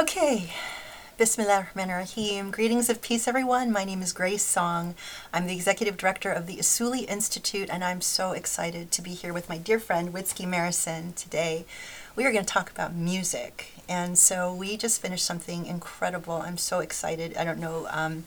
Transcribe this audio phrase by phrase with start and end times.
[0.00, 0.50] Okay.
[1.18, 2.50] Bismillah ar-Rahim.
[2.50, 3.70] Greetings of peace, everyone.
[3.70, 4.94] My name is Grace Song.
[5.30, 9.34] I'm the executive director of the Usuli Institute, and I'm so excited to be here
[9.34, 11.66] with my dear friend Wietske Merison today.
[12.16, 16.36] We are going to talk about music, and so we just finished something incredible.
[16.36, 17.36] I'm so excited.
[17.36, 18.24] I don't know um,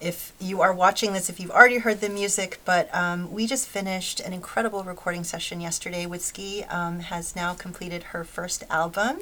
[0.00, 3.68] if you are watching this, if you've already heard the music, but um, we just
[3.68, 6.06] finished an incredible recording session yesterday.
[6.06, 9.20] Wietske um, has now completed her first album.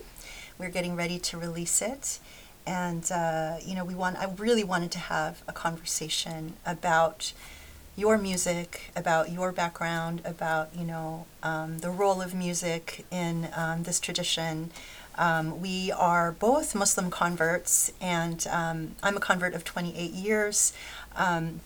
[0.59, 2.19] We're getting ready to release it.
[2.67, 7.33] And uh, you know we want i really wanted to have a conversation about
[7.97, 13.85] your music about your background about you know um, the role of music in um,
[13.85, 14.71] this tradition.
[15.17, 20.73] Um, we are both muslim converts and um, i'm a convert of 28 years.
[21.15, 21.61] Um,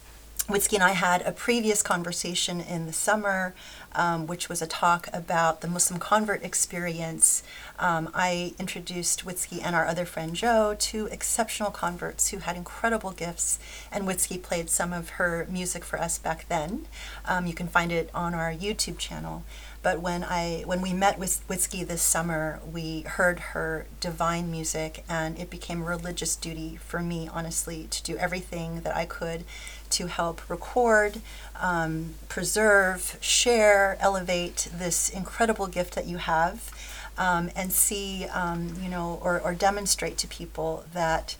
[0.49, 3.55] and I had a previous conversation in the summer,
[3.95, 7.43] um, which was a talk about the Muslim convert experience.
[7.79, 13.11] Um, I introduced Wietske and our other friend Joe to exceptional converts who had incredible
[13.11, 13.59] gifts,
[13.91, 16.87] and Wietske played some of her music for us back then.
[17.27, 19.45] Um, you can find it on our YouTube channel.
[19.83, 25.05] But when I when we met with Wietske this summer, we heard her divine music,
[25.09, 29.45] and it became a religious duty for me, honestly, to do everything that I could
[29.91, 31.21] to help record,
[31.61, 36.71] um, preserve, share, elevate this incredible gift that you have,
[37.19, 41.37] um, and see, um, you know, or, or demonstrate to people that,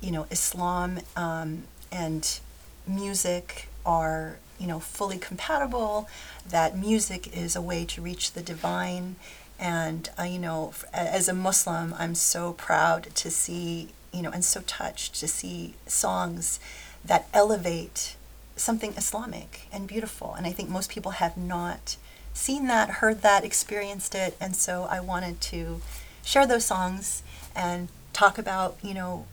[0.00, 2.40] you know, Islam um, and
[2.86, 6.08] music are, you know, fully compatible,
[6.48, 9.16] that music is a way to reach the divine.
[9.58, 14.44] And, uh, you know, as a Muslim, I'm so proud to see, you know, and
[14.44, 16.60] so touched to see songs
[17.04, 18.16] that elevate
[18.56, 20.34] something Islamic and beautiful.
[20.34, 21.96] And I think most people have not
[22.32, 24.36] seen that, heard that, experienced it.
[24.40, 25.80] And so I wanted to
[26.24, 27.22] share those songs
[27.54, 29.26] and talk about, you know,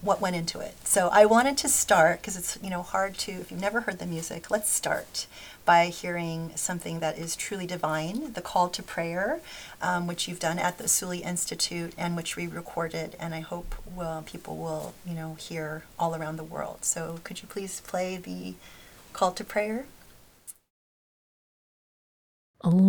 [0.00, 0.74] what went into it.
[0.84, 3.98] So I wanted to start because it's, you know, hard to if you've never heard
[3.98, 5.26] the music, let's start
[5.64, 9.40] by hearing something that is truly divine, the call to prayer,
[9.82, 13.74] um, which you've done at the Usuli Institute and which we recorded, and I hope
[13.94, 16.84] will, people will, you know, hear all around the world.
[16.84, 18.54] So could you please play the
[19.12, 19.84] call to prayer?
[22.64, 22.88] Allahu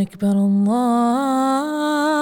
[0.00, 2.15] Akbar, Allahu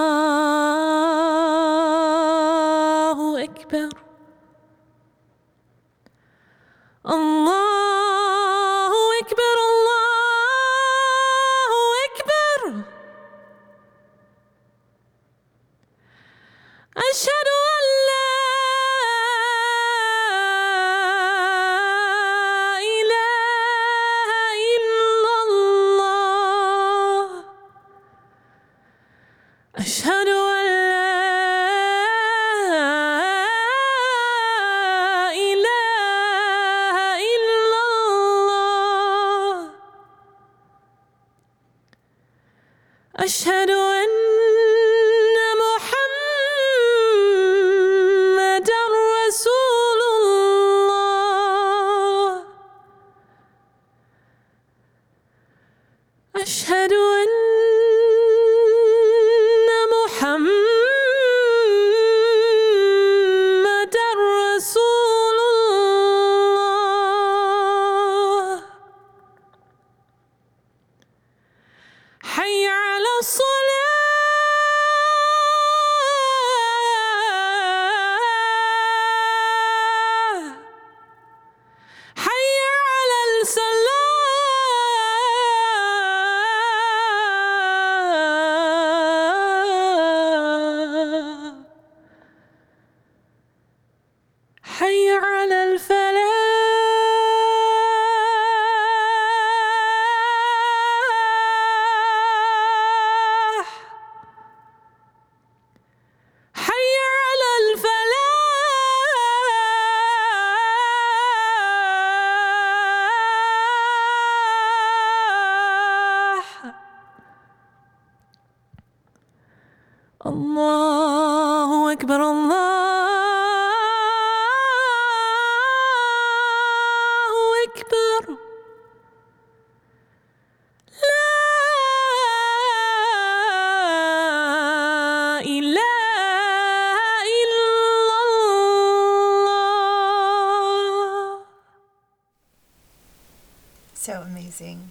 [144.61, 144.91] amazing.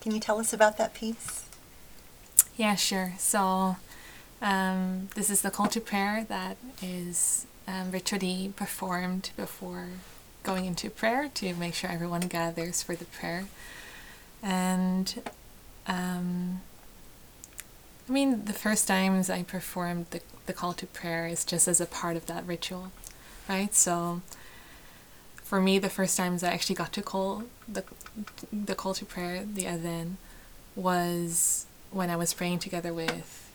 [0.00, 1.44] Can you tell us about that piece?
[2.56, 3.14] Yeah, sure.
[3.18, 3.76] So
[4.40, 9.86] Um, this is the call to prayer that is um, ritually performed before
[10.42, 13.44] going into prayer to make sure everyone gathers for the prayer.
[14.42, 15.22] And
[15.86, 16.62] um,
[18.08, 21.80] I mean, the first times I performed the, the call to prayer is just as
[21.80, 22.90] a part of that ritual,
[23.48, 23.72] right?
[23.72, 24.22] So
[25.52, 27.84] for me, the first times I actually got to call the,
[28.50, 30.14] the call to prayer, the adhan,
[30.74, 33.50] was when I was praying together with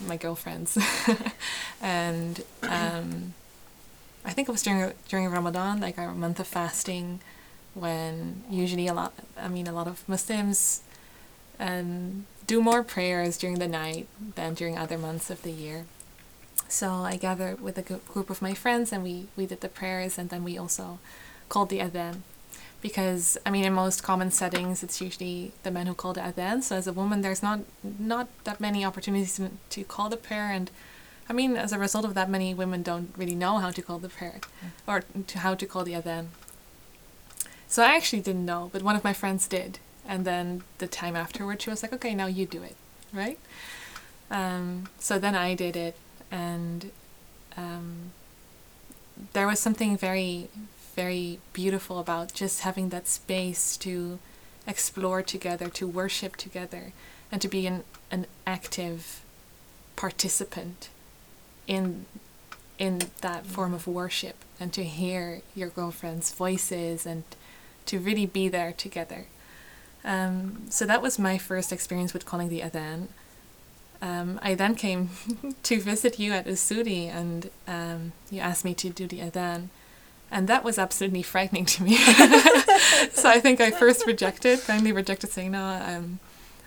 [0.00, 0.78] my girlfriends,
[1.82, 3.34] and um,
[4.24, 7.20] I think it was during during Ramadan, like our month of fasting,
[7.74, 10.80] when usually a lot, I mean, a lot of Muslims,
[11.60, 15.84] um, do more prayers during the night than during other months of the year.
[16.68, 20.18] So I gathered with a group of my friends, and we we did the prayers,
[20.18, 20.98] and then we also
[21.48, 22.16] called the adhan
[22.80, 26.62] because I mean in most common settings it's usually the men who call the adhan.
[26.62, 27.60] So as a woman, there's not
[27.98, 30.70] not that many opportunities to, to call the prayer, and
[31.28, 33.98] I mean as a result of that, many women don't really know how to call
[33.98, 34.40] the prayer
[34.86, 36.26] or to how to call the adhan.
[37.66, 41.16] So I actually didn't know, but one of my friends did, and then the time
[41.16, 42.76] afterward, she was like, "Okay, now you do it,
[43.12, 43.38] right?"
[44.30, 45.96] Um, so then I did it,
[46.30, 46.90] and
[47.56, 48.12] um,
[49.32, 50.48] there was something very
[50.98, 54.18] very beautiful about just having that space to
[54.66, 56.92] explore together, to worship together,
[57.30, 59.20] and to be an, an active
[59.94, 60.88] participant
[61.68, 62.06] in
[62.78, 67.22] in that form of worship and to hear your girlfriend's voices and
[67.86, 69.26] to really be there together.
[70.04, 73.08] Um, so that was my first experience with calling the adhan.
[74.00, 75.10] Um, I then came
[75.64, 79.68] to visit you at Usuli and um, you asked me to do the adhan.
[80.30, 81.96] And that was absolutely frightening to me.
[83.12, 86.18] so I think I first rejected, finally rejected saying, no, um,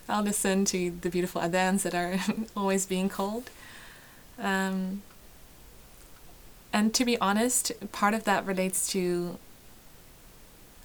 [0.10, 2.20] I'll listen to the beautiful adhans that are
[2.58, 3.50] always being called.
[4.40, 5.04] Um,
[6.74, 9.38] and to be honest, part of that relates to,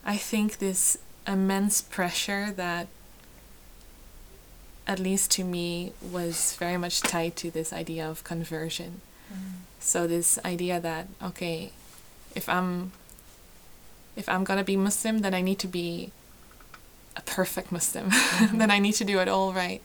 [0.04, 2.88] I think, this immense pressure that,
[4.86, 9.00] at least to me, was very much tied to this idea of conversion.
[9.32, 9.60] Mm.
[9.80, 11.72] So, this idea that, okay,
[12.34, 12.92] if I'm
[14.16, 16.10] if I'm gonna be Muslim, then I need to be
[17.16, 18.10] a perfect Muslim.
[18.10, 18.58] Mm-hmm.
[18.60, 19.82] then I need to do it all right.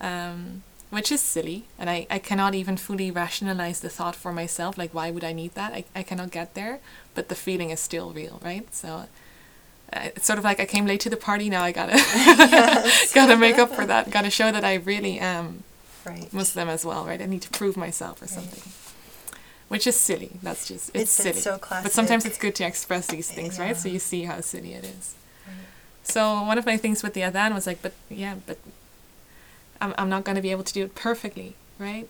[0.00, 4.78] Um, which is silly, and I, I cannot even fully rationalize the thought for myself.
[4.78, 5.72] Like, why would I need that?
[5.72, 6.78] I, I cannot get there,
[7.14, 8.72] but the feeling is still real, right?
[8.72, 9.06] So
[9.92, 11.48] uh, it's sort of like I came late to the party.
[11.48, 11.92] Now I gotta
[13.14, 14.10] gotta make up for that.
[14.10, 15.64] Gotta show that I really am
[16.04, 16.32] right.
[16.32, 17.20] Muslim as well, right?
[17.20, 18.30] I need to prove myself or right.
[18.30, 18.72] something
[19.68, 20.32] which is silly.
[20.42, 21.40] That's just it's, it's silly.
[21.40, 21.84] so classic.
[21.84, 23.64] But sometimes it's good to express these things, yeah.
[23.64, 23.76] right?
[23.76, 25.14] So you see how silly it is.
[25.46, 25.54] Right.
[26.02, 28.58] So one of my things with the adhan was like, but yeah, but
[29.80, 32.08] I'm I'm not to be able to do it perfectly, right?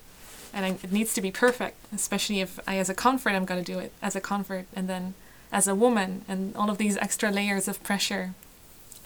[0.52, 3.62] And I, it needs to be perfect, especially if I, as a convert, I'm to
[3.72, 5.14] do it as a convert, and then
[5.56, 8.34] as a woman, and all of these extra layers of pressure.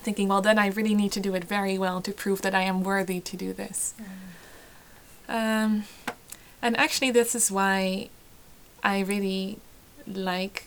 [0.03, 2.63] Thinking, well, then I really need to do it very well to prove that I
[2.63, 3.95] am worthy to do this.
[5.29, 5.33] Mm.
[5.37, 5.85] Um,
[6.61, 8.09] and actually, this is why
[8.83, 9.59] I really
[10.09, 10.67] like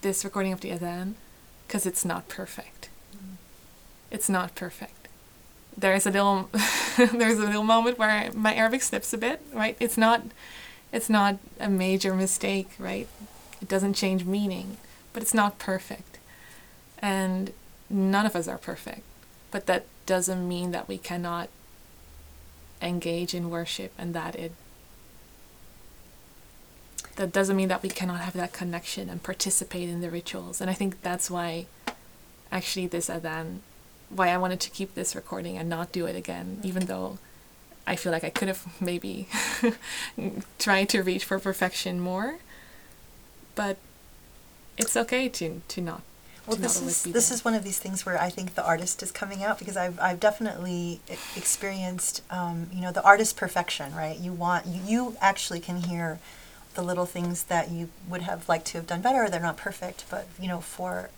[0.00, 1.12] this recording of the Adhan
[1.66, 2.88] because it's not perfect.
[3.14, 3.36] Mm.
[4.10, 5.08] It's not perfect.
[5.76, 6.48] There is a little
[6.96, 9.76] there's a little moment where my Arabic slips a bit, right?
[9.78, 10.22] It's not
[10.90, 13.08] it's not a major mistake, right?
[13.60, 14.78] It doesn't change meaning,
[15.16, 16.18] but it's not perfect.
[16.98, 17.54] And
[17.88, 19.00] none of us are perfect.
[19.50, 21.48] But that doesn't mean that we cannot
[22.82, 24.52] engage in worship and that it
[27.14, 30.60] that doesn't mean that we cannot have that connection and participate in the rituals.
[30.60, 31.64] And I think that's why
[32.52, 33.60] actually this adhan,
[34.10, 36.68] why I wanted to keep this recording and not do it again, mm-hmm.
[36.68, 37.16] even though
[37.86, 39.28] I feel like I could have maybe
[40.58, 42.36] tried to reach for perfection more.
[43.54, 43.78] But
[44.76, 46.02] it's okay to, to not.
[46.46, 49.10] Well, this is this is one of these things where I think the artist is
[49.10, 51.00] coming out because I've I've definitely
[51.34, 54.16] experienced um, you know the artist perfection right.
[54.16, 56.20] You want you, you actually can hear
[56.76, 59.28] the little things that you would have liked to have done better.
[59.28, 61.10] They're not perfect, but you know, for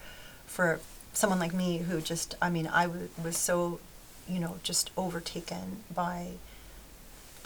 [0.47, 0.81] for
[1.13, 3.81] someone like me who just, I mean, I w- was so,
[4.29, 6.29] you know, just overtaken by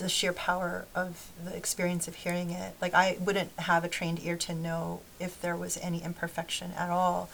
[0.02, 2.74] the sheer power of the experience of hearing it.
[2.80, 6.90] Like I wouldn't have a trained ear to know if there was any imperfection at
[6.90, 7.30] all,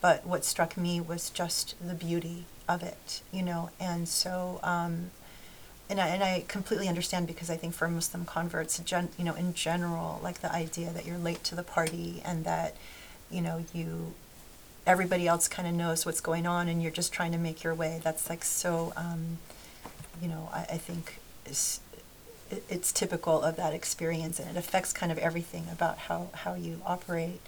[0.00, 4.60] but what struck me was just the beauty of it, you know, and so.
[4.62, 5.10] Um,
[5.90, 9.34] and I, and I completely understand because I think for Muslim converts, gen, you know,
[9.34, 12.76] in general, like the idea that you're late to the party and that,
[13.30, 14.14] you know, you,
[14.86, 17.74] everybody else kind of knows what's going on and you're just trying to make your
[17.74, 18.00] way.
[18.02, 19.36] That's like so, um,
[20.22, 21.80] you know, I, I think is,
[22.52, 26.54] it, it's typical of that experience, and it affects kind of everything about how how
[26.54, 27.40] you operate.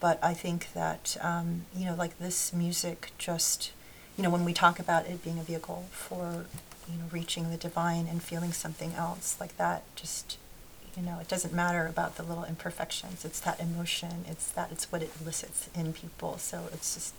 [0.00, 3.72] But I think that um, you know, like this music, just
[4.16, 6.46] you know, when we talk about it being a vehicle for
[6.88, 10.38] you know reaching the divine and feeling something else, like that, just
[10.96, 13.24] you know, it doesn't matter about the little imperfections.
[13.24, 14.24] It's that emotion.
[14.28, 14.70] It's that.
[14.70, 16.38] It's what it elicits in people.
[16.38, 17.14] So it's just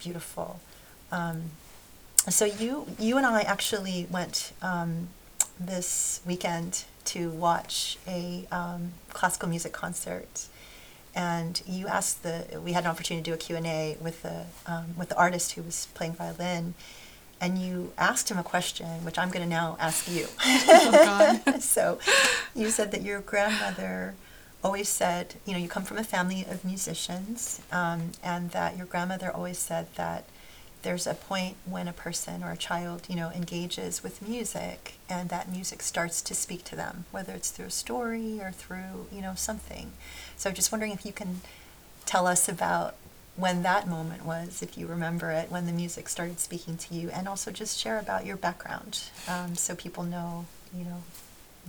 [0.00, 0.60] beautiful.
[1.10, 1.50] Um,
[2.28, 5.08] so you you and I actually went um,
[5.58, 10.46] this weekend to watch a um, classical music concert,
[11.14, 14.22] and you asked the we had an opportunity to do a Q and A with
[14.22, 16.74] the um, with the artist who was playing violin,
[17.40, 20.26] and you asked him a question, which I'm going to now ask you.
[20.44, 21.98] Oh, so,
[22.54, 24.14] you said that your grandmother
[24.62, 28.86] always said, you know, you come from a family of musicians, um, and that your
[28.86, 30.24] grandmother always said that
[30.82, 35.28] there's a point when a person or a child, you know, engages with music, and
[35.28, 39.22] that music starts to speak to them, whether it's through a story or through, you
[39.22, 39.92] know, something.
[40.36, 41.40] So, just wondering if you can
[42.04, 42.96] tell us about
[43.36, 47.10] when that moment was, if you remember it, when the music started speaking to you,
[47.10, 51.02] and also just share about your background, um, so people know, you know,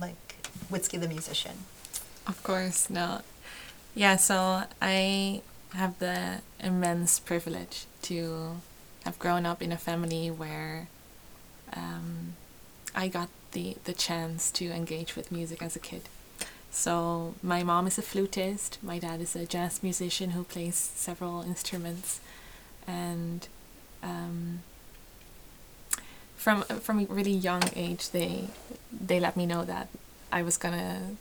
[0.00, 0.36] like
[0.70, 1.52] Wietske the musician.
[2.26, 3.20] Of course, no.
[3.94, 5.42] Yeah, so I
[5.72, 8.56] have the immense privilege to
[9.04, 10.88] have grown up in a family where
[11.72, 12.34] um,
[12.94, 16.02] I got the, the chance to engage with music as a kid.
[16.70, 21.42] So my mom is a flutist, my dad is a jazz musician who plays several
[21.42, 22.20] instruments,
[22.86, 23.46] and
[24.02, 24.60] um,
[26.36, 28.48] from from a really young age they
[28.90, 29.86] they let me know that
[30.32, 31.16] I was gonna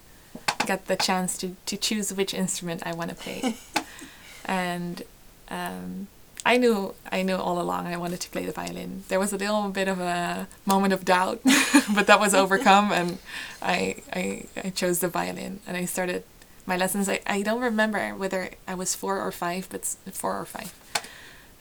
[0.66, 3.56] get the chance to, to choose which instrument I want to play.
[4.46, 5.04] and
[5.50, 6.08] um,
[6.46, 9.04] I knew I knew all along I wanted to play the violin.
[9.08, 11.42] There was a little bit of a moment of doubt,
[11.96, 13.18] but that was overcome, and
[13.62, 16.24] I, I I chose the violin and I started
[16.66, 17.08] my lessons.
[17.08, 20.74] I, I don't remember whether I was four or five, but four or five,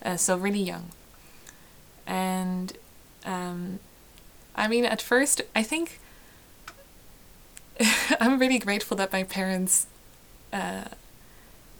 [0.04, 0.90] uh, so really young.
[2.06, 2.76] And
[3.24, 3.78] um,
[4.56, 6.00] I mean, at first, I think
[8.20, 9.86] I'm really grateful that my parents
[10.52, 10.84] uh,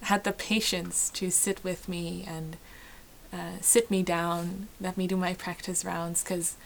[0.02, 2.56] had the patience to sit with me and
[3.32, 6.22] uh, sit me down, let me do my practice rounds.
[6.22, 6.56] Because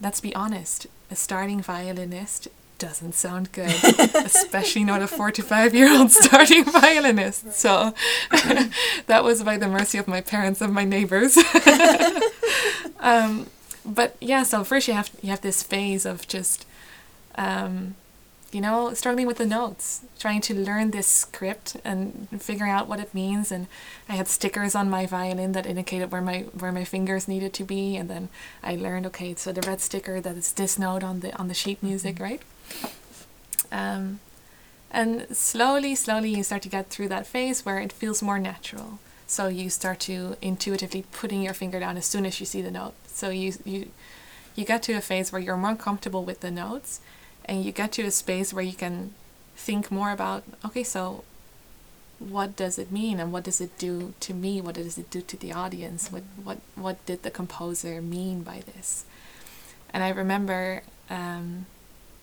[0.00, 2.48] let's be honest, a starting violinist
[2.78, 3.74] doesn't sound good,
[4.14, 7.52] especially not a four to five year old starting violinist.
[7.52, 7.94] So
[9.06, 11.38] that was by the mercy of my parents and my neighbors.
[13.00, 13.46] um,
[13.84, 16.66] but yeah, so first you have you have this phase of just
[17.36, 17.94] um,
[18.52, 22.98] you know, struggling with the notes, trying to learn this script and figuring out what
[22.98, 23.52] it means.
[23.52, 23.68] And
[24.08, 27.64] I had stickers on my violin that indicated where my where my fingers needed to
[27.64, 27.96] be.
[27.96, 28.28] And then
[28.62, 31.54] I learned, okay, so the red sticker that is this note on the on the
[31.54, 32.42] sheet music, right?
[33.70, 34.18] Um,
[34.90, 38.98] and slowly, slowly, you start to get through that phase where it feels more natural.
[39.28, 42.72] So you start to intuitively putting your finger down as soon as you see the
[42.72, 42.94] note.
[43.06, 43.90] So you you
[44.56, 47.00] you get to a phase where you're more comfortable with the notes
[47.50, 49.12] and you get to a space where you can
[49.56, 51.24] think more about okay so
[52.20, 54.60] what does it mean and what does it do to me?
[54.60, 56.12] What does it do to the audience?
[56.12, 59.04] What what what did the composer mean by this?
[59.92, 61.66] And i remember um,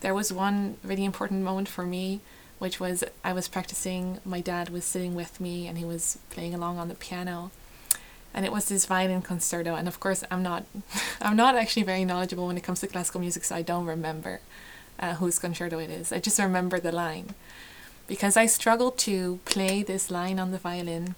[0.00, 2.20] there was one really important moment for me
[2.58, 6.54] which was i was practicing my dad was sitting with me and he was playing
[6.54, 7.50] along on the piano.
[8.34, 9.74] And it was this violin concerto.
[9.74, 10.64] And of course i'm not
[11.20, 14.40] i'm not actually very knowledgeable when it comes to classical music so i don't remember
[14.98, 16.12] uh, whose concerto it is.
[16.12, 17.34] I just remember the line
[18.06, 21.14] because I struggled to play this line on the violin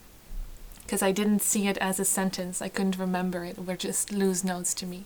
[0.82, 2.60] because I didn't see it as a sentence.
[2.60, 3.58] I couldn't remember it.
[3.58, 5.04] It were just loose notes to me.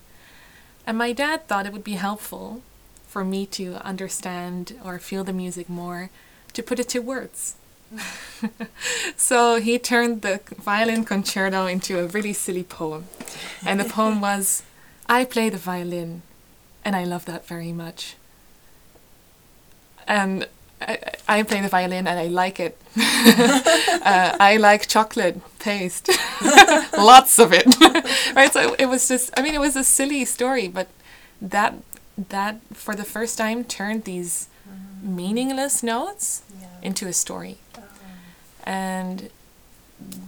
[0.86, 2.62] And my dad thought it would be helpful
[3.06, 6.10] for me to understand or feel the music more
[6.54, 7.56] to put it to words.
[9.16, 13.04] so he turned the violin concerto into a really silly poem.
[13.64, 14.62] And the poem was
[15.06, 16.22] I play the violin
[16.84, 18.16] and I love that very much
[20.06, 20.46] and
[20.80, 22.76] I, I play the violin and I like it.
[22.96, 26.08] uh, I like chocolate paste,
[26.98, 27.66] lots of it.
[28.36, 29.30] right, so it was just.
[29.36, 30.88] I mean, it was a silly story, but
[31.40, 31.74] that
[32.28, 34.48] that for the first time turned these
[35.02, 36.66] meaningless notes Yeah.
[36.82, 37.56] into a story,
[38.64, 39.30] and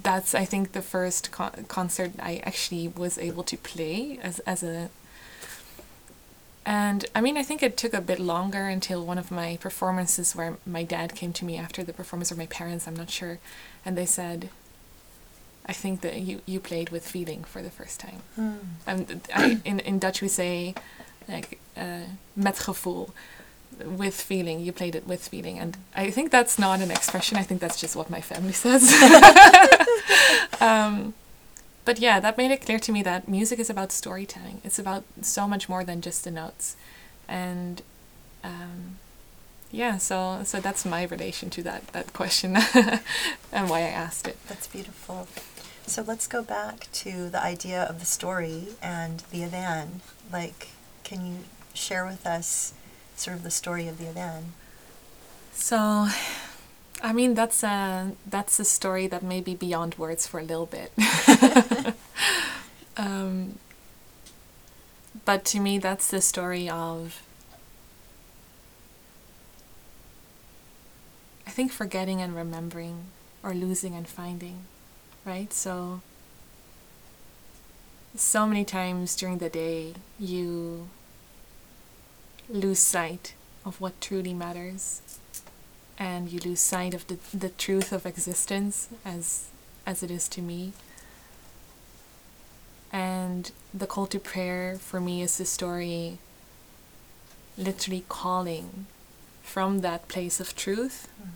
[0.02, 4.62] that's I think the first con- concert I actually was able to play as as
[4.62, 4.88] a
[6.66, 10.34] and I mean, I think it took a bit longer until one of my performances
[10.34, 13.38] where my dad came to me after the performance, or my parents, I'm not sure,
[13.84, 14.50] and they said,
[15.64, 18.22] I think that you, you played with feeling for the first time.
[18.38, 18.58] Mm.
[18.84, 20.74] And I, in, in Dutch we say,
[21.28, 22.00] like, uh,
[22.34, 23.10] met gevoel.
[23.84, 24.60] with feeling.
[24.60, 27.36] You played it with feeling, and I think that's not an expression.
[27.36, 28.92] I think that's just what my family says.
[30.60, 31.14] um,
[31.86, 34.60] but yeah, that made it clear to me that music is about storytelling.
[34.64, 36.76] It's about so much more than just the notes,
[37.28, 37.80] and
[38.44, 38.98] um,
[39.70, 39.96] yeah.
[39.96, 42.56] So so that's my relation to that that question
[43.52, 44.36] and why I asked it.
[44.48, 45.28] That's beautiful.
[45.86, 50.00] So let's go back to the idea of the story and the Adan.
[50.32, 50.68] Like,
[51.04, 51.36] can you
[51.74, 52.74] share with us
[53.14, 54.54] sort of the story of the Adan?
[55.52, 56.08] So,
[57.02, 60.66] I mean, that's a that's a story that may be beyond words for a little
[60.66, 60.92] bit.
[62.96, 63.58] um,
[65.24, 67.22] but to me, that's the story of.
[71.46, 73.06] I think forgetting and remembering,
[73.42, 74.64] or losing and finding,
[75.24, 75.52] right?
[75.52, 76.00] So.
[78.14, 80.88] So many times during the day, you
[82.48, 83.34] lose sight
[83.64, 85.02] of what truly matters
[85.98, 89.48] and you lose sight of the, the truth of existence as
[89.86, 90.72] as it is to me
[92.92, 96.18] and the call to prayer for me is the story
[97.58, 98.86] literally calling
[99.42, 101.28] from that place of truth Mm.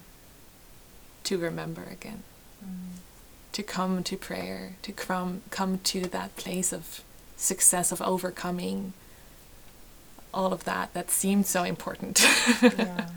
[1.25, 2.23] to remember again
[2.65, 2.99] Mm.
[3.53, 7.03] to come to prayer to come come to that place of
[7.37, 8.93] success of overcoming
[10.33, 12.21] all of that that seemed so important
[12.63, 13.09] Yeah.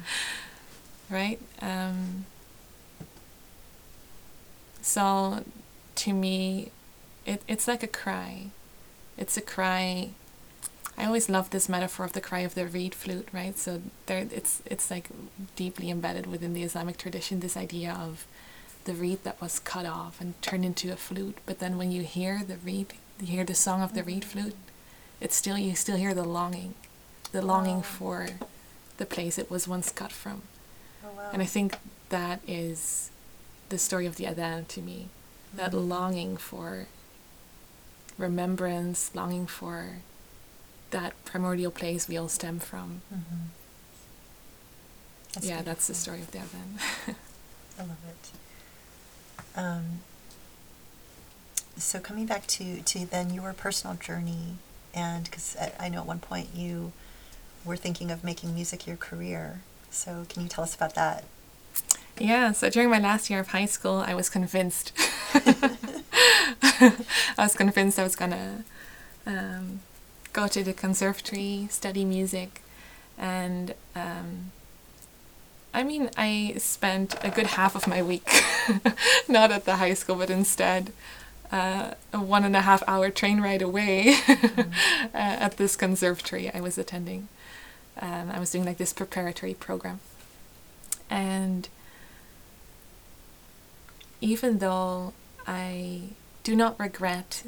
[1.09, 1.39] Right?
[1.61, 2.25] Um,
[4.81, 5.43] so,
[5.95, 6.71] to me,
[7.25, 8.47] it, it's like a cry.
[9.17, 10.09] It's a cry.
[10.97, 13.57] I always love this metaphor of the cry of the reed flute, right?
[13.57, 15.09] So there, it's it's like
[15.55, 17.39] deeply embedded within the Islamic tradition.
[17.39, 18.27] This idea of
[18.85, 22.03] the reed that was cut off and turned into a flute, but then when you
[22.03, 24.55] hear the reed, you hear the song of the reed flute.
[25.21, 26.73] It's still you still hear the longing,
[27.31, 28.27] the longing for
[28.97, 30.41] the place it was once cut from.
[31.23, 31.29] Wow.
[31.31, 31.77] And I think
[32.09, 33.09] that is
[33.69, 35.07] the story of the Adan to me.
[35.53, 35.87] That Mhm.
[35.87, 36.87] longing for
[38.17, 39.97] remembrance, longing for
[40.91, 43.01] that primordial place we all stem from.
[43.13, 43.47] Mhm.
[45.33, 46.79] That's yeah, that's the story of the Adan.
[47.79, 48.31] I love it.
[49.57, 50.01] Um,
[51.77, 54.57] so coming back to, to then your personal journey,
[54.93, 56.91] and because I, I know at one point you
[57.65, 59.61] were thinking of making music your career.
[59.93, 61.23] So can you tell us about that?
[62.19, 64.91] yeah, so during my last year of high school, I was convinced.
[65.33, 66.93] I
[67.37, 68.63] was convinced I was gonna
[69.25, 69.79] um,
[70.31, 72.61] go to the conservatory, study music,
[73.17, 74.51] and um,
[75.73, 78.29] I mean, I spent a good half of my week
[79.27, 80.91] not at the high school, but instead
[81.51, 84.63] uh, a one and a half hour train ride away uh,
[85.13, 87.27] at this conservatory I was attending.
[87.99, 89.99] Um, I was doing like this preparatory program.
[91.09, 91.69] And
[94.21, 95.13] even though
[95.45, 96.01] I
[96.43, 97.43] do not regret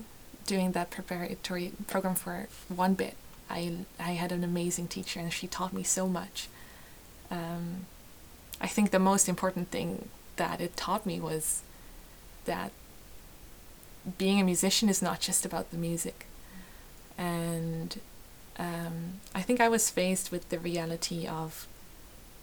[0.46, 3.16] doing that preparatory program for one bit,
[3.50, 6.48] I, I had an amazing teacher and she taught me so much.
[7.32, 7.86] Um,
[8.62, 11.62] I think the most important thing that it taught me was
[12.46, 12.72] that
[14.18, 16.28] being a musician is not just about the music.
[17.18, 18.00] And
[18.58, 21.68] um, I think I was faced with the reality of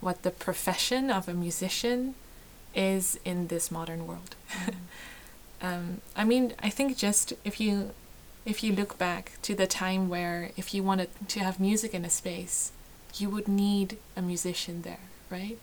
[0.01, 2.15] what the profession of a musician
[2.75, 4.35] is in this modern world.
[5.63, 7.91] um, I mean, I think just if you
[8.45, 12.05] if you look back to the time where if you wanted to have music in
[12.05, 12.73] a space,
[13.17, 14.99] you would need a musician there,
[15.31, 15.59] right?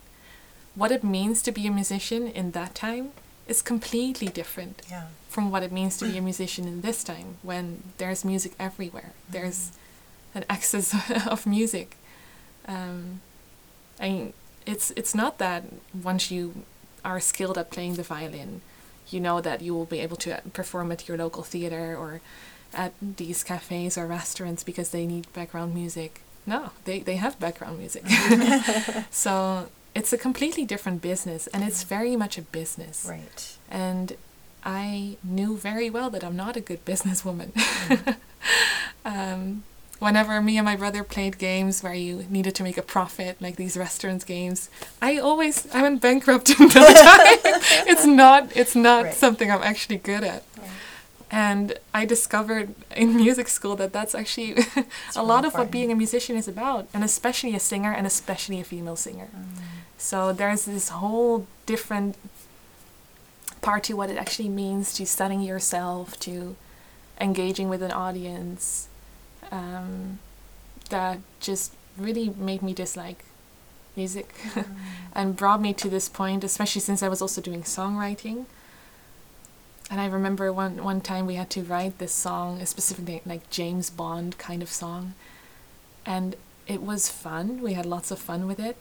[0.74, 3.10] What it means to be a musician in that time
[3.46, 5.08] is completely different Yeah.
[5.28, 9.12] from what it means to be a musician in this time when there's music everywhere.
[9.28, 9.72] There's
[10.34, 10.94] an excess
[11.26, 11.96] of music.
[12.66, 13.20] Um,
[13.98, 14.32] I mean,
[14.66, 15.64] it's it's not that
[16.02, 16.64] once you
[17.04, 18.60] are skilled at playing the violin,
[19.08, 22.20] you know that you will be able to perform at your local theater or
[22.72, 26.20] at these cafes or restaurants because they need background music.
[26.46, 28.04] No, they, they have background music.
[29.10, 33.06] so it's a completely different business and it's very much a business.
[33.08, 33.56] Right.
[33.70, 34.16] And
[34.64, 37.50] I knew very well that I'm not a good businesswoman.
[39.04, 39.64] um,
[40.00, 43.54] whenever me and my brother played games where you needed to make a profit, like
[43.56, 44.68] these restaurants games,
[45.00, 46.68] I always I went bankrupt in no
[47.08, 47.38] time.
[47.86, 49.14] it's not it's not Right.
[49.14, 50.42] something I'm actually good at.
[51.32, 54.52] And I discovered in music school that that's actually
[55.14, 58.04] a lot really of what being a musician is about, and especially a singer, and
[58.04, 59.28] especially a female singer.
[59.32, 59.62] Mm.
[59.96, 62.16] So there's this whole different
[63.60, 66.56] part to what it actually means to studying yourself, to
[67.20, 68.88] engaging with an audience,
[69.50, 70.18] um,
[70.90, 73.24] that just really made me dislike
[73.96, 74.34] music
[75.14, 78.46] and brought me to this point, especially since I was also doing songwriting.
[79.90, 83.50] And I remember one one time we had to write this song, a specific like
[83.50, 85.14] James Bond kind of song,
[86.06, 86.36] and
[86.68, 87.60] it was fun.
[87.60, 88.76] We had lots of fun with it,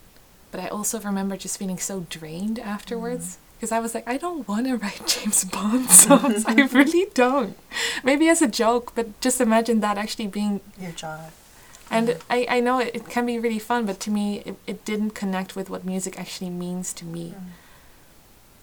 [0.52, 4.48] but I also remember just feeling so drained afterwards because I was like, I don't
[4.48, 6.46] want to write James Bond songs.
[6.48, 7.58] I really don't.
[8.06, 11.32] Maybe as a joke, but just imagine that actually being Your job.
[11.92, 14.86] and I, I know it, it can be really fun, but to me, it, it
[14.86, 17.34] didn't connect with what music actually means to me.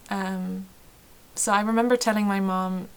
[0.08, 0.64] Um,
[1.34, 2.88] so I remember telling my mom,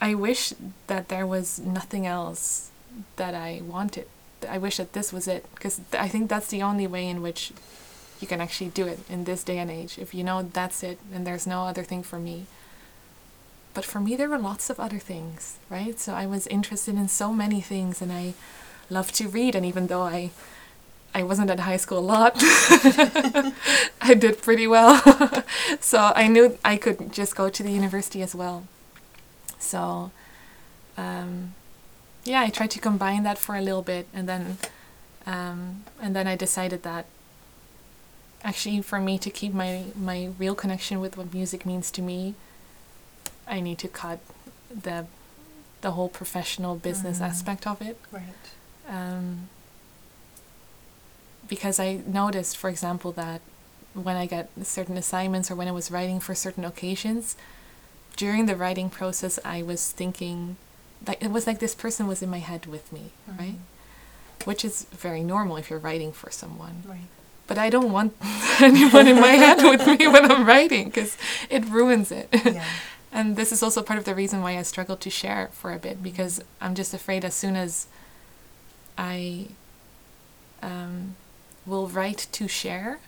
[0.00, 0.52] I wish
[0.86, 2.70] that there was nothing else
[3.16, 4.06] that I wanted.
[4.48, 7.52] I wish that this was it, because I think that's the only way in which
[8.24, 9.98] you can actually do it in this day and age.
[9.98, 12.46] If you know that's it and there's no other thing for me.
[13.74, 16.00] But for me, there were lots of other things, right?
[16.00, 18.32] So I was interested in so many things, and I
[18.88, 19.54] loved to read.
[19.54, 20.30] And even though I,
[21.12, 22.32] I wasn't at high school a lot,
[24.00, 25.02] I did pretty well.
[25.80, 28.64] so I knew I could just go to the university as well.
[29.58, 30.12] So,
[30.96, 31.52] um,
[32.24, 34.56] yeah, I tried to combine that for a little bit, and then,
[35.26, 37.04] um, and then I decided that
[38.44, 42.34] actually for me to keep my my real connection with what music means to me
[43.48, 44.18] i need to cut
[44.86, 45.06] the
[45.80, 47.28] the whole professional business Mhm.
[47.30, 48.44] aspect of it Right.
[48.88, 49.48] um,
[51.48, 53.40] because i noticed for example that
[53.94, 57.36] when i got certain assignments or when i was writing for certain occasions
[58.16, 60.56] during the writing process i was thinking
[61.06, 63.04] like it was like this person was in my head with me
[63.38, 63.58] right
[64.44, 67.08] which is very normal if you're writing for someone Right.
[67.46, 68.14] But I don't want
[68.60, 71.16] anyone in my head with me when I'm writing because
[71.50, 72.28] it ruins it.
[72.44, 72.64] Yeah.
[73.12, 75.78] and this is also part of the reason why I struggle to share for a
[75.78, 77.86] bit because I'm just afraid as soon as
[78.98, 79.48] I
[80.62, 81.16] um,
[81.66, 82.98] will write to share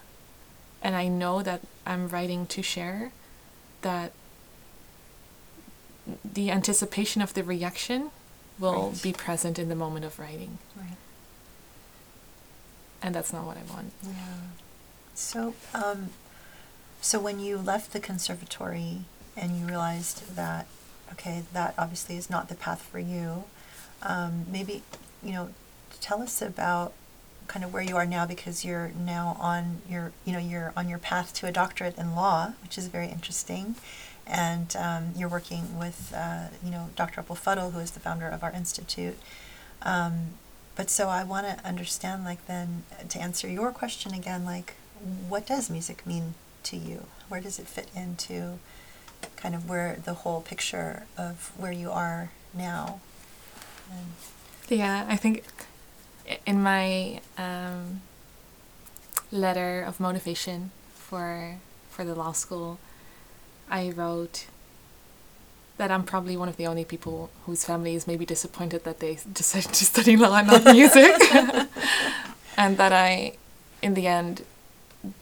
[0.83, 3.11] and I know that I'm writing to share,
[3.83, 4.12] that
[6.25, 8.11] the anticipation of the reaction
[8.59, 9.03] will Right.
[9.03, 10.59] be present in the moment of writing.
[10.77, 10.96] Right.
[13.07, 13.92] And that's not what I want.
[14.03, 14.14] Yeah.
[15.14, 16.09] So, um,
[17.01, 19.03] so when you left the conservatory
[19.37, 20.66] and you realized that,
[21.12, 23.45] okay, that obviously is not the path for you,
[24.03, 24.83] um, maybe,
[25.23, 25.51] you know,
[26.01, 26.95] tell us about
[27.47, 30.88] kind of where you are now because you're now on your, you know, you're on
[30.88, 33.77] your path to a doctorate in law, which is very interesting.
[34.27, 37.21] And um, you're working with, uh, you know, Dr.
[37.21, 39.16] Abou El Fadl, who is the founder of our institute.
[39.83, 40.31] Um,
[40.77, 44.75] but so I want to understand, like, then to answer your question again, like,
[45.29, 46.35] what does music mean
[46.65, 47.07] to you?
[47.29, 48.59] Where does it fit into
[49.37, 53.01] kind of where the whole picture of where you are now?
[53.91, 54.07] And,
[54.69, 55.45] Yeah, I think
[56.45, 58.03] in my um,
[59.31, 61.57] letter of motivation for
[61.91, 62.79] for the law school,
[63.71, 64.47] I wrote
[65.79, 69.19] that I'm probably one of the only people whose family is maybe disappointed that they
[69.33, 71.15] decided to study law and not music,
[72.57, 73.35] and that I,
[73.83, 74.43] in the end,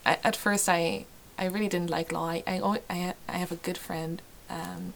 [0.05, 1.05] I, at first I
[1.37, 2.29] I really didn't like law.
[2.29, 4.93] I I al- I, ha- I have a good friend um,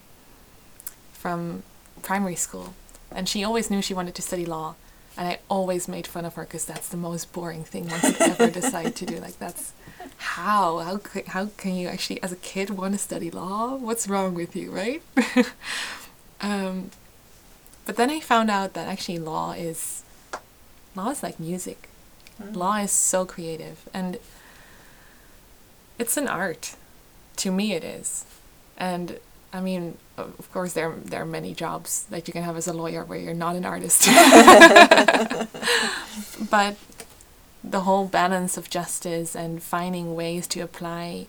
[1.14, 1.64] from
[2.02, 2.74] primary school,
[3.12, 4.76] and she always knew she wanted to study law,
[5.20, 8.22] and I always made fun of her because that's the most boring thing one could
[8.22, 9.18] ever decide to do.
[9.18, 9.74] Like that's
[10.18, 13.76] how how how can you actually as a kid want to study law?
[13.76, 15.04] What's wrong with you, right?
[16.42, 16.92] um,
[17.86, 20.04] but then I found out that actually law is
[20.96, 21.90] law is like music.
[22.54, 24.20] Law is so creative and
[26.00, 26.78] it's an art.
[27.36, 28.24] To me it is.
[28.78, 29.20] And
[29.52, 29.98] I mean,
[30.38, 33.20] of course there there are many jobs that you can have as a lawyer where
[33.20, 34.06] you're not an artist.
[36.50, 36.76] but
[37.64, 41.28] the whole balance of justice and finding ways to apply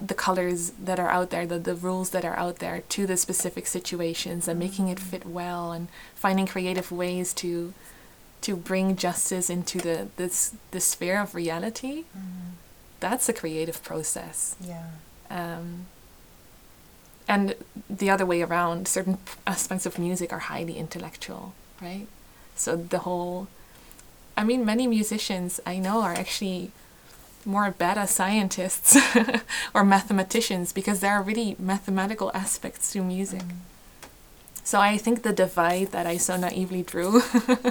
[0.00, 3.16] the colors that are out there, the, the rules that are out there to the
[3.16, 7.72] specific situations and making it fit well and finding creative ways to
[8.40, 12.04] to bring justice into the this the sphere of reality,
[13.00, 14.56] that's a creative process.
[14.60, 14.86] yeah.
[15.30, 15.86] Um,
[17.26, 17.54] and
[17.88, 22.06] the other way around, certain aspects of music are highly intellectual, right?
[22.54, 23.48] So the whole,
[24.36, 26.70] I mean, many musicians I know are actually
[27.46, 28.96] more beta scientists
[29.74, 33.42] or mathematicians because there are really mathematical aspects to music.
[34.62, 37.20] So I think the divide that I so naively drew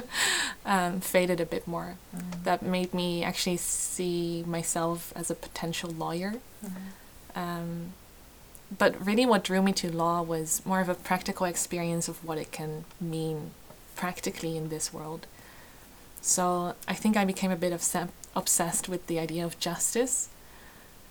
[0.66, 1.96] um, faded a bit more.
[2.44, 6.36] That made me actually see myself as a potential lawyer.
[7.36, 7.94] Um,
[8.78, 12.38] but really, what drew me to law was more of a practical experience of what
[12.38, 13.52] it can mean
[13.96, 15.28] practically in this world.
[16.22, 20.30] So I think I became a bit obse- obsessed with the idea of justice,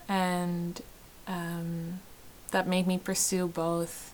[0.09, 0.81] and
[1.27, 2.01] um,
[2.51, 4.13] that made me pursue both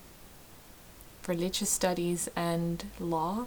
[1.27, 3.47] religious studies and law.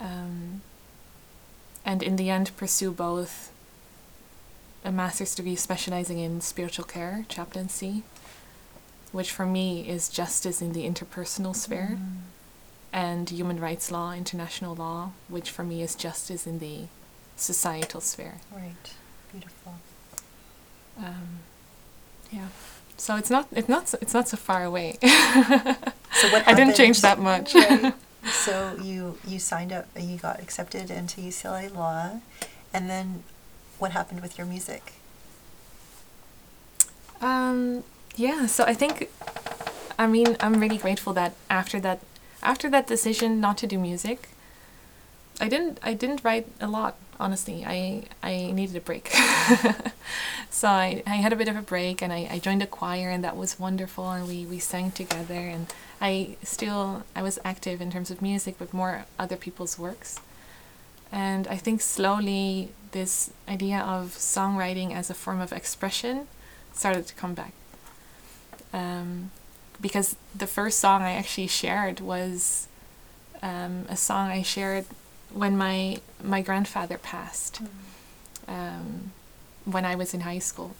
[0.00, 0.62] Um,
[1.84, 3.50] and in the end, pursue both
[4.84, 8.02] a master's degree specializing in spiritual care, chaplaincy,
[9.12, 11.98] which for me is justice in the interpersonal sphere,
[12.92, 16.86] and human rights law, international law, which for me is justice in the
[17.36, 18.34] societal sphere.
[18.54, 18.94] Right.
[19.30, 19.74] Beautiful.
[20.98, 21.40] Um,
[22.30, 22.48] yeah.
[22.96, 24.98] So it's not it's not so, it's not so far away.
[26.14, 27.54] So what I didn't change that much.
[27.54, 27.94] Right.
[28.30, 32.20] So you you signed up, you got accepted into UCLA Law,
[32.72, 33.24] and then
[33.80, 34.92] what happened with your music?
[37.20, 37.82] Um,
[38.16, 39.10] yeah, so I think,
[39.98, 42.00] I mean, I'm really grateful that after that,
[42.42, 44.28] after that decision not to do music,
[45.40, 46.96] I didn't, I didn't write a lot.
[47.18, 49.08] Honestly, I, I needed a break.
[50.50, 53.10] so I, I had a bit of a break, and I, I joined a choir,
[53.10, 57.80] and that was wonderful, and we, we sang together, and I still, I was active
[57.80, 60.20] in terms of music, but more other people's works.
[61.12, 66.26] And I think slowly this idea of songwriting as a form of expression
[66.72, 67.52] started to come back.
[68.72, 69.30] Um,
[69.80, 72.68] because the first song I actually shared was
[73.42, 74.86] um, a song I shared
[75.32, 77.60] when my my grandfather passed
[78.46, 79.12] um,
[79.64, 80.76] when I was in high school.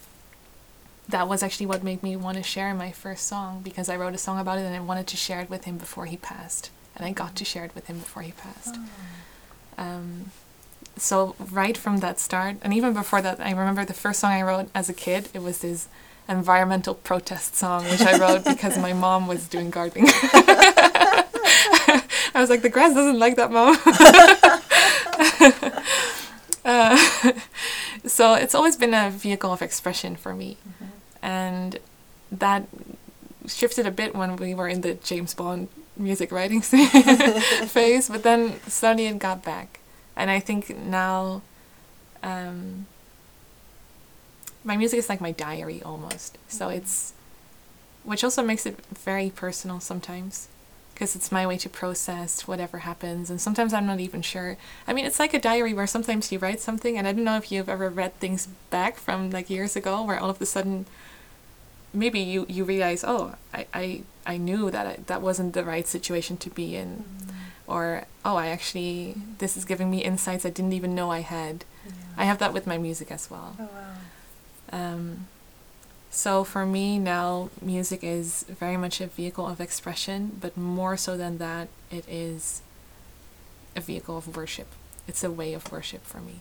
[1.08, 4.14] That was actually what made me want to share my first song because I wrote
[4.14, 6.70] a song about it and I wanted to share it with him before he passed,
[6.94, 8.76] and I got to share it with him before he passed.
[9.76, 10.30] Um,
[10.96, 14.42] so right from that start, and even before that, I remember the first song I
[14.42, 15.28] wrote as a kid.
[15.34, 15.88] It was this
[16.32, 20.06] environmental protest song, which I wrote because my mom was doing gardening.
[22.34, 23.76] I was like, the grass doesn't like that, mom.
[26.64, 27.32] uh,
[28.08, 30.56] so it's always been a vehicle of expression for me,
[31.22, 31.78] and
[32.30, 32.66] that
[33.46, 38.60] shifted a bit when we were in the James Bond music writing phase, but then
[38.66, 39.80] slowly it got back.
[40.16, 41.42] And I think now
[42.22, 42.86] um,
[44.64, 46.38] my music is like my diary almost.
[46.48, 47.12] So it's,
[48.04, 50.48] which also makes it very personal sometimes
[50.94, 53.30] because it's my way to process whatever happens.
[53.30, 54.56] And sometimes I'm not even sure.
[54.86, 57.36] I mean, it's like a diary where sometimes you write something, and I don't know
[57.36, 60.86] if you've ever read things back from like years ago where all of a sudden
[61.92, 65.86] maybe you, you realize, oh, I, I, I knew that I, that wasn't the right
[65.86, 67.04] situation to be in.
[67.04, 67.36] Mm-hmm.
[67.66, 71.64] Or, oh, I actually, this is giving me insights I didn't even know I had.
[72.16, 73.56] I have that with my music as well.
[73.58, 73.94] Oh wow.
[74.72, 75.26] Um,
[76.10, 81.16] so for me now, music is very much a vehicle of expression, but more so
[81.16, 82.62] than that, it is
[83.76, 84.68] a vehicle of worship.
[85.06, 86.40] It's a way of worship for me.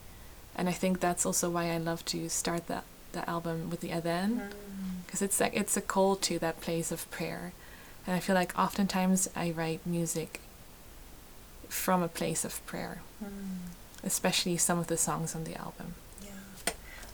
[0.55, 3.89] And I think that's also why I love to start that, the album with the
[3.89, 4.51] Adhan
[5.05, 7.51] because it's like it's a call to that place of prayer
[8.07, 10.39] and i feel like oftentimes i write music
[11.67, 13.01] from a place of prayer
[14.03, 15.93] especially some of the songs on the album.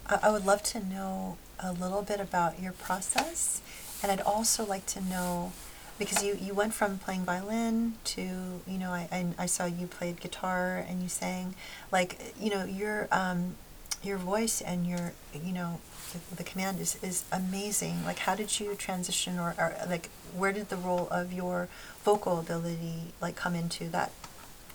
[0.09, 3.61] I, would love to know a little bit about your process,
[4.01, 5.51] and I'd also like to know
[5.99, 9.87] because you, you went from playing violin to you know I, I, I saw you
[9.87, 11.55] played guitar and you sang.
[11.91, 13.55] Like you know your um
[14.03, 15.79] your voice and your you know
[16.13, 18.05] the, the command is, is amazing.
[18.05, 21.67] Like how did you transition or, or like where did the role of your
[22.03, 24.11] vocal ability like come into that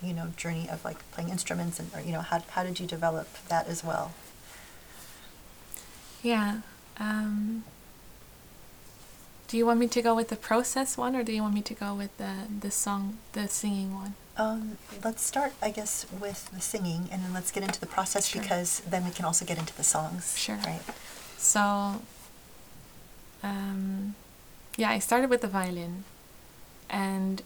[0.03, 2.87] you know journey of like playing instruments and or, you know how, how did you
[2.87, 4.13] develop that as well
[6.23, 6.61] yeah
[6.99, 7.65] um,
[9.49, 11.63] do you want me to go with the process one or do you want me
[11.63, 16.49] to go with the the song the singing one Um, let's start, I guess, with
[16.55, 18.41] the singing, and then let's get into the process Sure.
[18.41, 20.23] because then we can also get into the songs.
[20.39, 20.57] Sure.
[20.65, 20.81] Right.
[21.37, 21.61] So,
[23.43, 24.15] um,
[24.81, 26.05] yeah, I started with the violin,
[26.89, 27.43] and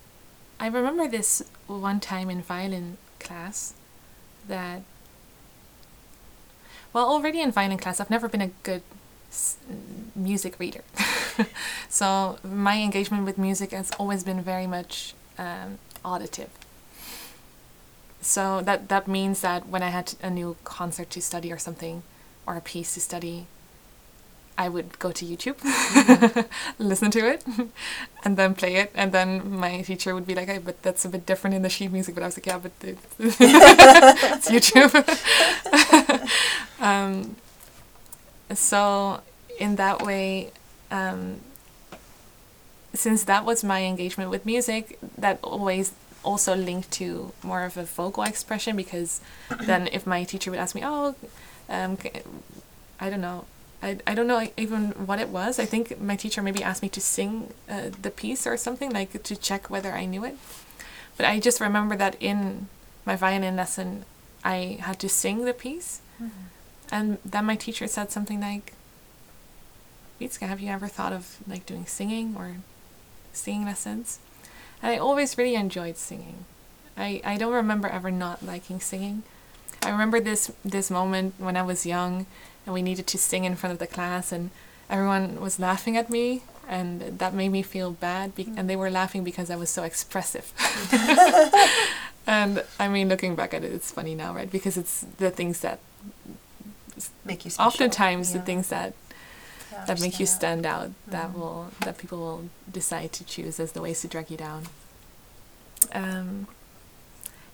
[0.61, 3.75] I remember this one time in violin class
[4.47, 4.83] that,
[6.97, 8.81] well, already in violin class, I've never been a good
[10.15, 10.81] music reader.
[11.91, 16.49] so, my engagement with music has always been very much um, auditive.
[18.23, 22.03] So that that means that when I had a new concert to study or something,
[22.47, 23.47] or a piece to study,
[24.59, 25.57] I would go to YouTube,
[26.79, 27.45] listen to it,
[28.25, 28.91] and then play it.
[28.95, 31.69] And then my teacher would be like, "Hey, but that's a bit different in the
[31.69, 34.95] sheet music." But I was like, "Yeah, but it, it's YouTube."
[36.81, 37.37] um,
[38.55, 39.21] so
[39.59, 40.51] in that way,
[40.91, 41.41] um,
[42.95, 45.93] since that was my engagement with music, that always
[46.25, 49.21] also linked to more of a vocal expression because
[49.65, 51.15] then if my teacher would ask me, "Oh,
[51.69, 51.99] Um,
[53.01, 53.45] I don't know.
[53.83, 55.59] I, I don't know even what it was.
[55.59, 59.23] I think my teacher maybe asked me to sing uh, the piece or something, like
[59.23, 60.37] to check whether I knew it.
[61.17, 62.69] But I just remember that in
[63.05, 64.05] my violin lesson,
[64.45, 66.01] I had to sing the piece.
[66.91, 68.73] And then my teacher said something like,
[70.21, 72.57] Wietske, have you ever thought of like doing singing or
[73.33, 74.19] singing lessons?
[74.83, 76.45] And I always really enjoyed singing.
[76.97, 79.25] I, I don't remember ever not liking singing.
[79.83, 82.27] I remember this this moment when I was young
[82.67, 84.51] and we needed to sing in front of the class and
[84.91, 88.91] everyone was laughing at me and that made me feel bad be- and they were
[88.91, 90.53] laughing because I was so expressive.
[92.27, 94.51] and I mean looking back at it it's funny now, right?
[94.51, 95.79] Because it's the things that
[97.25, 97.69] Make you special.
[97.69, 98.95] oftentimes the things that
[99.73, 101.35] Yeah, that make you stand out that Mhm.
[101.35, 104.67] will that people will decide to choose as the ways to drag you down
[105.93, 106.47] um,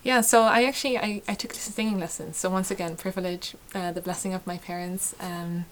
[0.02, 4.00] yeah so i actually I, I took singing lessons so once again privilege uh, the
[4.00, 5.64] blessing of my parents um,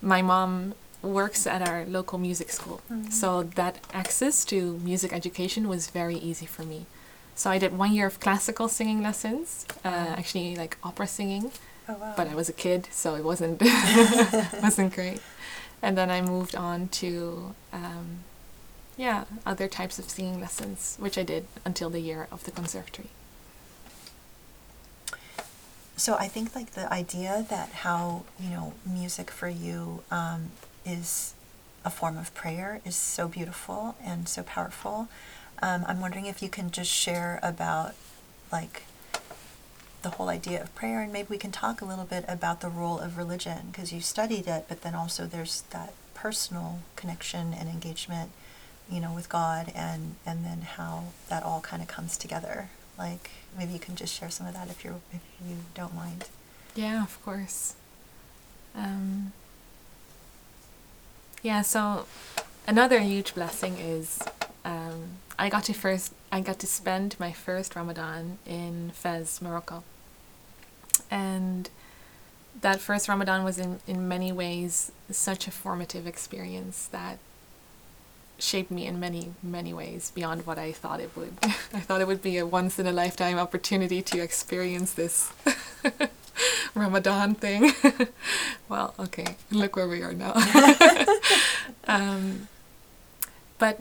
[0.00, 3.12] my mom works at our local music school Mhm.
[3.12, 6.86] so that access to music education was very easy for me
[7.34, 11.50] so i did one year of classical singing lessons uh, actually like opera singing
[11.86, 12.14] Oh, wow.
[12.16, 13.60] but I was a kid, so it wasn't
[14.62, 15.20] wasn't great.
[15.82, 18.20] And then I moved on to um,
[18.96, 23.10] yeah other types of singing lessons, which I did until the year of the conservatory.
[25.96, 30.50] So I think like the idea that how you know music for you um,
[30.84, 31.34] is
[31.84, 35.08] a form of prayer is so beautiful and so powerful.
[35.62, 37.94] Um, I'm wondering if you can just share about
[38.50, 38.82] like
[40.02, 42.68] the whole idea of prayer, and maybe we can talk a little bit about the
[42.68, 47.68] role of religion because you studied it, but then also there's that personal connection and
[47.68, 48.30] engagement,
[48.90, 52.68] you know, with God, and and then how that all kind of comes together.
[52.98, 56.28] Like maybe you can just share some of that if you if you don't mind.
[56.74, 57.74] Yeah, of course.
[58.74, 59.32] Um,
[61.42, 62.06] yeah, so
[62.66, 64.18] another huge blessing is
[64.64, 69.84] um, I got to first I got to spend my first Ramadan in Fez, Morocco.
[71.10, 71.70] And
[72.60, 77.18] that first Ramadan was in, in many ways such a formative experience that
[78.38, 81.34] shaped me in many, many ways beyond what I thought it would.
[81.42, 85.32] I thought it would be a once in a lifetime opportunity to experience this
[86.74, 87.72] Ramadan thing.
[88.68, 90.34] well, okay, look where we are now.
[91.86, 92.48] um,
[93.58, 93.80] but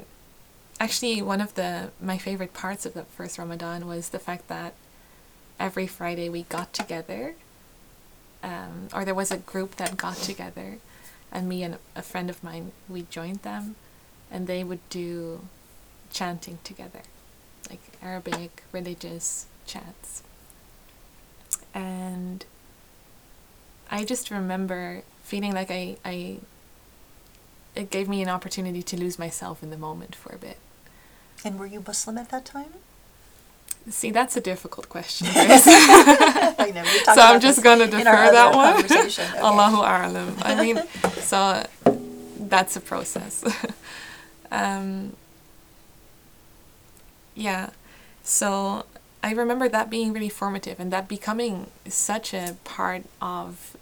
[0.80, 4.74] actually, one of the my favorite parts of that first Ramadan was the fact that
[5.60, 7.36] every Friday we got together,
[8.44, 10.78] um, or there was a group that got together,
[11.32, 13.76] and me and a friend of mine we joined them,
[14.34, 15.48] and they would do
[16.12, 17.04] chanting together,
[17.69, 20.24] like Arabic religious chants.
[21.74, 22.43] And
[23.91, 26.39] I just remember feeling like I, I
[27.76, 30.58] it gave me an opportunity to lose myself in the moment for a bit.
[31.46, 32.74] And were you Muslim at that time?
[33.89, 35.28] See, that's a difficult question.
[35.36, 36.84] I know.
[37.13, 38.84] so I'm just gonna defer that one.
[38.84, 39.39] Okay.
[39.39, 40.41] Allahu a'lam.
[40.41, 40.82] I mean,
[41.19, 41.65] so
[42.39, 43.43] that's a process.
[44.54, 45.13] Um,
[47.36, 47.72] yeah.
[48.24, 48.86] So
[49.24, 53.76] I remember that being really formative and that becoming such a part of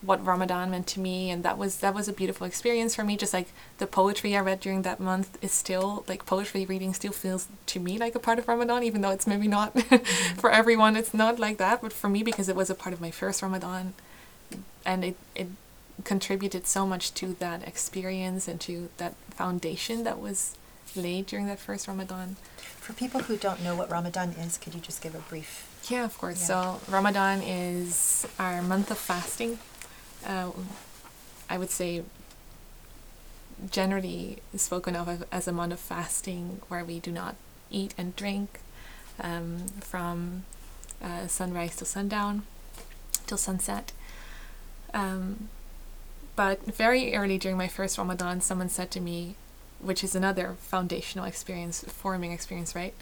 [0.00, 3.16] what Ramadan meant to me and that was that was a beautiful experience for me
[3.16, 3.46] just like
[3.78, 7.78] the poetry I read during that month is still like poetry reading still feels to
[7.78, 9.80] me like a part of Ramadan even though it's maybe not
[10.36, 13.00] for everyone it's not like that but for me because it was a part of
[13.00, 13.94] my first Ramadan
[14.84, 15.48] and it it
[16.04, 20.56] contributed so much to that experience and to that foundation that was
[20.96, 22.36] laid during that first Ramadan
[22.80, 25.68] For people who don't know what Ramadan is, could you just give a brief?
[25.88, 26.40] Yeah, of course.
[26.48, 26.78] Yeah.
[26.78, 29.58] So Ramadan is our month of fasting.
[30.26, 30.50] Uh,
[31.48, 32.02] I would say
[33.70, 37.36] generally spoken of as- a month of fasting where we do not
[37.70, 38.60] eat and drink
[39.20, 40.44] um, from
[41.02, 42.42] uh, sunrise till sundown,
[43.26, 43.92] till sunset.
[44.94, 45.48] Um,
[46.36, 49.34] but very early during my first Ramadan, someone said to me,
[49.80, 52.94] which is another foundational experience, forming experience, right?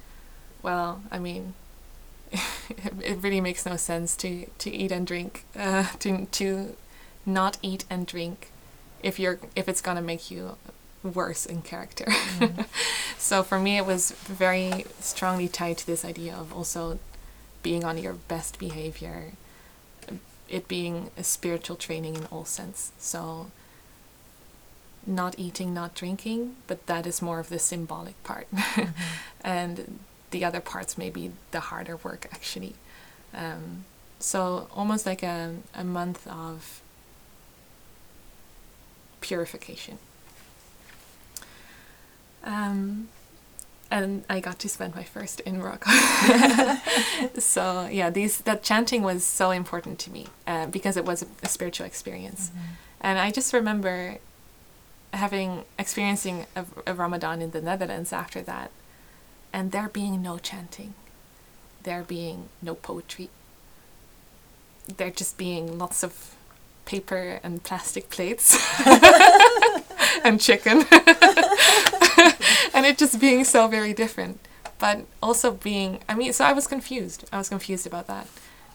[0.62, 1.54] Well, I mean,
[2.32, 6.76] it really makes no sense to, to eat and drink, uh, to, to
[7.26, 8.50] not eat and drink
[9.02, 10.56] if you're if it's gonna make you
[11.02, 12.06] worse in character.
[13.18, 16.98] so for me, it was very strongly tied to this idea of also
[17.62, 19.32] being on your best behavior,
[20.50, 22.92] it being a spiritual training in all sense.
[22.98, 23.50] So
[25.06, 28.46] not eating, not drinking, but that is more of the symbolic part.
[29.44, 32.74] and the other parts may be the harder work actually.
[33.34, 33.84] Um,
[34.18, 36.82] So almost like a, a month of
[39.22, 39.98] purification.
[42.44, 43.08] Um,
[43.90, 45.90] and I got to spend my first in Morocco.
[47.38, 51.26] so yeah, these that chanting was so important to me uh, because it was a,
[51.42, 52.50] a spiritual experience,
[53.00, 54.18] and I just remember
[55.12, 58.70] having experiencing a, a Ramadan in the Netherlands after that,
[59.52, 60.94] and there being no chanting,
[61.82, 63.28] there being no poetry,
[64.96, 66.36] there just being lots of
[66.84, 68.58] paper and plastic plates
[70.24, 70.84] and chicken
[72.74, 74.40] and it just being so very different.
[74.78, 77.24] But also being i mean so i was confused.
[77.32, 78.26] I was confused about that.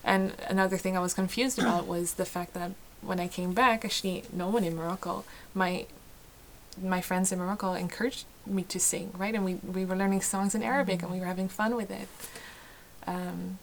[0.03, 2.71] And another thing i was confused about was the fact that
[3.01, 5.23] when i came back actually no one in morocco
[5.53, 5.85] my
[6.81, 9.33] my friends in morocco encouraged me to sing right?
[9.35, 12.07] And we, we were learning songs in arabic and we were having fun with it.
[13.07, 13.59] Um,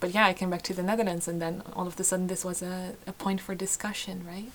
[0.00, 2.44] but yeah i came back to the netherlands and then all of a sudden this
[2.44, 4.50] was a, a point for discussion right?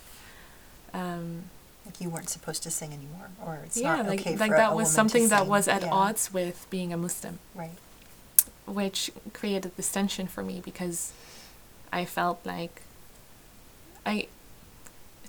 [0.93, 1.43] Um,
[1.87, 4.57] Like you weren't supposed to sing anymore, or it's yeah, not like okay like for
[4.57, 7.77] that a was something that was at Yeah, odds with being a Muslim, Right.
[8.65, 11.13] which created this tension for me because
[11.91, 12.81] I felt like
[14.05, 14.27] I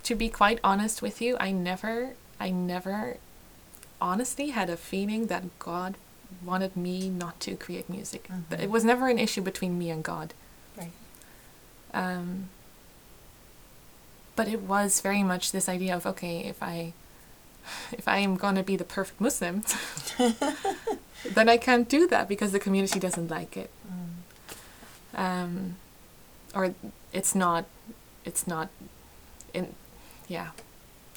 [0.03, 3.19] to be quite honest with you, I never I never
[4.01, 5.95] honestly had a feeling that God
[6.45, 8.29] wanted me not to create music.
[8.29, 8.61] Mhm.
[8.61, 10.35] It was never an issue between me and God.
[10.77, 10.93] Right.
[11.95, 12.49] Um,
[14.39, 16.93] but it was very much this idea of okay, if I
[18.01, 19.57] if I am gonna be the perfect Muslim,
[21.37, 25.19] then I can't do that because the community doesn't like it, Mm.
[25.25, 25.53] um,
[26.55, 26.63] or
[27.19, 27.65] it's not
[28.29, 28.69] it's not
[29.53, 29.65] in
[30.29, 30.51] yeah.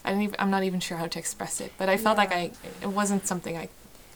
[0.03, 2.32] I don't even, I'm not even sure how to express it, but I felt like
[2.41, 2.43] I
[2.86, 3.65] it wasn't something I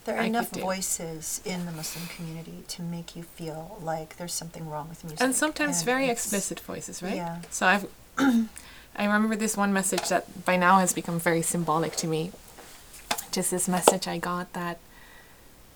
[0.05, 4.33] There are I enough voices in the Muslim community to make you feel like there's
[4.41, 5.21] something wrong with music.
[5.23, 7.19] and sometimes and very explicit voices, right?
[7.23, 7.35] Yeah.
[7.57, 7.85] So I've
[8.95, 12.31] I remember this one message that by now has become very symbolic to me.
[13.31, 14.79] Just this message I got that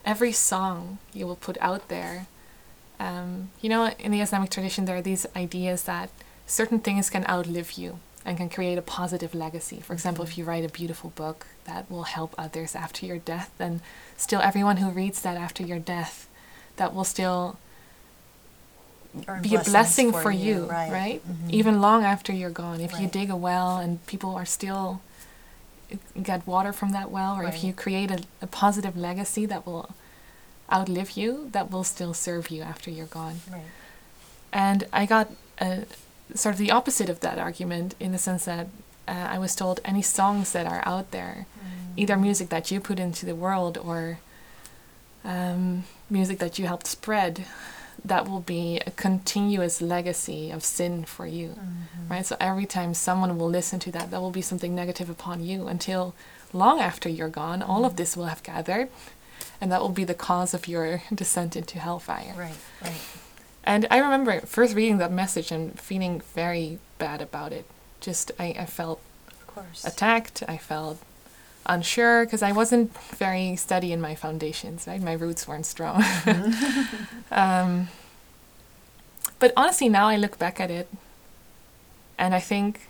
[0.05, 2.27] every song you will put out there,
[2.99, 6.09] um, you know, in the Islamic tradition, there are these ideas that
[6.45, 9.79] certain things can outlive you and can create a positive legacy.
[9.79, 13.51] For example, if you write a beautiful book that will help others after your death,
[13.57, 13.81] then
[14.17, 16.27] still everyone who reads that after your death,
[16.77, 17.57] that will still
[19.41, 20.91] Be a blessing for, you, right?
[20.91, 21.21] right?
[21.27, 21.49] Mhm.
[21.49, 22.79] Even long after you're gone.
[22.79, 25.01] If you dig a well and people are still
[26.21, 29.89] get water from that well, or if you create a, a positive legacy that will
[30.71, 33.41] outlive you, that will still serve you after you're gone.
[33.51, 33.63] Right.
[34.53, 35.85] And I got a,
[36.35, 38.67] sort of the opposite of that argument in the sense that
[39.07, 41.47] uh, I was told any songs that are out there,
[41.97, 44.19] either music that you put into the world or
[45.25, 47.45] um, music that you helped spread,
[48.09, 52.09] that will be a continuous legacy of sin for you, Mhm.
[52.11, 52.25] right?
[52.25, 55.67] So every time someone will listen to that, that will be something negative upon you
[55.67, 56.13] until
[56.51, 57.61] long after you're gone.
[57.63, 58.89] All of this will have gathered,
[59.61, 62.33] and that will be the cause of your descent into hellfire.
[62.37, 62.57] Right.
[62.81, 63.01] Right.
[63.63, 67.65] And I remember first reading that message and feeling very bad about it.
[68.01, 68.99] Just I, I felt
[69.29, 69.83] Of course.
[69.85, 70.41] attacked.
[70.47, 70.97] I felt
[71.65, 74.87] unsure because I wasn't very steady in my foundations.
[74.87, 76.03] Right, my roots weren't strong.
[77.31, 77.89] um,
[79.39, 80.87] but honestly, now I look back at it,
[82.17, 82.81] and I think.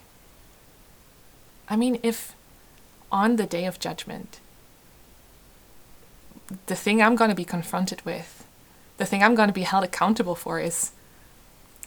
[1.72, 2.34] I mean, if
[3.12, 4.39] on the day of judgment,
[6.66, 8.43] the thing I'm going to be confronted with,
[8.97, 10.91] the thing I'm going to be held accountable for is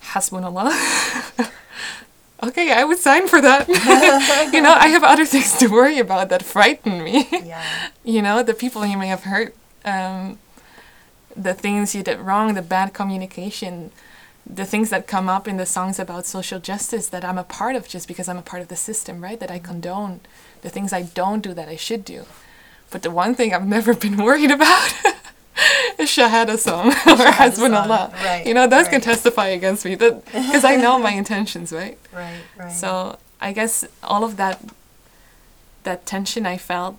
[0.01, 1.51] Hasbunallah.
[2.43, 3.69] okay, I would sign for that.
[4.53, 7.29] you know, I have other things to worry about that frighten me.
[7.31, 7.91] yeah.
[8.05, 9.55] you know, the people you may have hurt,
[9.85, 10.39] um,
[11.37, 13.91] the things you did wrong, the bad communication,
[14.47, 17.77] the things that come up in the songs about social justice that I'm a part
[17.77, 19.39] of just because I'm a part of the system, right?
[19.39, 19.67] That I mm-hmm.
[19.67, 20.21] condone,
[20.63, 22.25] the things I don't do that I should do.
[22.91, 24.93] But the one thing I've never been worried about
[25.99, 28.13] is Shahada song or Hasbunallah.
[28.13, 31.99] right, You know, those can testify against me because I know my intentions, right?
[32.13, 32.41] Right.
[32.59, 32.73] Right.
[32.73, 34.61] So I guess all of that
[35.85, 36.97] that tension I felt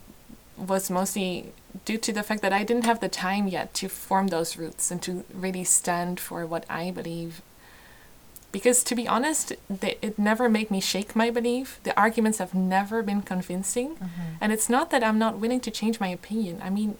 [0.58, 1.54] was mostly
[1.86, 4.92] due to the fact that I didn't have the time yet to form those roots
[4.92, 7.42] and to really stand for what I believe.
[8.52, 11.80] Because to be honest, they, it never made me shake my belief.
[11.84, 13.96] The arguments have never been convincing.
[13.96, 14.10] Mhm.
[14.40, 16.62] And it's not that I'm not willing to change my opinion.
[16.64, 16.98] I mean,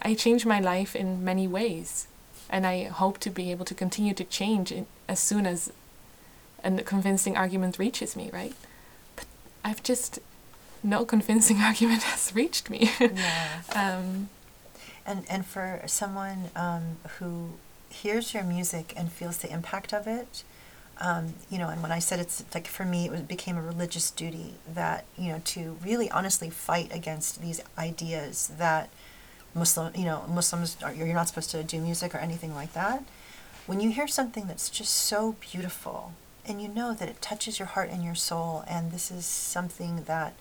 [0.00, 2.06] I change my life in many ways.
[2.48, 5.70] And I hope to be able to continue to change in, as soon as
[6.62, 8.54] a convincing argument reaches me, right?
[9.16, 9.26] But
[9.62, 10.18] I've just,
[10.84, 12.90] no convincing argument has reached me.
[13.00, 13.62] Yeah.
[13.74, 14.28] um,
[15.06, 17.50] And and for someone um, who
[17.90, 20.44] hears your music and feels the impact of it,
[21.00, 23.62] um, you know, and when I said it's like for me, it was, became a
[23.62, 28.88] religious duty that you know to really honestly fight against these ideas that
[29.54, 33.04] Muslim, you know, Muslims are, you're not supposed to do music or anything like that.
[33.66, 36.12] When you hear something that's just so beautiful,
[36.46, 40.04] and you know that it touches your heart and your soul, and this is something
[40.04, 40.34] that,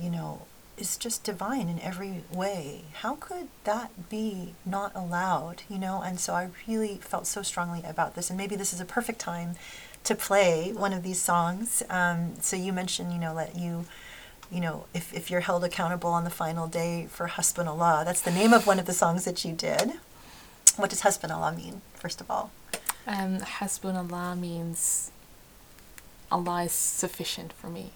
[0.00, 0.42] you know,
[0.76, 2.82] is just divine in every way.
[2.94, 6.02] How could that be not allowed, you know?
[6.02, 9.18] And so I really felt so strongly about this, and maybe this is a perfect
[9.18, 9.56] time
[10.04, 11.82] to play one of these songs.
[11.90, 13.86] Um, so you mentioned, you know, let you,
[14.50, 18.30] you know, if, if you're held accountable on the final day for Hasbunallah, that's the
[18.30, 19.94] name of one of the songs that you did.
[20.76, 22.52] What does Hasbunallah mean, first of all?
[23.06, 25.10] Um, Hasbunallah means
[26.30, 27.90] Allah is sufficient for me.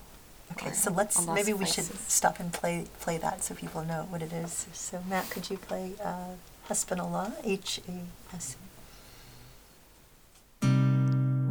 [0.52, 2.12] Okay, so let's Allah maybe we should suffices.
[2.12, 4.66] stop and play play that so people know what it is.
[4.72, 6.36] So Matt, could you play uh,
[6.68, 8.56] Hasbunallah, H A S?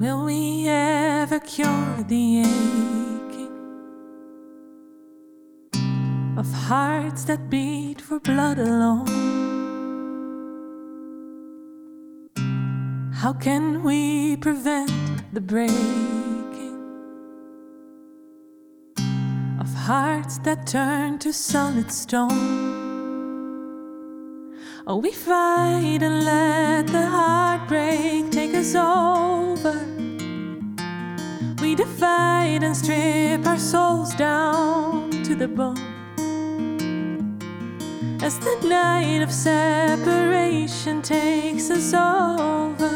[0.01, 3.55] Will we ever cure the aching
[6.37, 9.07] of hearts that beat for blood alone?
[13.13, 14.91] How can we prevent
[15.33, 16.20] the breaking
[19.71, 22.29] of hearts that turn to solid stone?
[24.85, 29.77] Oh, we fight and let the heartbreak take us over.
[31.61, 35.77] We divide and strip our souls down to the bone.
[38.21, 42.93] As the night of separation takes us over,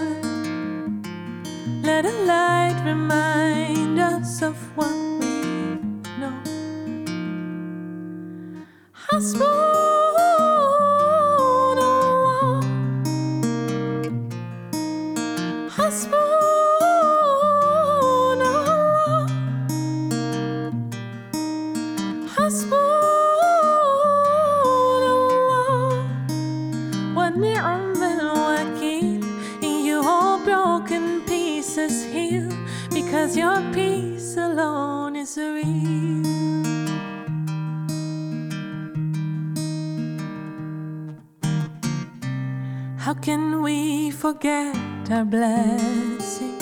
[1.83, 5.24] let a light remind us of what
[27.15, 29.23] Wa ni'mal wakeel.
[29.61, 32.49] You all broken pieces heal
[32.91, 36.24] because your peace alone is real.
[43.21, 44.75] Can we forget
[45.11, 46.57] our blessing?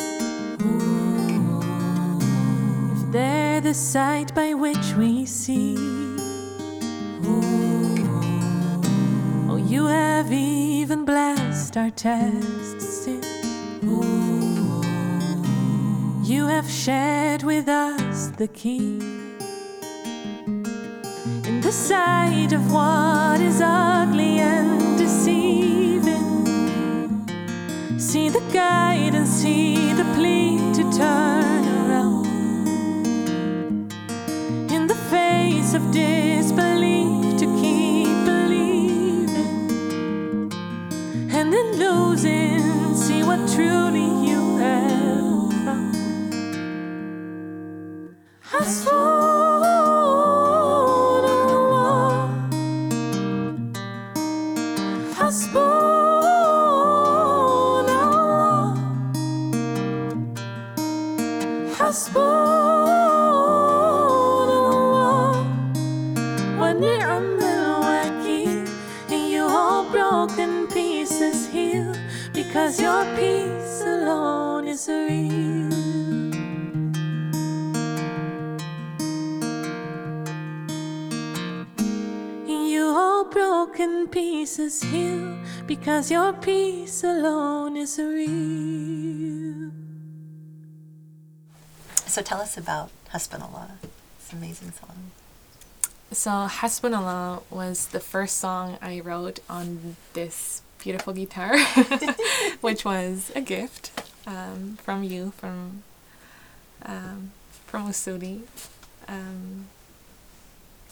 [2.92, 5.76] If they're the sight by which we see.
[9.50, 13.08] Oh, you have even blessed our tests.
[13.08, 13.22] in.
[16.24, 19.00] You have shared with us the key.
[21.46, 24.83] In the sight of what is ugly and
[28.34, 32.26] the guide and see the plea to turn around.
[34.72, 39.62] In the face of disbelief, to keep believing.
[41.32, 45.94] And in losing, see what truly you have found.
[48.52, 49.13] I Hasbunallah.
[84.74, 89.72] Pieces heal because your peace alone is real.
[92.08, 93.72] So tell us about Hasbunallah.
[94.20, 95.12] It's an amazing song.
[96.12, 101.58] So Hasbunallah was the first song I wrote on this beautiful guitar,
[102.62, 103.92] which was a gift
[104.28, 105.84] um, from you, from
[106.86, 107.32] um,
[107.68, 108.42] from Usuli,
[109.08, 109.68] um,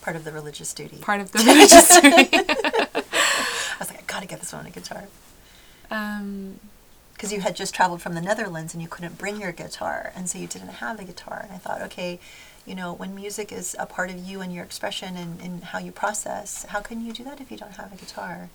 [0.02, 0.98] Part of the religious duty.
[0.98, 2.38] part of the religious duty.
[3.82, 5.06] I was like, I gotta get this one on a guitar.
[5.90, 6.60] um,
[7.14, 10.30] Because you had just traveled from the Netherlands and you couldn't bring your guitar, and
[10.30, 11.40] so you didn't have a guitar.
[11.44, 12.20] And I thought, okay,
[12.64, 15.80] you know, when music is a part of you and your expression and, and how
[15.80, 18.50] you process, how can you do that if you don't have a guitar?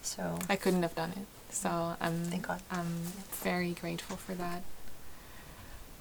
[0.00, 1.26] So, I couldn't have done it.
[1.54, 2.62] So I'm Thank God.
[2.70, 3.02] I'm
[3.42, 4.62] very grateful for that.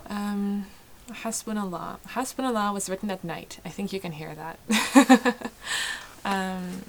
[0.07, 0.67] Um,
[1.09, 1.97] Hasbunallah.
[2.09, 3.59] Hasbunallah was written at night.
[3.65, 5.51] I think you can hear that.
[6.25, 6.83] um,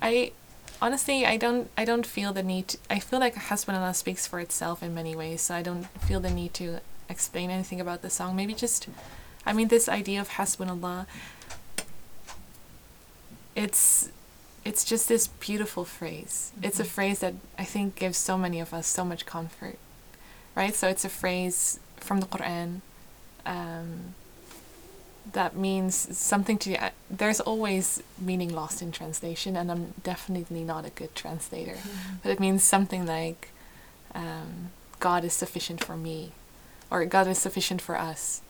[0.00, 0.32] I
[0.80, 2.68] honestly, I don't I don't feel the need.
[2.68, 6.20] To, I feel like Hasbunallah speaks for itself in many ways, so I don't feel
[6.20, 8.36] the need to explain anything about the song.
[8.36, 8.88] Maybe just,
[9.46, 11.06] I mean, this idea of Hasbunallah.
[13.54, 14.10] It's
[14.64, 16.52] it's just this beautiful phrase.
[16.62, 19.78] It's a phrase that I think gives so many of us so much comfort,
[20.54, 20.74] right?
[20.74, 22.82] So it's a phrase from the Quran.
[23.46, 24.14] Um,
[25.32, 26.76] that means something to you.
[27.10, 32.14] there's always meaning lost in translation and i'm definitely not a good translator Mm-hmm.
[32.22, 33.48] but it means something like
[34.14, 34.70] um,
[35.00, 36.32] god is sufficient for me
[36.90, 38.40] or god is sufficient for us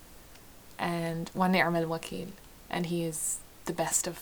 [0.79, 2.29] and ni'mal wakil
[2.71, 4.21] and he is the best of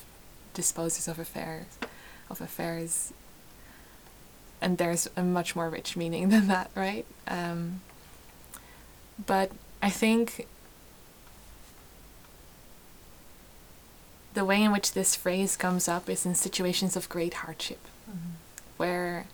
[0.55, 1.67] disposers of affairs
[2.31, 3.13] of affairs
[4.61, 7.81] and there's a much more rich meaning than that right um,
[9.27, 9.51] but
[9.83, 10.47] i think
[14.37, 17.81] the way in which this phrase comes up is in situations of great hardship,
[18.77, 19.27] where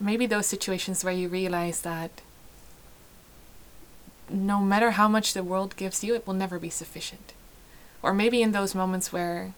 [0.00, 2.10] maybe those situations where you realize that
[4.30, 7.34] no matter how much the world gives you, it will never be sufficient.
[8.02, 9.52] Or maybe in those moments where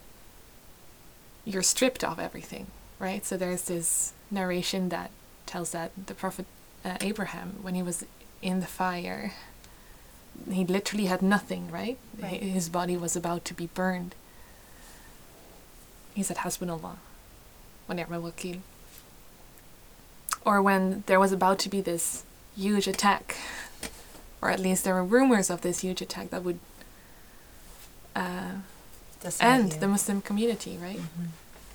[1.45, 2.67] you're stripped of everything,
[2.99, 3.25] right?
[3.25, 5.11] So there's this narration that
[5.47, 6.47] tells that the Prophet
[6.85, 8.05] uh, Abraham, when he was
[8.43, 9.35] in the fire,
[10.51, 11.99] he literally had nothing, right?
[12.21, 12.43] Right.
[12.43, 14.15] His body was about to be burned.
[16.15, 16.97] He said, Hasbunallah,
[17.89, 18.61] wa ni'mal wakil.
[20.45, 22.25] Or when there was about to be this
[22.57, 23.37] huge attack,
[24.43, 26.59] or at least there were rumors of this huge attack that would
[28.15, 28.53] uh,
[29.41, 29.81] end you.
[29.81, 31.01] the Muslim community, right?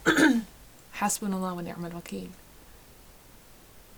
[0.05, 0.43] Mhm.
[0.97, 2.29] Hasbunallah wa ni'mal wakil.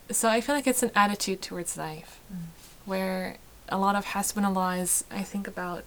[0.09, 2.37] So I feel like it's an attitude towards life Mm.
[2.85, 3.37] where
[3.69, 5.83] a lot of hasbunallah is, I think about,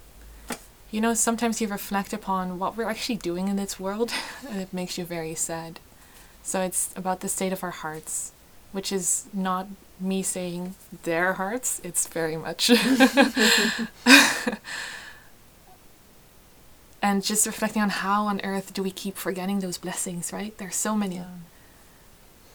[0.91, 4.13] you know, sometimes you reflect upon what we're actually doing in this world
[4.49, 5.81] and it makes you very sad.
[6.43, 8.33] So it's about the state of our hearts,
[8.73, 9.67] which is not
[10.01, 12.71] me saying their hearts, it's very much.
[17.03, 20.57] and just reflecting on how on earth do we keep forgetting those blessings, right?
[20.59, 21.17] There's so many.
[21.17, 21.27] Yeah.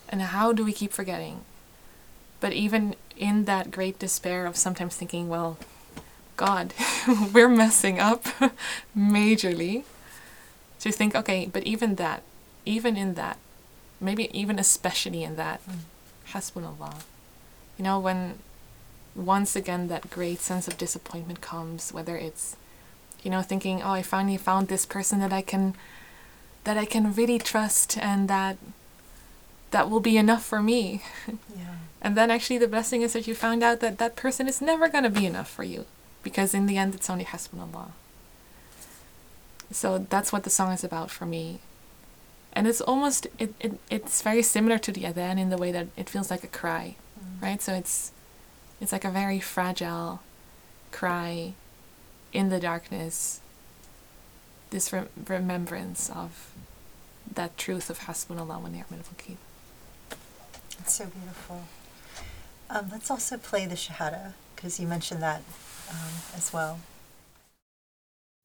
[0.10, 1.42] And how do we keep forgetting?
[2.40, 5.58] But even in that great despair of sometimes thinking, well,
[6.38, 6.74] God,
[7.34, 8.24] we're messing up
[8.98, 9.84] majorly,
[10.80, 12.24] to think, okay, but even that,
[12.66, 13.38] even in that,
[14.00, 15.80] maybe even especially in that, Mm.
[16.32, 17.02] hasbunallah.
[17.78, 18.40] You know, when
[19.16, 22.56] once again that great sense of disappointment comes, whether it's,
[23.24, 25.76] you know, thinking, oh, I finally found this person that I can,
[26.64, 28.58] that I can really trust and that
[29.72, 31.04] that will be enough for me.
[31.58, 31.76] Yeah.
[32.02, 34.88] And then actually the blessing is that you found out that that person is never
[34.88, 35.86] going to be enough for you
[36.24, 37.92] because in the end it's only hasbunallah.
[39.72, 41.60] So that's what the song is about for me.
[42.54, 45.88] And it's almost it, it it's very similar to the adhan in the way that
[45.96, 47.42] it feels like a cry, Mm.
[47.44, 47.62] right?
[47.62, 48.12] So it's
[48.82, 50.22] it's like a very fragile
[50.92, 51.54] cry
[52.34, 53.42] in the darkness.
[54.72, 56.52] This rem- remembrance of
[57.36, 59.36] that truth of hasbunallah wa ni'mal wakil.
[60.80, 61.64] It's so beautiful.
[62.71, 65.43] Um, let's also play the Shahada because you mentioned that
[65.91, 66.79] um, as well.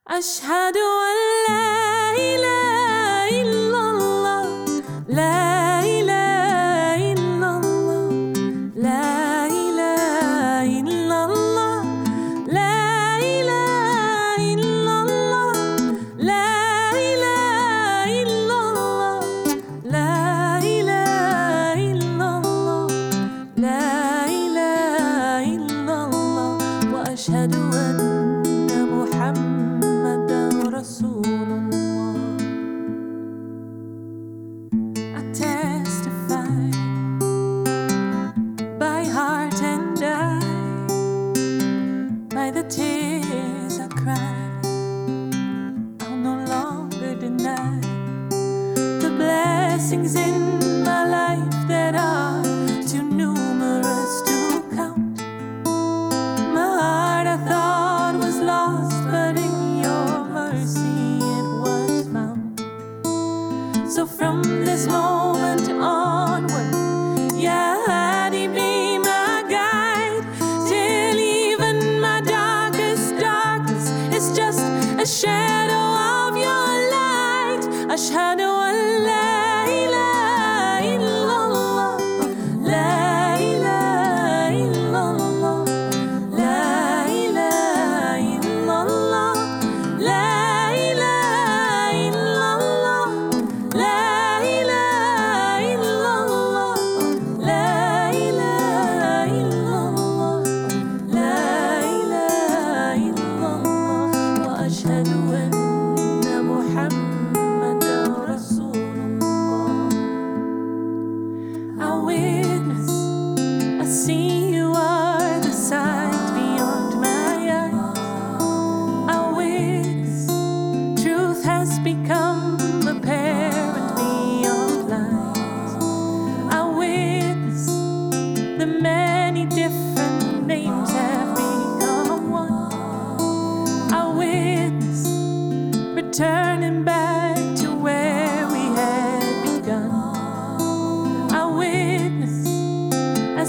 [0.09, 1.17] أشهد أن
[1.49, 5.52] لا إله إلا الله لا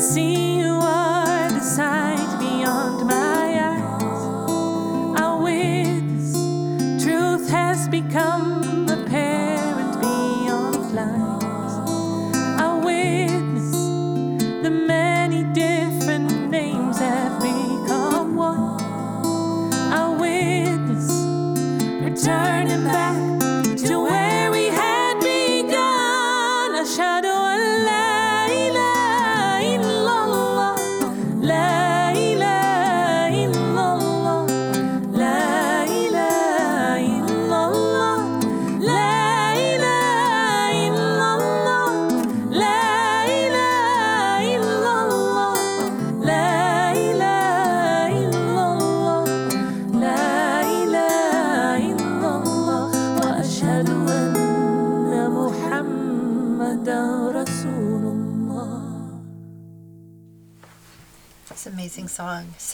[0.05, 0.44] see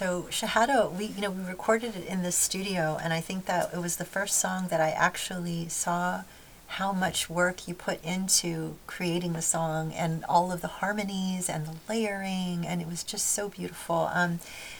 [0.01, 3.71] So Shahada, we you know we recorded it in the studio, and I think that
[3.71, 6.23] it was the first song that I actually saw
[6.69, 11.67] how much work you put into creating the song and all of the harmonies and
[11.67, 14.09] the layering, and it was just so beautiful.
[14.11, 14.39] Um,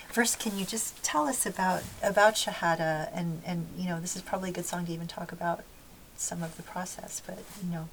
[0.09, 4.23] first, can you just tell us about about Shahada, and and you know this is
[4.23, 5.63] probably a good song to even talk about
[6.17, 7.89] some of the process, but you know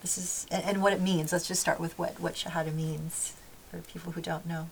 [0.00, 1.34] this is and, and what it means.
[1.34, 3.34] Let's just start with what what Shahada means
[3.70, 4.70] for people who don't know.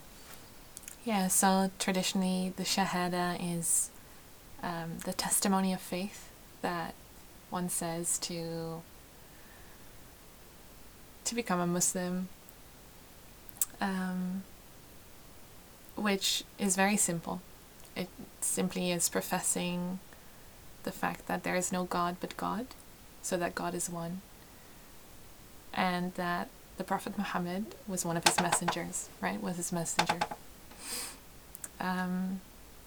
[1.05, 3.91] Yeah, so traditionally the Shahada is
[4.63, 6.31] um, the testimony of faith
[6.63, 6.95] that
[7.51, 8.83] one says to
[11.25, 12.29] to become a Muslim,
[13.81, 14.45] um,
[15.97, 17.41] which is very simple.
[17.97, 18.09] It
[18.41, 19.99] simply is professing
[20.85, 22.67] the fact that there is no God but God,
[23.23, 24.21] so that God is one,
[25.75, 29.43] and that the Prophet Muhammad was one of his messengers, right?
[29.43, 30.19] Was his messenger.
[31.83, 32.41] Um,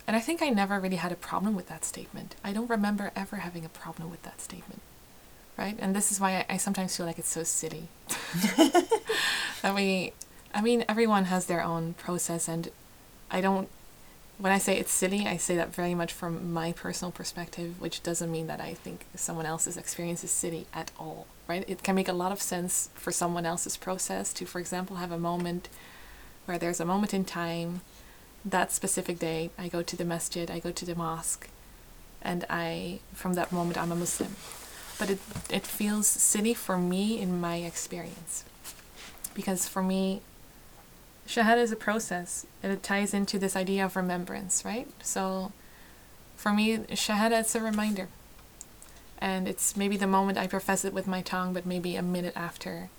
[0.08, 2.36] and I think I never really had a problem with that statement.
[2.43, 4.82] I don't remember ever having a problem with that statement.
[5.58, 5.76] Right?
[5.80, 7.88] And this is why I, I sometimes feel like it's so silly.
[8.58, 10.14] that we,
[10.54, 12.70] I mean, everyone has their own process, and
[13.32, 13.70] I don't,
[14.38, 18.04] when I say it's silly, I say that very much from my personal perspective, which
[18.04, 21.26] doesn't mean that I think someone else's experience is silly at all.
[21.48, 21.64] Right?
[21.68, 25.12] It can make a lot of sense for someone else's process to, for example, have
[25.12, 25.70] a moment
[26.46, 27.82] where there's a moment in time
[28.46, 31.50] that specific day, I go to the masjid, I go to the mosque,
[32.22, 34.36] and I, from that moment, I'm a Muslim.
[35.00, 35.20] But it,
[35.50, 38.46] it feels silly for me in my experience.
[39.34, 40.22] Because for me,
[41.28, 44.88] Shahada is a process, and it ties into this idea of remembrance, right?
[45.02, 45.52] So
[46.36, 48.08] for me, Shahada is a reminder.
[49.18, 52.34] And it's maybe the moment I profess it with my tongue, but maybe a minute
[52.36, 52.89] after,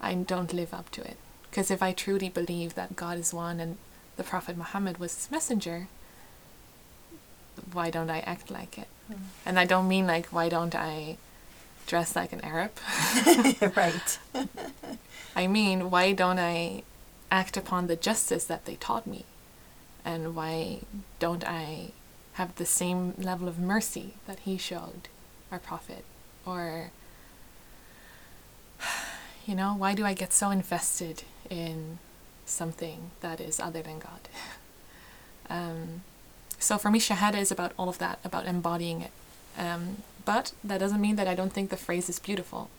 [0.00, 1.18] I don't live up to it.
[1.50, 3.76] Because if I truly believe that God is one and
[4.16, 5.88] the Prophet Muhammad was his messenger,
[7.72, 8.88] why don't I act like it?
[9.10, 9.18] Mm.
[9.46, 11.16] And I don't mean like, why don't I
[11.86, 12.72] dress like an Arab?
[13.76, 14.18] right.
[15.36, 16.82] I mean, why don't I
[17.30, 19.24] act upon the justice that they taught me?
[20.04, 20.80] And why
[21.18, 21.90] don't I
[22.34, 25.08] have the same level of mercy that he showed
[25.50, 26.04] our Prophet?
[26.46, 26.90] Or,
[29.46, 31.98] you know, why do I get so invested in
[32.46, 34.28] something that is other than God.
[35.50, 36.02] um,
[36.58, 39.10] so for me, Shahada is about all of that, about embodying it.
[39.58, 42.70] Um, but that doesn't mean that I don't think the phrase is beautiful.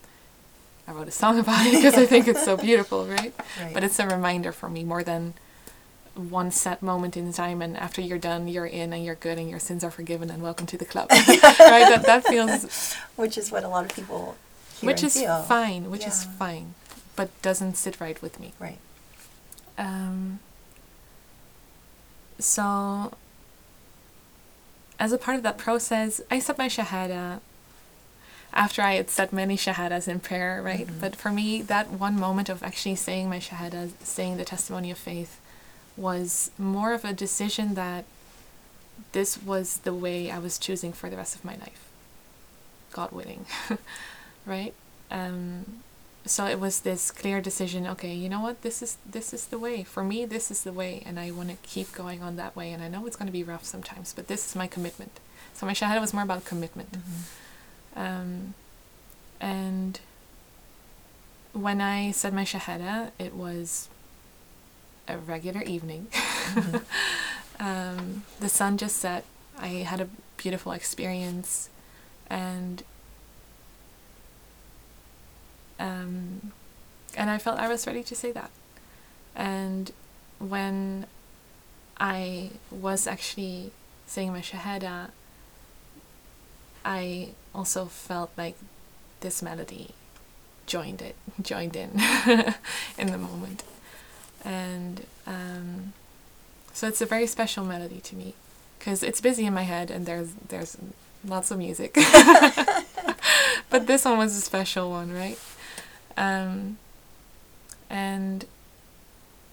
[0.88, 3.34] I wrote a song about it because I think it's so beautiful, right?
[3.61, 3.74] right?
[3.74, 5.34] But it's a reminder for me more than
[6.16, 9.49] one set moment in time and after you're done you're in and you're good and
[9.49, 13.51] your sins are forgiven and welcome to the club right that, that feels which is
[13.51, 14.38] what a lot of people
[14.80, 15.43] which is feel.
[15.43, 16.07] fine which yeah.
[16.07, 16.74] is fine
[17.18, 18.78] but doesn't sit right with me right
[19.78, 20.39] um,
[22.39, 23.13] so,
[24.99, 27.39] as a part of that process, I said my shahada
[28.53, 30.88] after I had said many shahadas in prayer, right?
[30.88, 30.99] Mm-hmm.
[31.01, 34.97] But for me, that one moment of actually saying my shahada, saying the testimony of
[34.97, 35.41] faith,
[35.97, 38.05] was more of a decision that
[39.11, 41.89] this was the way I was choosing for the rest of my life.
[42.93, 43.45] God willing,
[44.45, 44.73] right?
[45.11, 45.82] Um,
[46.26, 49.59] so it was this clear decision okay you know what this is this is the
[49.59, 49.84] way.
[49.84, 52.71] For me this is the way and i want to keep going on that way
[52.71, 55.19] and i know it's going to be rough sometimes but this is my commitment.
[55.53, 56.91] So my shahada was more about commitment.
[56.93, 57.99] Mm-hmm.
[57.99, 58.53] um,
[59.39, 59.99] and
[61.53, 63.89] when i said my shahada it was
[65.07, 66.07] a regular evening.
[66.11, 66.78] Mm-hmm.
[67.65, 69.23] um, the sun just set.
[69.57, 71.69] I had a beautiful experience
[72.30, 72.84] and
[75.80, 76.51] um,
[77.15, 78.51] and I felt I was ready to say that.
[79.36, 79.91] And
[80.39, 81.05] when
[81.99, 83.71] I was actually
[84.07, 85.09] saying my Shahada,
[86.84, 88.55] I also felt like
[89.21, 89.91] this melody
[90.67, 91.91] joined it, joined in
[92.97, 93.63] in the moment.
[94.43, 95.93] And um,
[96.73, 98.36] so it's a very special melody to me
[98.78, 100.78] because it's busy in my head and there's there's
[101.26, 101.93] lots of music.
[103.69, 105.39] but this one was a special one, right?
[106.18, 106.78] Um,
[107.89, 108.45] and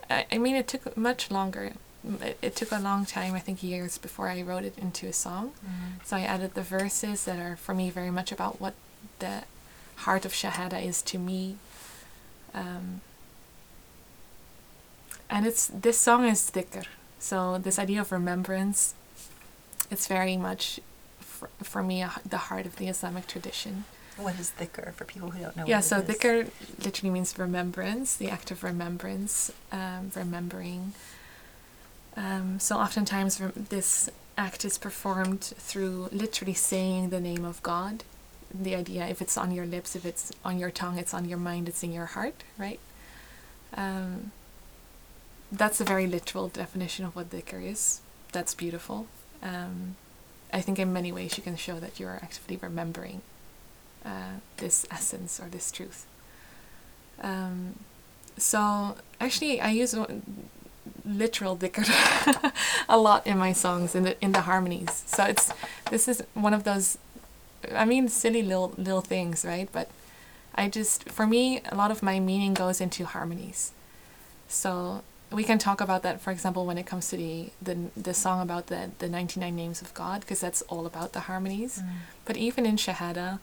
[0.09, 1.73] I, I mean, it took much longer.
[2.21, 5.13] It, it, took a long time, I think years, before I wrote it into a
[5.13, 5.53] song.
[5.65, 6.05] Mm-hmm.
[6.05, 8.75] So I added the verses that are, for me, very much about what
[9.19, 9.45] the
[9.97, 11.57] heart of Shahada is to me.
[12.55, 13.01] Um,
[15.31, 16.87] and it's this song is dhikr.
[17.19, 18.95] So this idea of remembrance,
[19.91, 20.81] it's very much,
[21.21, 23.85] for, for me, the heart of the Islamic tradition.
[24.17, 25.65] What is dhikr for people who don't know?
[25.67, 26.51] Yeah, so dhikr
[26.85, 30.93] literally means remembrance, the act of remembrance, um, remembering.
[32.17, 38.05] Um, so oftentimes rem- this act is performed through literally saying the name of God.
[38.53, 41.39] The idea, if it's on your lips, if it's on your tongue, it's on your
[41.39, 42.81] mind, it's in your heart, right?
[43.75, 44.33] Um,
[45.51, 48.03] that's a very literal definition of what dhikr is.
[48.33, 49.07] That's beautiful.
[49.43, 49.97] Um,
[50.53, 53.23] I think in many ways you can show that you are actively remembering
[54.05, 56.07] uh, this essence or this truth.
[57.21, 57.79] Um,
[58.37, 59.95] so actually, I use
[61.05, 62.53] literal dhikr
[62.89, 65.05] a lot in my songs in the in the harmonies.
[65.07, 65.53] So it's
[65.91, 66.99] this is one of those,
[67.73, 69.69] I mean, silly little little things, right?
[69.73, 69.91] But
[70.55, 73.73] I just for me, a lot of my meaning goes into harmonies.
[74.49, 78.15] So we can talk about that, for example, when it comes to the the, the
[78.15, 81.81] song about the the ninety nine names of God, because that's all about the harmonies.
[82.25, 83.39] But even in Shahada,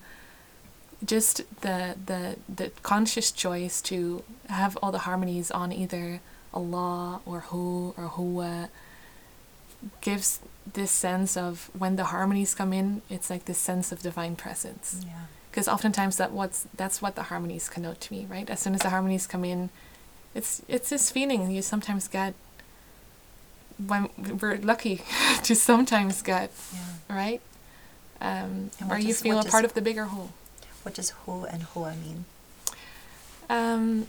[1.06, 6.20] just the the the conscious choice to have all the harmonies on either
[6.54, 8.70] Allah or Hu or Huwa
[10.02, 10.40] gives
[10.74, 15.02] this sense of when the harmonies come in, it's like this sense of divine presence.
[15.06, 15.22] Yeah.
[15.50, 18.50] Because oftentimes that what's that's what the harmonies connote to me, right?
[18.50, 19.70] As soon as the harmonies come in,
[20.36, 22.34] it's it's this feeling you sometimes get
[23.88, 24.10] when
[24.42, 25.02] we're lucky
[25.44, 27.16] to sometimes get, Yeah.
[27.16, 27.42] right?
[28.22, 30.32] Um, where you feel a does- part of the bigger whole.
[30.90, 32.26] What does hu and hua mean?
[33.48, 34.08] Um,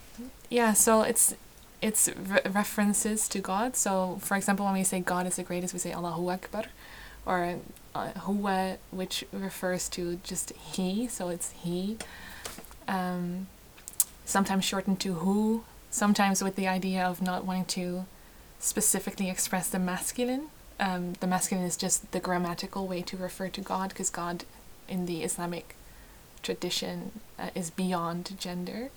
[0.49, 1.35] yeah, so it's
[1.83, 3.77] it's re- references to God.
[3.77, 6.65] So, for example, when we say God is the greatest, we say Allahu Akbar,
[7.27, 7.57] or
[7.95, 11.07] uh, Huwa, which refers to just He.
[11.07, 11.99] So it's He.
[12.89, 13.49] Um,
[14.25, 15.65] sometimes shortened to Who.
[15.91, 18.07] Sometimes with the idea of not wanting to
[18.59, 20.45] specifically express the masculine.
[20.79, 24.45] Um, the masculine is just the grammatical way to refer to God, because God,
[24.89, 25.75] in the Islamic
[26.43, 28.91] tradition, uh, is beyond gender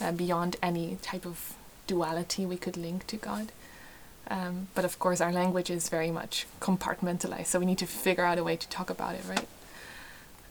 [0.00, 1.54] uh, beyond any type of
[1.86, 3.52] duality we could link to God.
[4.28, 8.24] Um, but of course, our language is very much compartmentalized, so we need to figure
[8.24, 9.48] out a way to talk about it, right?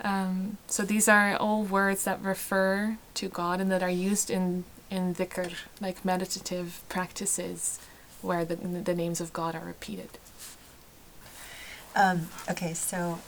[0.03, 4.65] Um, so these are all words that refer to God and that are used in
[4.89, 7.80] in dhikr, like meditative practices,
[8.22, 10.17] where the the names of God are repeated.
[11.95, 13.19] Um, okay, so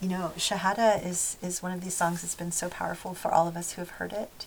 [0.00, 3.46] you know, Shahada is is one of these songs that's been so powerful for all
[3.46, 4.46] of us who have heard it.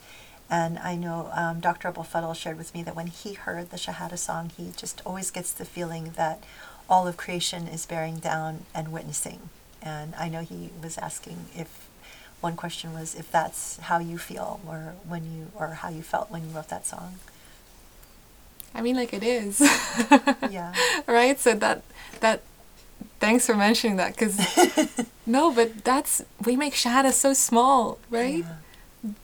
[0.49, 1.87] And I know um, Dr.
[1.87, 5.01] Abou El Fadl shared with me that when he heard the Shahada song, he just
[5.05, 6.43] always gets the feeling that
[6.89, 9.49] all of creation is bearing down and witnessing.
[9.81, 11.87] And I know he was asking if
[12.41, 16.29] one question was if that's how you feel or when you or how you felt
[16.29, 17.15] when you wrote that song.
[18.75, 19.61] I mean, like it is.
[20.51, 20.73] Yeah.
[21.07, 21.83] right so that
[22.19, 22.41] that
[23.19, 24.37] thanks for mentioning that because
[25.25, 28.43] no but that's we make shahada so small right?
[28.43, 28.55] Yeah.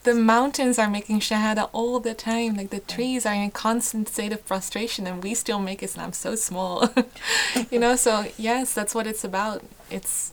[0.03, 4.07] the mountains are making shahada all the time like the trees are in a constant
[4.09, 6.89] state of prostration and we still make islam so small.
[7.71, 9.63] You know so yes that's what it's about.
[9.89, 10.32] It's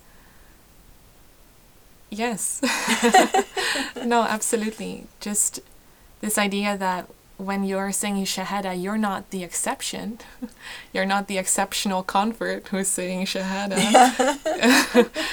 [2.11, 2.61] yes.
[4.05, 5.07] No absolutely.
[5.20, 5.61] Just
[6.20, 7.09] this idea that
[7.39, 10.18] when you're saying shahada you're not the exception.
[10.93, 13.76] You're not the exceptional convert who's saying shahada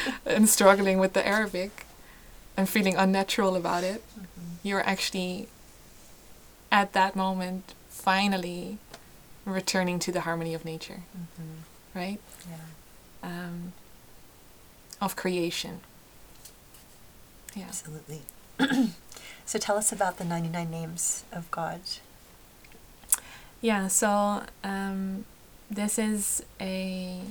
[0.25, 1.85] and struggling with the arabic
[2.57, 4.03] and feeling unnatural about it.
[4.63, 5.47] You're actually
[6.71, 8.77] at that moment finally
[9.45, 11.63] returning to the harmony of nature Mhm.
[11.95, 12.19] right?
[12.49, 13.29] Yeah.
[13.29, 13.73] um,
[14.99, 15.79] of creation.
[17.55, 17.65] Yeah.
[17.67, 18.21] Absolutely.
[19.45, 21.81] so tell us about the 99 names of God.
[23.61, 25.25] Yeah, so um,
[25.69, 27.21] this is a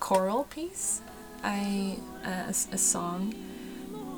[0.00, 1.00] choral piece.
[1.42, 3.34] I uh, a, a song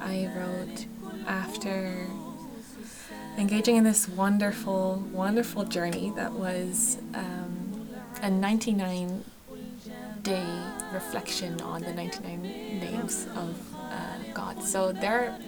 [0.01, 0.87] I wrote
[1.27, 2.07] after
[3.37, 7.89] engaging in this wonderful, wonderful journey that was um,
[8.23, 9.25] a 99
[10.23, 10.47] day
[10.93, 14.63] reflection on the 99 names of uh, God.
[14.63, 15.39] So there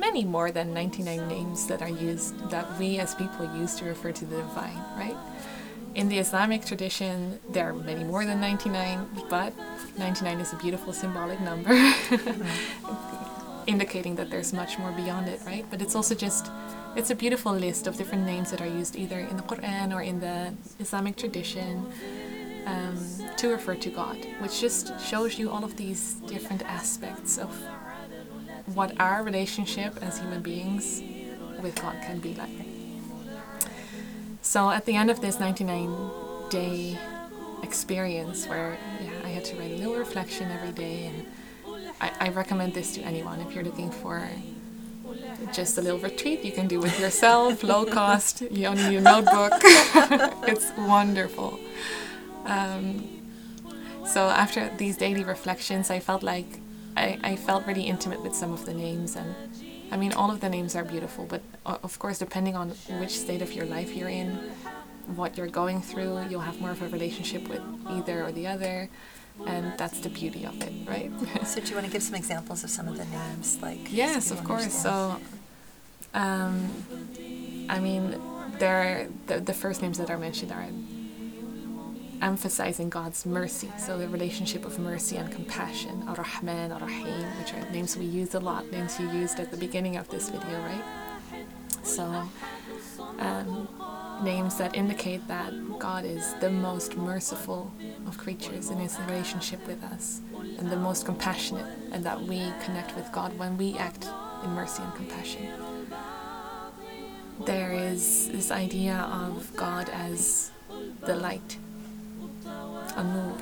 [0.00, 4.10] many more than 99 names that are used, that we as people use to refer
[4.10, 5.16] to the divine, right?
[5.94, 9.52] In the Islamic tradition, there are many more than 99, but
[9.98, 11.72] 99 is a beautiful symbolic number,
[13.66, 15.66] indicating that there's much more beyond it, right?
[15.70, 16.50] But it's also just,
[16.96, 20.00] it's a beautiful list of different names that are used either in the Quran or
[20.00, 21.86] in the Islamic tradition
[22.66, 22.96] um,
[23.36, 27.50] to refer to God, which just shows you all of these different aspects of
[28.74, 31.02] what our relationship as human beings
[31.62, 32.50] with God can be like.
[34.42, 35.94] So at the end of this 99
[36.48, 36.98] day
[37.62, 41.26] experience, where yeah, I had to write a little reflection every day, and
[42.00, 44.28] I, I recommend this to anyone if you're looking for
[45.52, 49.00] just a little retreat you can do with yourself, low cost, you only need a
[49.00, 49.52] notebook.
[50.48, 51.58] it's wonderful.
[52.44, 53.20] Um,
[54.06, 56.59] so after these daily reflections, I felt like
[56.96, 59.34] I, I felt really intimate with some of the names and
[59.92, 62.70] I mean all of the names are beautiful but of course depending on
[63.00, 64.38] which state of your life you're in
[65.16, 68.88] what you're going through you'll have more of a relationship with either or the other
[69.46, 71.10] and that's the beauty of it right
[71.46, 73.58] So do you want to give some examples of some of the names?
[73.62, 75.22] Like yes people of course understand?
[75.24, 78.20] so um, I mean
[78.58, 80.66] there the, the first names that are mentioned are
[82.22, 87.96] emphasizing God's mercy, so the relationship of mercy and compassion, Ar-Rahman, Ar-Rahim, which are names
[87.96, 90.84] we use a lot, names you used at the beginning of this video, right?
[91.82, 92.04] So,
[93.18, 93.68] um,
[94.22, 97.72] names that indicate that God is the most merciful
[98.06, 100.20] of creatures in his relationship with us,
[100.58, 104.08] and the most compassionate, and that we connect with God when we act
[104.44, 105.48] in mercy and compassion.
[107.46, 110.50] There is this idea of God as
[111.00, 111.56] the light,
[112.96, 113.36] An-Nur.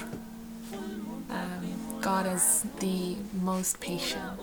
[1.31, 4.41] Um, God is the most patient,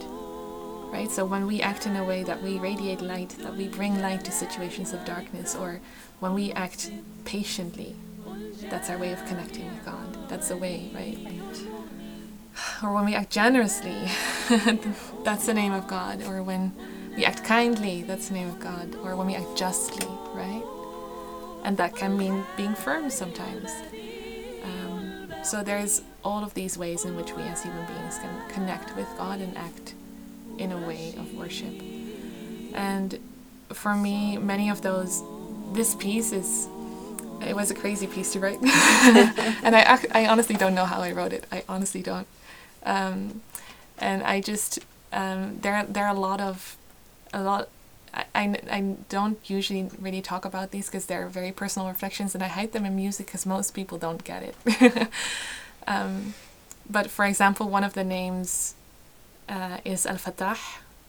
[0.92, 1.10] right?
[1.10, 4.24] So when we act in a way that we radiate light, that we bring light
[4.26, 5.80] to situations of darkness, or
[6.20, 6.92] when we act
[7.24, 7.96] patiently,
[8.70, 10.30] that's our way of connecting with God.
[10.30, 11.18] That's the way, right?
[12.84, 14.10] Or when we act generously,
[15.24, 16.24] that's the name of God.
[16.24, 16.72] Or when
[17.16, 18.96] we act kindly, that's the name of God.
[19.04, 20.64] Or when we act justly, right?
[21.64, 23.72] And that can mean being firm sometimes.
[25.46, 29.08] So there's all of these ways in which we as human beings can connect with
[29.16, 29.94] God and act
[30.58, 31.72] in a way of worship.
[32.74, 33.20] And
[33.70, 35.22] for me, many of those,
[35.72, 36.68] this piece is,
[37.46, 38.60] it was a crazy piece to write.
[38.64, 41.46] and I, I honestly don't know how I wrote it.
[41.52, 42.28] I honestly don't.
[42.84, 43.42] Um,
[44.00, 44.80] and I just,
[45.14, 46.76] um, there, there are a lot of,
[47.34, 47.70] a lot,
[48.16, 52.44] I, I, I don't usually really talk about these because they're very personal reflections and
[52.44, 55.08] I hide them in music because most people don't get it.
[55.88, 56.34] um,
[56.90, 58.76] but for example, one of the names
[59.50, 60.58] uh, is Al Fattah,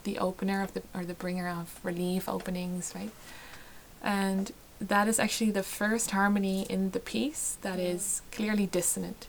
[0.05, 3.11] the opener of the, or the bringer of relief openings, right?
[4.03, 9.27] And that is actually the first harmony in the piece that is clearly dissonant.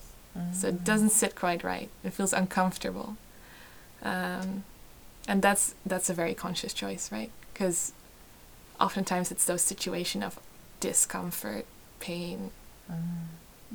[0.54, 1.90] So it doesn't sit quite right.
[2.04, 3.18] It feels uncomfortable.
[4.04, 4.64] Um,
[5.28, 7.32] and that's that's a very conscious choice, right?
[7.58, 7.92] Because
[8.80, 10.40] oftentimes it's those situation of
[10.80, 11.66] discomfort,
[12.00, 12.52] pain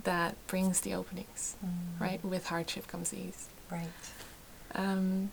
[0.04, 1.56] that brings the openings,
[1.98, 2.24] right?
[2.24, 3.48] With hardship comes ease.
[3.72, 3.88] Right.
[4.76, 5.32] Um,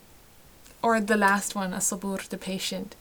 [0.82, 2.96] or the last one, a as-sabur, the patient,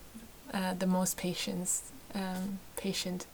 [0.52, 3.26] uh, the most patience, um, patient.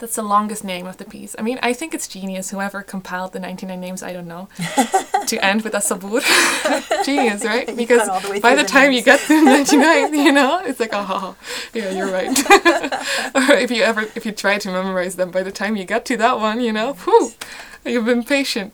[0.00, 1.36] That's the longest name of the piece.
[1.38, 2.50] I mean, I think it's genius.
[2.50, 4.48] Whoever compiled the 99 names, I don't know,
[5.26, 6.20] to end with a sabur.
[7.04, 7.68] genius, right?
[7.76, 11.36] Because the by the the time you get to 99, you know, it's like, oh,
[11.72, 12.36] yeah, you're right.
[13.34, 16.04] or if you ever, if you try to memorize them, by the time you get
[16.06, 17.32] to that one, you know, whew,
[17.84, 18.72] you've been patient.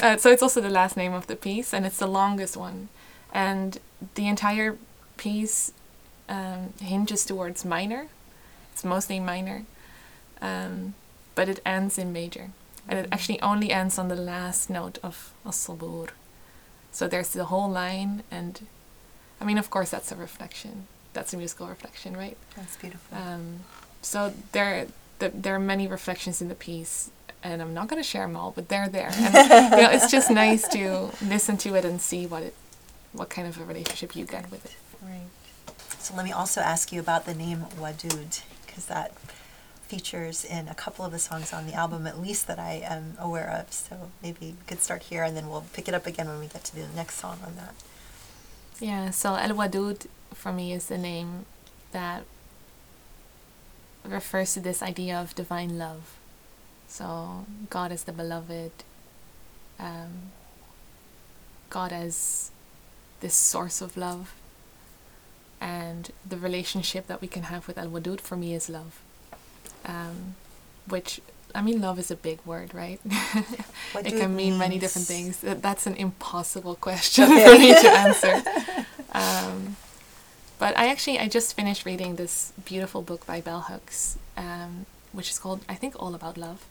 [0.00, 2.88] Uh, so it's also the last name of the piece, and it's the longest one.
[3.32, 3.78] And
[4.14, 4.76] the entire
[5.16, 5.72] piece
[6.28, 8.08] um, hinges towards minor.
[8.72, 9.64] It's mostly minor,
[10.40, 10.94] um,
[11.34, 12.50] but it ends in major.
[12.88, 16.10] And it actually only ends on the last note of as-sabur.
[16.92, 18.66] So there's the whole line, and
[19.40, 20.86] I mean, of course, that's a reflection.
[21.12, 22.36] That's a musical reflection, right?
[22.54, 23.18] That's beautiful.
[23.18, 23.60] Um,
[24.02, 24.86] so there,
[25.18, 27.10] the, there are many reflections in the piece,
[27.42, 29.10] and I'm not going to share them all, but they're there.
[29.12, 32.54] And you know, it's just nice to listen to it and see what it,
[33.12, 34.76] what kind of a relationship you get with it.
[35.02, 35.74] Right.
[35.98, 39.12] So let me also ask you about the name Wadud, because that
[39.88, 43.16] features in a couple of the songs on the album, at least that I am
[43.18, 43.72] aware of.
[43.72, 46.46] So maybe we could start here, and then we'll pick it up again when we
[46.46, 47.74] get to the next song on that.
[48.80, 49.10] Yeah.
[49.10, 51.46] So El Wadud for me is the name
[51.92, 52.24] that
[54.04, 56.16] refers to this idea of divine love.
[56.88, 58.72] So God is the beloved,
[59.78, 60.30] um,
[61.70, 62.50] God as
[63.20, 64.34] this source of love,
[65.60, 69.00] and the relationship that we can have with Al Wadud for me is love.
[69.86, 70.34] Um,
[70.88, 71.20] which
[71.54, 73.00] I mean, love is a big word, right?
[74.04, 75.40] It can mean many different things.
[75.40, 78.42] That's an impossible question for me to answer.
[79.12, 79.76] Um,
[80.58, 85.30] but I actually I just finished reading this beautiful book by Bell Hooks, um, which
[85.30, 86.64] is called I think All About Love.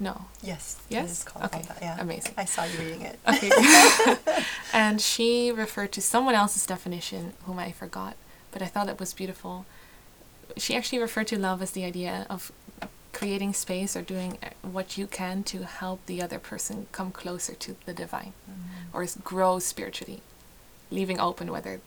[0.00, 0.24] No.
[0.42, 0.76] Yes.
[0.88, 1.24] Yes?
[1.36, 1.96] Okay, About- Yeah.
[2.00, 2.34] amazing.
[2.36, 3.18] I saw you reading it.
[3.28, 3.50] Okay.
[4.72, 8.16] and she referred to someone else's definition, whom I forgot,
[8.50, 9.64] but I thought it was beautiful.
[10.56, 12.52] She actually referred to love as the idea of
[13.12, 17.54] creating space or doing uh, what you can to help the other person come closer
[17.54, 18.32] to the divine
[18.92, 20.20] or s- grow spiritually,
[20.90, 21.80] leaving open whether,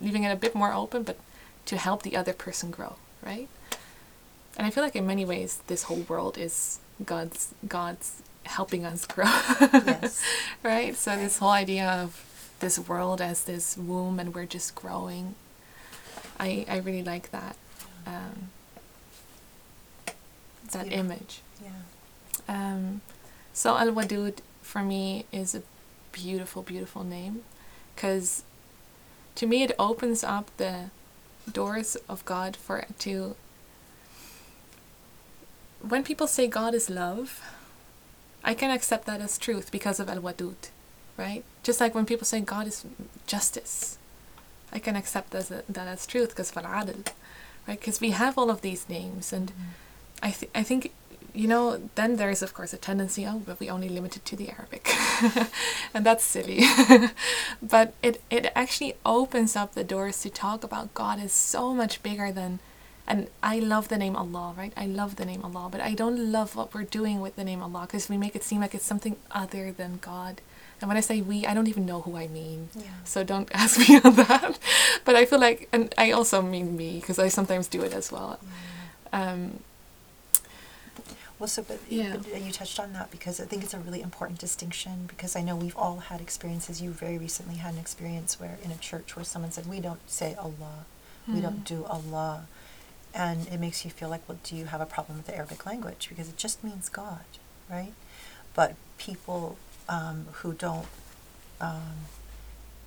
[0.00, 1.18] leaving it a bit more open, but
[1.66, 3.48] to help the other person grow, right?
[4.56, 9.04] And I feel like in many ways, this whole world is God's God's helping us
[9.06, 9.24] grow.
[9.60, 10.22] Yes.
[10.62, 10.96] right?
[10.96, 12.24] So this whole idea of
[12.60, 15.34] this world as this womb and we're just growing.
[16.40, 17.56] I I really like that.
[18.06, 18.50] Um,
[20.72, 20.98] that beautiful.
[20.98, 21.40] image.
[21.62, 21.70] Yeah.
[22.48, 23.00] Um,
[23.52, 25.62] so Al Wadud for me is a
[26.12, 27.42] beautiful, beautiful name
[27.94, 28.42] because
[29.34, 30.90] to me it opens up the
[31.50, 33.36] doors of God for to.
[35.80, 37.40] When people say God is love,
[38.42, 40.70] I can accept that as truth because of Al Wadud,
[41.16, 41.44] right?
[41.62, 42.84] Just like when people say God is
[43.26, 43.98] justice,
[44.72, 47.06] I can accept that as, that as truth because of Al Adl,
[47.66, 47.78] right?
[47.78, 49.48] Because we have all of these names and.
[49.50, 49.54] Mm.
[50.22, 50.92] I, th- I think
[51.36, 54.36] you know then there's of course a tendency oh but we only limit it to
[54.36, 54.90] the arabic
[55.94, 56.62] and that's silly
[57.62, 62.02] but it it actually opens up the doors to talk about god is so much
[62.02, 62.58] bigger than
[63.06, 66.32] and i love the name allah right i love the name allah but i don't
[66.32, 68.84] love what we're doing with the name allah because we make it seem like it's
[68.86, 70.40] something other than god
[70.80, 72.82] and when i say we i don't even know who i mean Yeah.
[73.04, 74.58] so don't ask me on that
[75.04, 78.10] but i feel like and i also mean me because i sometimes do it as
[78.12, 78.38] well
[79.12, 79.60] um,
[81.38, 82.16] Well, so but, Yeah.
[82.16, 85.42] but you touched on that because I think it's a really important distinction because I
[85.42, 86.80] know we've all had experiences.
[86.80, 90.00] You very recently had an experience where in a church where someone said, "We don't
[90.08, 90.86] say Allah,
[91.28, 91.64] we don't Mm.
[91.74, 92.46] do Allah,"
[93.12, 95.66] and it makes you feel like, well, do you have a problem with the Arabic
[95.66, 97.26] language because it just means God,
[97.70, 97.92] right?
[98.54, 100.86] But people um, who don't,
[101.60, 102.06] um,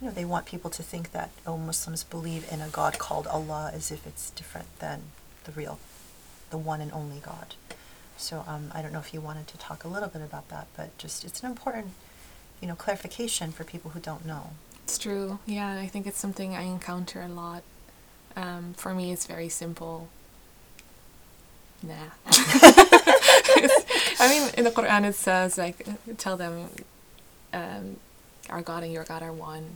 [0.01, 3.27] you know, they want people to think that oh, Muslims believe in a God called
[3.27, 5.03] Allah as if it's different than
[5.43, 5.80] the real,
[6.49, 7.55] the one and only God.
[8.17, 10.67] So um, I don't know if you wanted to talk a little bit about that,
[10.76, 11.88] but just it's an important,
[12.61, 14.51] you know, clarification for people who don't know.
[14.84, 15.39] It's true.
[15.45, 17.63] Yeah, I think it's something I encounter a lot.
[18.35, 20.09] Um, for me, it's very simple.
[21.81, 21.93] Nah.
[24.19, 26.69] I mean, in the Quran, it says, like, tell them,
[27.53, 27.97] um,
[28.49, 29.76] our God and your God are one.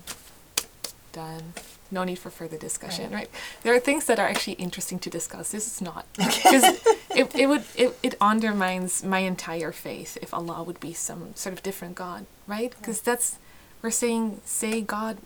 [1.12, 1.54] Done.
[1.92, 3.14] No need for further discussion, Right.
[3.14, 3.30] right?
[3.62, 5.52] There are things that are actually interesting to discuss.
[5.52, 6.06] This is not.
[6.18, 6.82] Because
[7.16, 11.54] it, it would it, it undermines my entire faith if Allah would be some sort
[11.54, 12.74] of different God, right?
[12.80, 13.38] Because that's
[13.84, 15.18] we're saying say God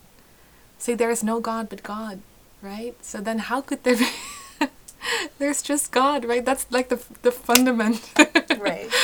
[0.78, 2.20] say there is no God but God,
[2.60, 2.94] right?
[3.00, 4.08] So then how could there be
[5.38, 6.44] there's just God, right?
[6.44, 8.12] That's like the the fundament.
[8.60, 8.90] right.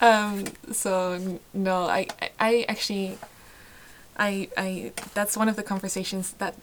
[0.00, 2.06] um so no, I
[2.38, 3.18] I- actually
[4.18, 6.54] I I that's one of the conversations that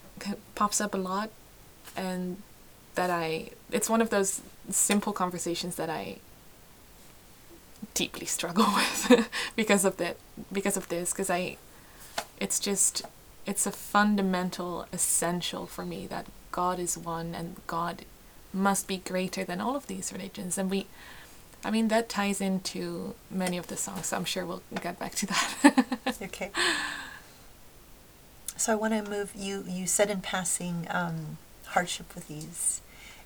[0.56, 1.30] pops up a lot
[1.96, 2.38] and
[2.96, 6.18] that I it's one of those simple conversations that I
[7.94, 8.66] deeply struggle
[9.10, 10.18] with because of that
[10.52, 11.58] because of this because I
[12.40, 13.04] it's just
[13.46, 18.06] it's a fundamental essential for me that God is one and God
[18.54, 20.58] must be greater than all of these religions.
[20.58, 20.86] And we
[21.66, 25.16] I mean that ties into many of the songs so I'm sure we'll get back
[25.16, 25.88] to that
[26.22, 26.52] Okay.
[28.56, 29.34] So I want to move.
[29.36, 31.38] You you said in passing um,
[31.68, 32.82] hardship with ease,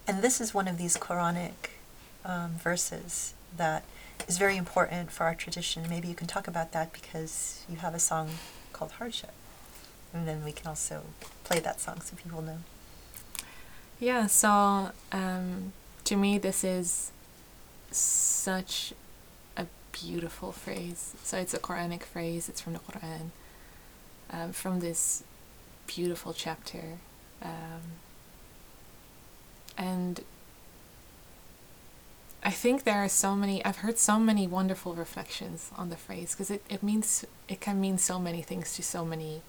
[0.07, 1.77] and this is one of these Quranic
[2.25, 3.83] um, verses that
[4.27, 5.85] is very important for our tradition.
[5.89, 8.29] Maybe you can talk about that because you have a song
[8.73, 9.33] called Hardship,
[10.13, 11.03] and then we can also
[11.43, 12.59] play that song so people know.
[13.99, 15.73] Yeah, so um,
[16.05, 17.11] to me, this is
[17.91, 18.93] such
[19.55, 21.15] a beautiful phrase.
[21.23, 23.29] So it's a Quranic phrase, it's from the Quran,
[24.31, 25.23] um, from this
[25.87, 26.99] beautiful chapter.
[27.41, 27.81] Um,
[29.77, 30.21] and
[32.43, 36.31] I think there are so many, I've heard so many wonderful reflections on the phrase
[36.31, 39.41] because it, it means, it can mean so many things to so many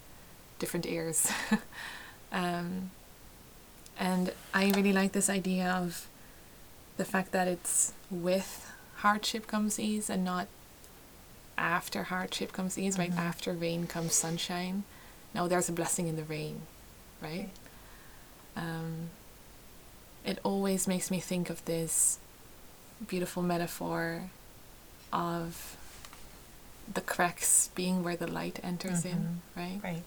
[0.59, 1.31] different ears.
[2.33, 2.91] um,
[3.99, 6.09] and I really like this idea of
[6.99, 10.47] the fact that it's with hardship comes ease and not
[11.57, 13.11] after hardship comes ease, right?
[13.13, 13.19] Mhm.
[13.19, 14.85] After rain comes sunshine.
[15.35, 16.63] No, there's a blessing in the rain,
[17.21, 17.49] right?
[18.57, 19.11] Um,
[20.25, 22.19] it always makes me think of this
[23.07, 24.31] beautiful metaphor
[25.13, 25.77] of
[26.93, 29.81] the cracks being where the light enters in, right?
[29.83, 30.03] Right.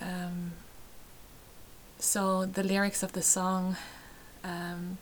[0.00, 0.52] Um,
[1.98, 3.76] so the lyrics of the song,
[4.44, 4.98] um,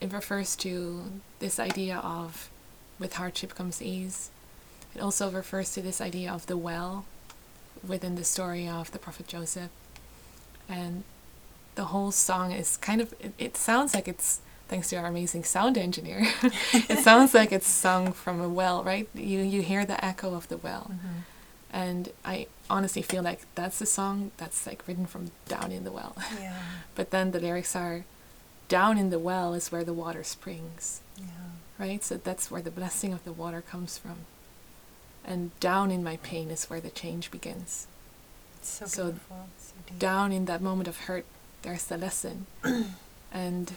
[0.00, 1.04] it, refers to
[1.38, 2.50] this idea of
[2.98, 4.30] with hardship comes ease.
[4.94, 7.04] It also refers to this idea of the well
[7.86, 9.70] within the story of the prophet Joseph.
[10.68, 11.04] And
[11.76, 15.44] the whole song is kind of, it, it sounds like it's, thanks to our amazing
[15.44, 16.26] sound engineer,
[16.72, 19.08] it sounds like it's sung from a well, right?
[19.14, 21.22] You, you hear the echo of the well Mhm.
[21.72, 25.92] and I honestly feel like that's a song that's like written from down in the
[25.92, 26.16] well.
[26.40, 26.58] Yeah.
[26.94, 28.04] but then the lyrics are,
[28.68, 31.24] down in the well is where the water springs, Yeah.
[31.78, 32.02] right?
[32.04, 34.16] So that's where the blessing of the water comes from.
[35.24, 37.86] And down in my pain is where the change begins.
[38.58, 39.48] It's so, So beautiful.
[39.58, 39.98] So deep.
[39.98, 41.24] Down in that moment of hurt,
[41.62, 42.46] there's the lesson.
[43.32, 43.72] and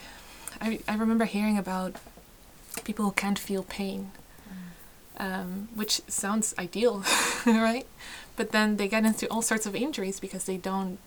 [0.60, 1.96] I, I remember hearing about
[2.84, 4.12] people who can't feel pain,
[5.18, 7.04] um, which sounds ideal,
[7.46, 7.86] right?
[8.36, 10.98] But then they get into all sorts of injuries because they don't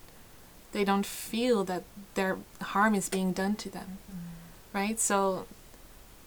[0.72, 1.84] they don't feel that
[2.15, 3.97] their harm is being done to them,
[4.73, 4.99] right?
[4.99, 5.45] So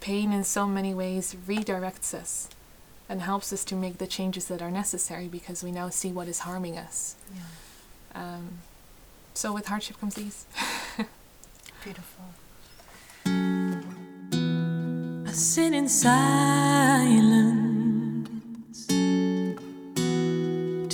[0.01, 2.49] pain in so many ways redirects us
[3.09, 6.29] and helps us to make the changes that are necessary because we now see what
[6.29, 7.17] is harming us.
[7.35, 7.43] Yeah.
[8.15, 8.59] Um,
[9.35, 10.47] so with hardship comes ease.
[11.85, 12.25] Beautiful.
[13.27, 17.58] I sit in silence,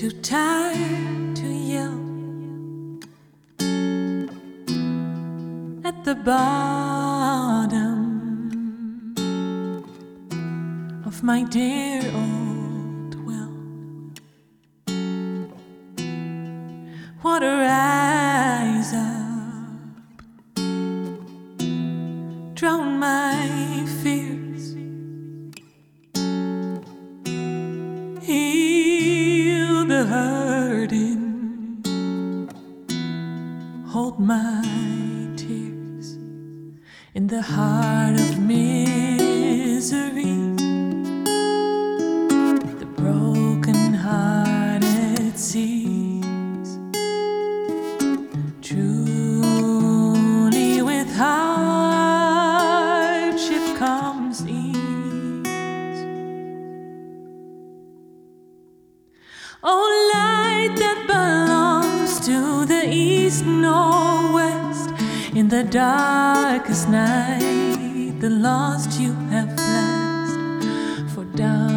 [0.05, 1.99] too tired to yell.
[5.83, 7.95] At the bottom
[11.07, 13.55] of my dear old well,
[17.23, 18.14] What a rise
[34.15, 34.63] hold my
[35.37, 36.19] tears
[37.15, 40.23] in the heart of misery.
[42.79, 46.79] The broken hearted seas.
[48.63, 50.03] Truly,
[50.83, 52.17] with hardship
[53.77, 54.75] comes ease.
[59.63, 64.04] Oh, light that belongs to the east nor west,
[65.45, 71.15] in the darkest night, the lost you have blessed.
[71.15, 71.74] For down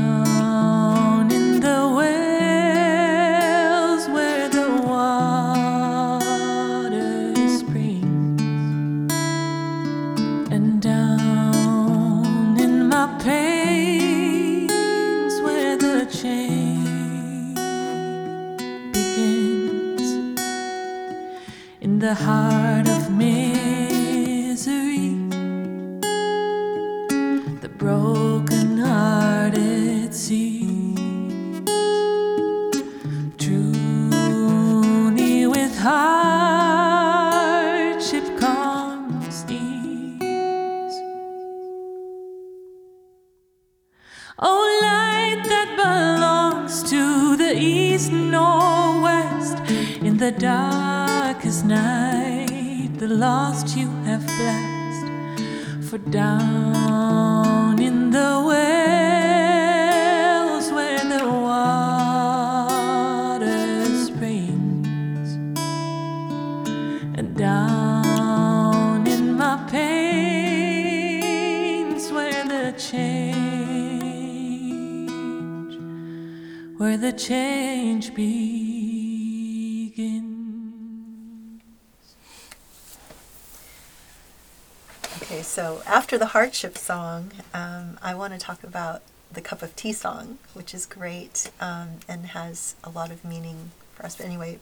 [86.17, 90.39] after the hardship song, um, I want to talk about the cup of tea song,
[90.55, 94.15] which is great um, and has a lot of meaning for us.
[94.15, 94.57] But anyway,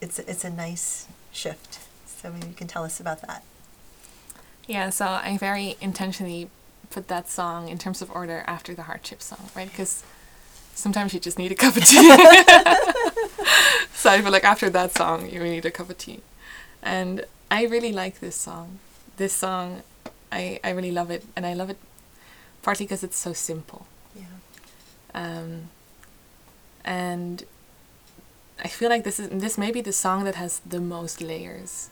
[0.00, 1.78] it's it's a nice shift.
[2.06, 3.44] So maybe you can tell us about that.
[4.66, 6.50] Yeah, so I very intentionally
[6.90, 9.70] put that song in terms of order after the hardship song, right?
[9.70, 10.02] Because
[10.74, 12.08] sometimes you just need a cup of tea.
[13.94, 16.22] so I feel like after that song, you need a cup of tea.
[16.82, 18.80] And I really like this song.
[19.16, 19.82] This song,
[20.32, 21.24] I, I really love it.
[21.36, 21.76] And I love it
[22.62, 23.86] partly because it's so simple.
[24.16, 24.24] Yeah.
[25.14, 25.68] Um,
[26.84, 27.44] and
[28.64, 31.90] I feel like this is this may be the song that has the most layers.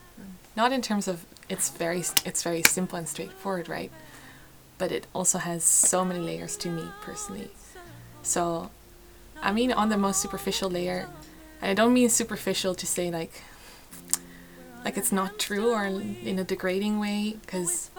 [0.57, 3.91] Not in terms of it's very it's very simple and straightforward, right?
[4.79, 7.51] But it also has so many layers to me personally.
[8.23, 8.71] So,
[9.43, 11.09] I mean, on the most superficial layer,
[11.61, 13.43] and I don't mean superficial to say like
[14.85, 17.91] like it's not true or in a degrading way, because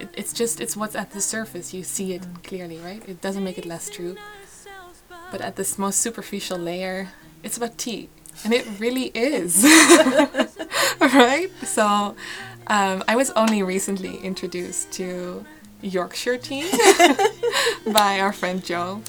[0.00, 1.74] it, it's just it's what's at the surface.
[1.74, 3.02] You see it clearly, right?
[3.08, 4.16] It doesn't make it less true.
[5.30, 7.08] But at this most superficial layer,
[7.42, 8.08] it's about tea.
[8.44, 9.64] And it really is.
[11.00, 11.50] right?
[11.64, 12.14] So
[12.68, 15.44] um, I was only recently introduced to
[15.82, 16.70] Yorkshire tea
[17.92, 19.02] by our friend Joe.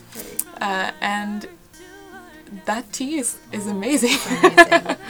[0.60, 1.48] Uh, and
[2.66, 4.18] that tea is, is amazing.
[4.40, 4.96] Amazing.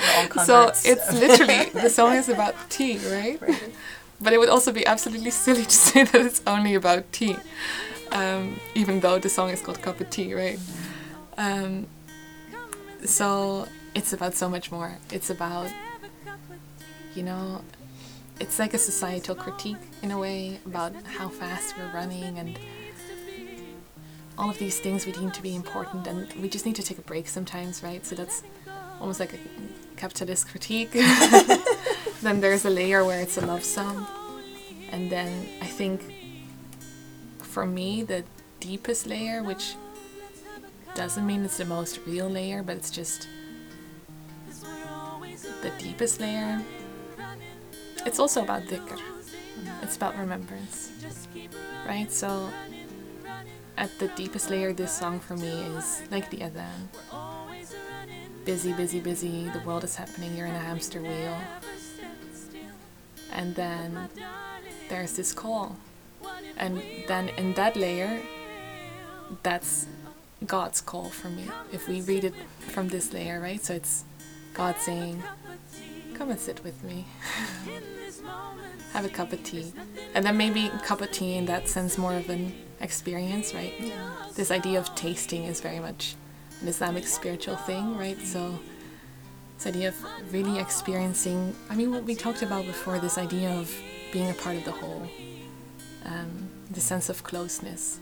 [0.45, 3.41] So it's literally, the song is about tea, right?
[3.41, 3.73] Right.
[4.21, 7.35] But it would also be absolutely silly to say that it's only about tea,
[8.11, 10.59] um, even though the song is called Cup of Tea, right?
[11.37, 11.87] Um,
[13.05, 14.97] so it's about so much more.
[15.11, 15.71] It's about,
[17.15, 17.61] you know,
[18.39, 22.57] it's like a societal critique in a way about how fast we're running and
[24.37, 26.97] all of these things we deem to be important and we just need to take
[26.97, 28.05] a break sometimes, right?
[28.05, 28.43] So that's
[29.01, 29.37] almost like a
[29.97, 30.91] capitalist critique.
[32.21, 34.05] then there's a layer where it's a love song.
[34.91, 36.01] And then I think
[37.41, 38.23] for me, the
[38.59, 39.75] deepest layer, which
[40.95, 43.27] doesn't mean it's the most real layer, but it's just
[45.61, 46.61] the deepest layer.
[48.05, 48.99] It's also about dhikr.
[49.81, 50.91] It's about remembrance.
[51.85, 52.11] Right?
[52.11, 52.49] So
[53.77, 56.89] at the deepest layer, this song for me is like the adhan.
[58.45, 61.37] Busy, busy, busy, the world is happening, you're in a hamster wheel.
[63.31, 64.09] And then
[64.89, 65.77] there's this call.
[66.57, 68.21] And then in that layer,
[69.43, 69.87] that's
[70.45, 71.45] God's call for me.
[71.71, 73.63] If we read it from this layer, right?
[73.63, 74.03] So it's
[74.53, 75.23] God saying,
[76.15, 77.05] Come and sit with me.
[78.93, 79.71] Have a cup of tea.
[80.13, 83.73] And then maybe a cup of tea in that sense more of an experience, right?
[83.79, 84.09] Yeah.
[84.35, 86.15] This idea of tasting is very much
[86.61, 88.19] an Islamic spiritual thing, right?
[88.19, 88.59] So
[89.59, 93.69] this idea of really experiencing I mean what we talked about before, this idea of
[94.13, 95.05] being a part of the whole.
[96.05, 97.99] Um, the sense of closeness,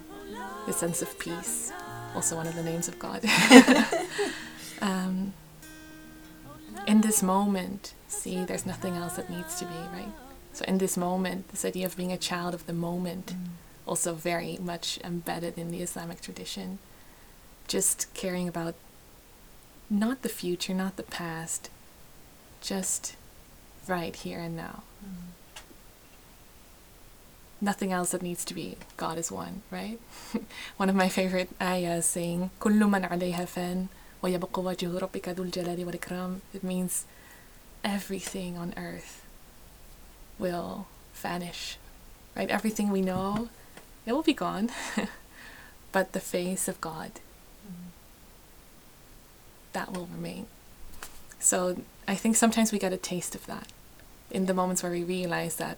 [0.67, 1.71] the sense of peace,
[2.13, 3.25] also one of the names of God.
[4.81, 5.33] um,
[6.85, 10.11] in this moment, see, there's nothing else that needs to be, right?
[10.53, 13.33] So, in this moment, this idea of being a child of the moment,
[13.87, 16.77] also very much embedded in the Islamic tradition,
[17.67, 18.75] just caring about
[19.90, 21.68] not the future, not the past,
[22.60, 23.16] just
[23.86, 24.82] right here and now.
[27.60, 28.76] Nothing else that needs to be.
[28.96, 30.00] God is one, right?
[30.76, 33.86] one of my favorite ayahs saying, كل من عليها فان
[34.22, 36.40] ويبقى وجه ربك ذو الجلال والإكرام.
[36.54, 37.04] It means
[37.84, 39.22] everything on earth
[40.38, 41.78] will vanish,
[42.36, 42.50] right?
[42.50, 43.48] Everything we know,
[44.06, 44.70] it will be gone.
[45.92, 47.12] but the face of God,
[49.77, 50.47] that will remain.
[51.39, 51.77] So
[52.07, 53.67] I think sometimes we get a taste of that
[54.31, 55.77] in the moments where we realize that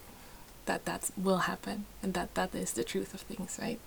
[0.64, 3.78] that that will happen and that that is the truth of things, right?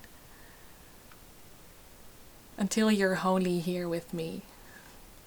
[2.58, 4.44] Until you're wholly here with me.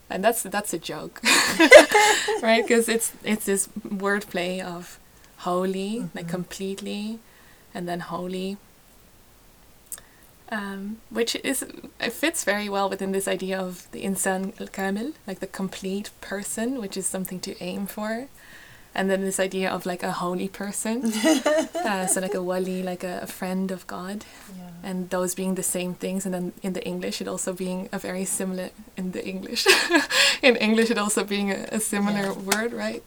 [0.08, 1.20] And that's that's a joke.
[2.42, 2.62] right?
[2.62, 3.68] Because it's it's this
[4.04, 5.00] wordplay of
[5.38, 6.28] holy, like mm-hmm.
[6.38, 7.18] completely,
[7.74, 8.56] and then holy.
[10.52, 11.62] Um, which is
[12.00, 16.10] it fits very well within this idea of the insan al kamil, like the complete
[16.20, 18.28] person, which is something to aim for,
[18.94, 21.04] and then this idea of like a holy person,
[21.84, 24.24] uh, so like a wali, like a, a friend of God,
[24.56, 24.70] Yeah.
[24.88, 27.98] and those being the same things, and then in the English it also being a
[27.98, 29.66] very similar in the English,
[30.42, 32.38] in English it also being a, a similar Yeah.
[32.50, 33.02] word, right?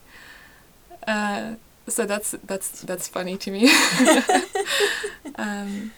[1.08, 1.56] Uh,
[1.88, 3.72] so that's that's that's funny to me.
[5.36, 5.92] um,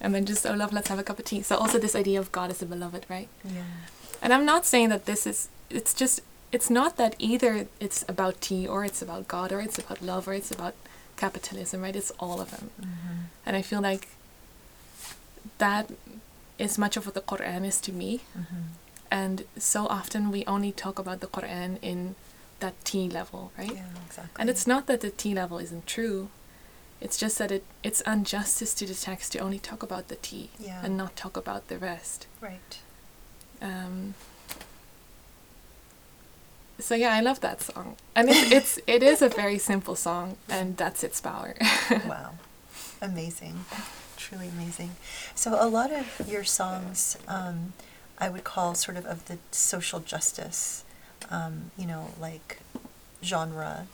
[0.00, 1.42] and then just oh love, let's have a cup of tea.
[1.42, 3.28] So also this idea of God as a beloved, right?
[3.44, 3.62] Yeah.
[4.22, 5.48] And I'm not saying that this is.
[5.70, 6.20] It's just.
[6.52, 7.66] It's not that either.
[7.80, 10.74] It's about tea, or it's about God, or it's about love, or it's about
[11.16, 11.96] capitalism, right?
[11.96, 12.70] It's all of them.
[12.80, 13.18] Mm-hmm.
[13.44, 14.08] And I feel like
[15.58, 15.90] that
[16.58, 18.20] is much of what the Quran is to me.
[18.38, 18.62] Mm-hmm.
[19.10, 22.14] And so often we only talk about the Quran in
[22.60, 23.74] that tea level, right?
[23.74, 24.40] Yeah, exactly.
[24.40, 26.28] And it's not that the tea level isn't true.
[27.00, 30.50] It's just that it it's injustice to the text to only talk about the tea
[30.58, 30.80] Yeah.
[30.84, 32.26] and not talk about the rest.
[32.40, 32.78] right.
[33.62, 34.14] Um,
[36.78, 40.36] so yeah, I love that song, and it, it's it is a very simple song,
[40.48, 41.54] and that's its power.
[42.06, 42.34] wow.
[43.00, 43.64] Amazing.
[44.16, 44.90] Truly amazing.
[45.34, 47.72] So, a lot of your songs um,
[48.18, 50.84] I would call sort of of the social justice,
[51.30, 52.58] um, you know, like
[53.22, 53.86] genre.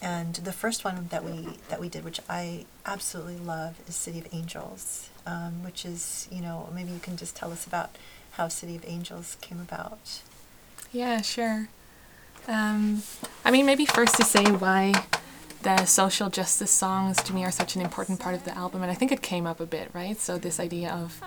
[0.00, 4.20] And the first one that we that we did, which I absolutely love, is City
[4.20, 7.90] of Angels, um, which is you know maybe you can just tell us about
[8.32, 10.22] how City of Angels came about.
[10.92, 11.68] Yeah, sure.
[12.46, 13.02] Um,
[13.44, 14.94] I mean, maybe first to say why
[15.62, 18.90] the social justice songs to me are such an important part of the album, and
[18.90, 20.18] I think it came up a bit, right?
[20.18, 21.20] So this idea of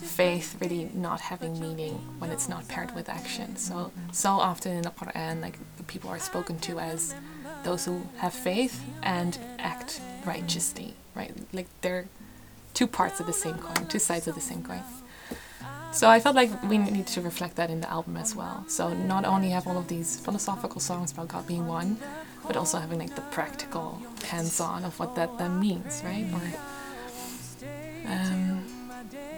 [0.00, 3.56] faith really not having meaning when it's not paired with action.
[3.56, 7.14] So so often in the Quran, like people are spoken to as
[7.64, 11.32] those who have faith and act righteously, right?
[11.52, 12.06] Like they're
[12.74, 14.82] two parts of the same coin, two sides of the same coin.
[15.92, 18.64] So I felt like we need to reflect that in the album as well.
[18.68, 21.98] So not only have all of these philosophical songs about God being one,
[22.46, 26.26] but also having like the practical hands-on of what that then means, right?
[26.32, 28.64] Or um,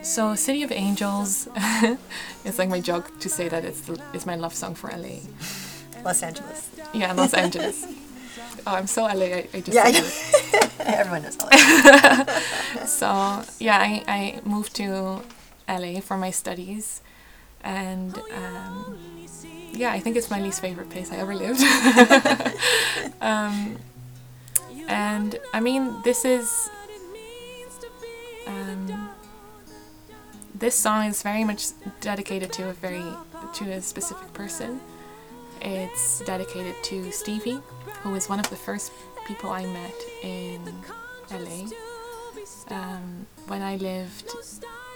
[0.03, 1.49] so City of Angels
[2.45, 5.21] it's like my joke to say that it's the, it's my love song for LA.
[6.05, 6.71] Los Angeles.
[6.93, 7.87] Yeah, Los Angeles.
[8.67, 9.11] Oh, I'm so LA.
[9.11, 10.09] I, I just Yeah, I said know.
[10.59, 10.71] it.
[10.99, 12.25] Everyone knows LA.
[12.87, 15.23] So yeah, I, I moved to
[15.69, 17.01] LA for my studies,
[17.63, 18.99] and um,
[19.73, 21.61] yeah, I think it's my least favorite place I ever lived.
[23.21, 23.77] um,
[24.89, 26.69] and I mean, this is
[28.47, 29.11] um,
[30.55, 31.69] this song is very much
[32.01, 33.05] dedicated to a very
[33.55, 34.81] to a specific person.
[35.63, 37.61] It's dedicated to Stevie,
[38.03, 38.93] who was one of the first
[39.27, 40.61] people I met in
[41.31, 41.69] LA
[42.69, 44.31] um, when I lived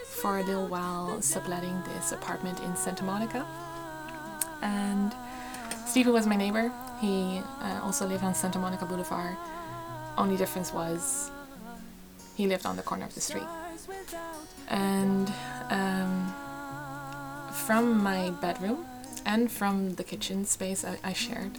[0.07, 3.47] for a little while subletting this apartment in Santa Monica.
[4.63, 5.15] And
[5.87, 6.73] Stevie was my neighbor.
[7.01, 9.37] He uh, also lived on Santa Monica Boulevard.
[10.17, 11.31] Only difference was
[12.37, 13.47] he lived on the corner of the street.
[14.69, 15.33] And
[15.71, 16.33] um,
[17.53, 18.87] from my bedroom
[19.25, 21.59] and from the kitchen space I, I shared,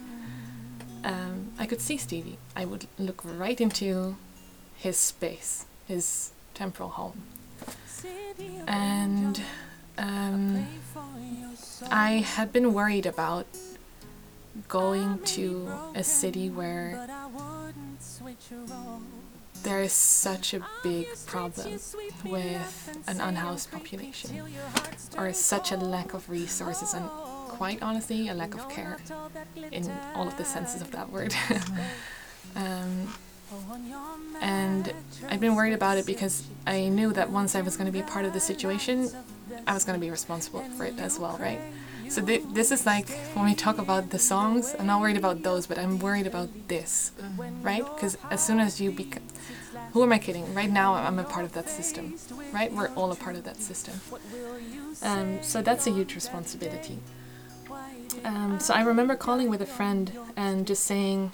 [1.04, 2.38] um, I could see Stevie.
[2.54, 4.16] I would look right into
[4.76, 7.22] his space, his temporal home.
[8.66, 9.40] And
[9.98, 10.66] um,
[11.90, 13.46] I had been worried about
[14.68, 17.06] going to a city where
[19.62, 21.78] there is such a big problem
[22.24, 24.42] with an unhoused population,
[25.16, 27.08] or such a lack of resources, and
[27.56, 28.98] quite honestly, a lack of care
[29.72, 31.34] in all of the senses of that word.
[32.56, 33.08] um,
[34.40, 34.92] and
[35.28, 38.02] I've been worried about it because I knew that once I was going to be
[38.02, 39.08] part of the situation,
[39.66, 41.60] I was going to be responsible for it as well, right?
[42.08, 45.42] So th- this is like when we talk about the songs, I'm not worried about
[45.42, 47.12] those, but I'm worried about this,
[47.62, 47.84] right?
[47.94, 49.22] Because as soon as you become,
[49.92, 50.52] who am I kidding?
[50.54, 52.14] Right now, I'm a part of that system,
[52.52, 52.70] right?
[52.72, 53.94] We're all a part of that system.
[55.02, 56.98] Um, so that's a huge responsibility.
[58.24, 61.32] Um, so I remember calling with a friend and just saying,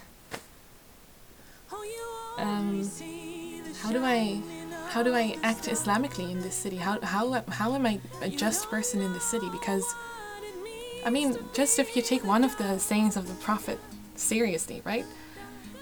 [2.38, 2.88] um,
[3.80, 4.40] how do I
[4.88, 6.76] how do I act Islamically in this city?
[6.76, 9.48] How how how am I a just person in this city?
[9.50, 9.84] Because
[11.04, 13.78] I mean, just if you take one of the sayings of the Prophet
[14.14, 15.04] seriously, right?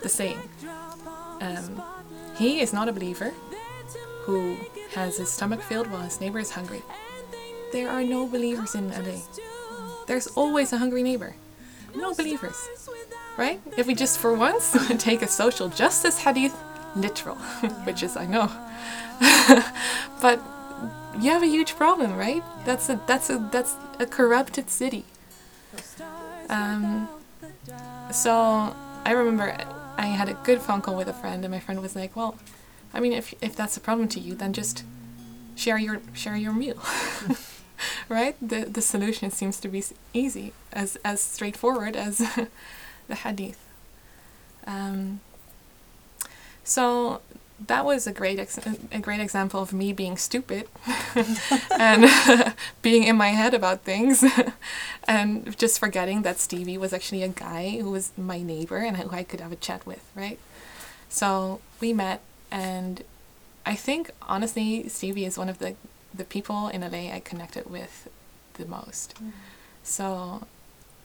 [0.03, 0.39] The saying,
[1.41, 1.83] um,
[2.37, 3.33] he is not a believer
[4.23, 4.57] who
[4.95, 6.83] has his stomach filled while his neighbor is hungry.
[7.73, 9.21] There are no believers in LA.
[10.11, 11.37] There's always a hungry neighbor.
[11.95, 12.69] No believers.
[13.37, 13.61] Right?
[13.77, 16.53] If we just for once take a social justice hadith
[16.97, 17.37] literal,
[17.87, 18.51] which is I know.
[20.21, 20.43] but
[21.21, 22.43] you have a huge problem, right?
[22.65, 25.05] That's a that's a that's a corrupted city.
[26.49, 27.09] Um,
[28.11, 28.75] so
[29.05, 29.57] I remember
[29.97, 32.35] I had a good phone call with a friend, and my friend was like, "Well,
[32.93, 34.83] I mean, if if that's a problem to you, then just
[35.55, 36.83] share your share your meal."
[38.09, 38.37] right?
[38.41, 42.19] The the solution seems to be easy, as as straightforward as
[43.09, 43.59] the hadith.
[44.67, 45.21] Um,
[46.65, 47.21] so
[47.67, 48.59] that was a great ex-
[48.93, 50.67] a great example of me being stupid
[51.79, 54.25] and being in my head about things
[55.05, 59.11] and just forgetting that Stevie was actually a guy who was my neighbor and who
[59.11, 60.39] I could have a chat with, right?
[61.09, 62.21] So we met
[62.51, 63.03] and
[63.67, 65.75] I think honestly Stevie is one of the
[66.13, 68.09] the people in LA I connected with
[68.55, 69.15] the most.
[69.83, 70.47] So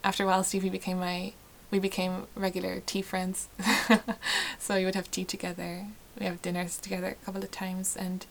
[0.04, 1.34] after a while Stevie became my
[1.72, 3.48] we became regular tea friends.
[4.60, 5.88] so we would have tea together.
[6.20, 8.26] We have dinners together a couple of times and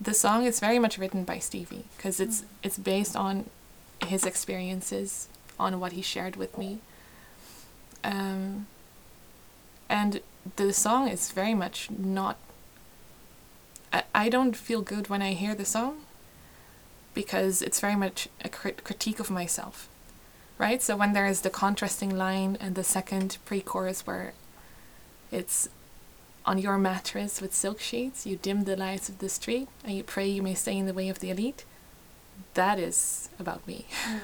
[0.00, 3.46] the song is very much written by Stevie because it's it's based on
[4.06, 5.28] his experiences
[5.58, 6.78] on what he shared with me.
[8.04, 8.66] Um,
[9.88, 10.20] and
[10.56, 12.36] the song is very much not
[13.92, 16.02] I, I don't feel good when I hear the song
[17.14, 19.88] because it's very much a crit- critique of myself
[20.58, 20.82] right?
[20.82, 24.34] So when there is the contrasting line and the second pre-chorus where
[25.30, 25.68] it's
[26.44, 30.02] on your mattress with silk sheets you dim the lights of the street and you
[30.02, 31.64] pray you may stay in the way of the elite
[32.54, 34.20] that is about me mm.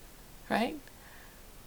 [0.50, 0.76] right?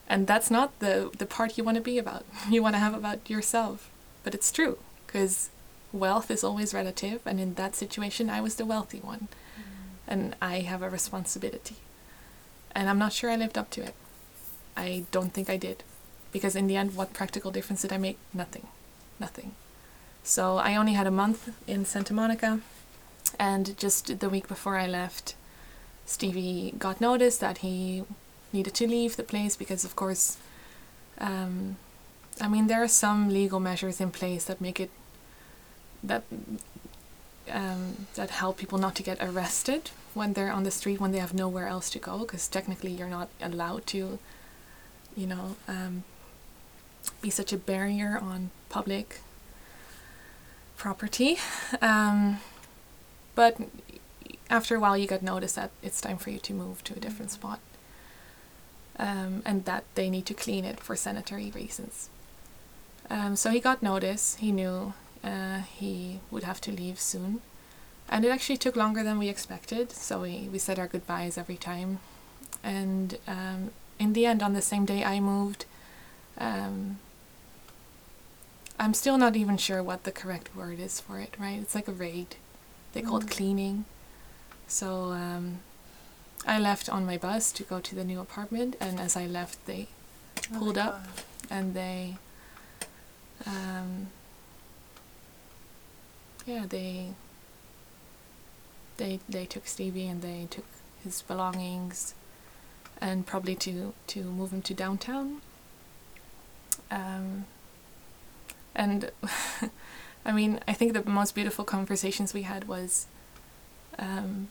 [0.09, 2.25] And that's not the the part you want to be about.
[2.49, 3.89] You want to have about yourself.
[4.23, 5.49] But it's true because
[5.91, 9.29] wealth is always relative and in that situation i was the wealthy one
[10.07, 11.75] and i have a responsibility.
[12.73, 13.95] And i'm not sure i lived up to it.
[14.75, 15.83] I don't think i did.
[16.31, 18.17] Because in the end what practical difference did i make?
[18.33, 18.67] Nothing.
[19.19, 19.53] Nothing.
[20.23, 22.59] So i only had a month in santa monica
[23.39, 25.35] and just the week before i left
[26.05, 28.03] stevie got notice that he
[28.53, 30.37] needed to leave the place because of course
[31.19, 31.77] um,
[32.39, 34.91] I mean, there are some legal measures in place that make it
[36.03, 36.23] that
[37.51, 41.19] um, that help people not to get arrested when they're on the street when they
[41.19, 44.19] have nowhere else to go because technically you're not allowed to,
[45.15, 46.03] you know, um,
[47.21, 49.21] be such a barrier on public
[50.77, 51.37] property.
[51.81, 52.39] Um,
[53.35, 53.57] but
[54.49, 56.99] after a while, you get notice that it's time for you to move to a
[56.99, 57.59] different spot.
[58.99, 62.09] Um, and that they need to clean it for sanitary reasons.
[63.11, 64.35] Um, so he got notice.
[64.39, 67.41] He knew uh, he would have to leave soon.
[68.09, 69.91] And it actually took longer than we expected.
[69.91, 71.99] So we, we said our goodbyes every time.
[72.63, 75.65] And um, in the end, on the same day I moved,
[76.37, 76.99] um,
[78.79, 81.59] I'm still not even sure what the correct word is for it, right?
[81.59, 82.35] It's like a raid.
[82.93, 83.31] They call it Mm.
[83.31, 83.85] cleaning.
[84.67, 85.59] So um,
[86.45, 89.65] I left on my bus to go to the new apartment, and as I left,
[89.65, 89.87] they
[90.53, 91.23] Oh pulled up God.
[91.49, 92.17] and they,
[93.45, 94.07] um,
[96.45, 97.09] yeah, they,
[98.97, 100.65] they they took Stevie and they took
[101.03, 102.13] his belongings,
[103.01, 105.41] and probably to to move him to downtown.
[106.91, 107.45] Um,
[108.75, 109.11] and
[110.25, 113.07] I mean, I think the most beautiful conversations we had was
[113.99, 114.47] um,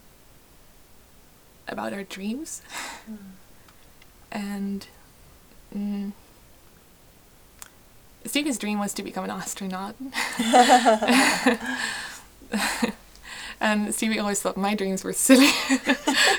[1.68, 2.62] about our dreams
[3.08, 3.16] Mm.
[4.32, 4.86] and
[5.74, 6.12] mm,
[8.24, 9.94] Stevie's dream was to become an astronaut.
[13.60, 15.50] and Stevie always thought my dreams were silly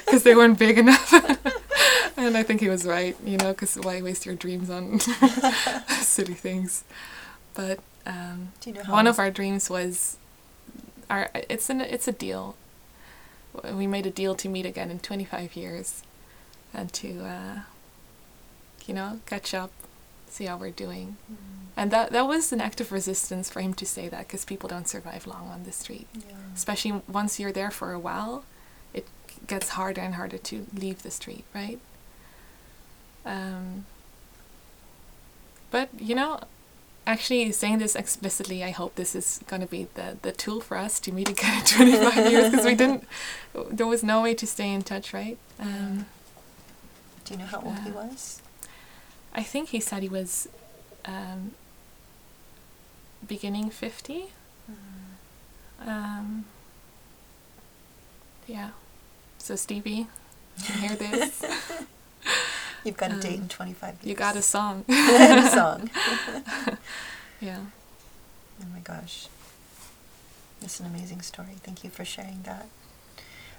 [0.05, 1.13] because they weren't big enough.
[2.17, 4.99] and I think he was right, you know, because why waste your dreams on
[6.01, 6.83] silly things?
[7.53, 10.17] But um, you know one of our dreams was
[11.09, 12.55] our it's an it's a deal.
[13.73, 16.03] We made a deal to meet again in 25 years
[16.73, 17.59] and to uh,
[18.85, 19.71] you know catch up,
[20.33, 21.17] see how we're doing.
[21.31, 21.35] Mm.
[21.75, 24.67] And that that was an act of resistance for him to say that because people
[24.69, 26.35] don't survive long on the street, Yeah.
[26.55, 28.43] especially once you're there for a while.
[28.93, 29.05] It
[29.47, 31.79] gets harder and harder to leave the street, right?
[33.25, 33.85] Um,
[35.69, 36.39] but you know,
[37.05, 40.77] actually saying this explicitly, I hope this is going to be the, the tool for
[40.77, 43.03] us to meet again in 25 years because we didn't,
[43.69, 45.37] there was no way to stay in touch, right?
[45.59, 46.05] Um,
[47.25, 48.41] Do you know how old he Uh, was?
[49.37, 50.49] I think he said he was
[51.05, 51.51] um,
[53.25, 54.25] beginning 50.
[55.79, 56.45] Um,
[58.47, 58.71] yeah.
[59.37, 60.07] So, Stevie,
[60.57, 61.43] you hear this?
[62.83, 64.05] You've got a date um, in 25 years.
[64.05, 64.85] you got a song.
[64.89, 65.89] a song.
[67.39, 67.59] yeah.
[68.61, 69.27] Oh my gosh.
[70.63, 71.57] It's an amazing story.
[71.61, 72.65] Thank you for sharing that.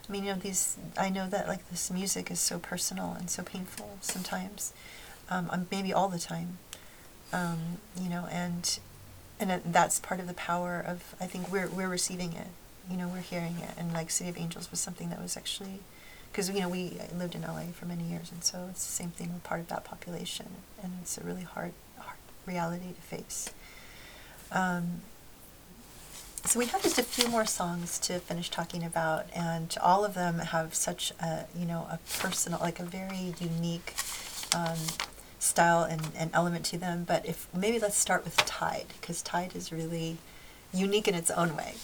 [0.08, 3.30] I mean, you know, these, I know that like this music is so personal and
[3.30, 4.72] so painful sometimes,
[5.30, 6.58] um, um, maybe all the time,
[7.32, 8.78] um, you know, and,
[9.38, 12.48] and that's part of the power of, I think we're, we're receiving it,
[12.90, 13.70] you know, we're hearing it.
[13.76, 15.80] And like City of Angels was something that was actually,
[16.30, 19.10] because, you know, we lived in LA for many years, and so it's the same
[19.10, 20.46] thing, we're part of that population,
[20.82, 23.50] and it's a really hard, hard reality to face.
[24.52, 25.02] Um,
[26.44, 30.14] so we have just a few more songs to finish talking about, and all of
[30.14, 33.94] them have such a you know a personal, like a very unique
[34.54, 34.78] um,
[35.38, 37.04] style and, and element to them.
[37.04, 40.18] But if maybe let's start with Tide, because Tide is really
[40.72, 41.74] unique in its own way.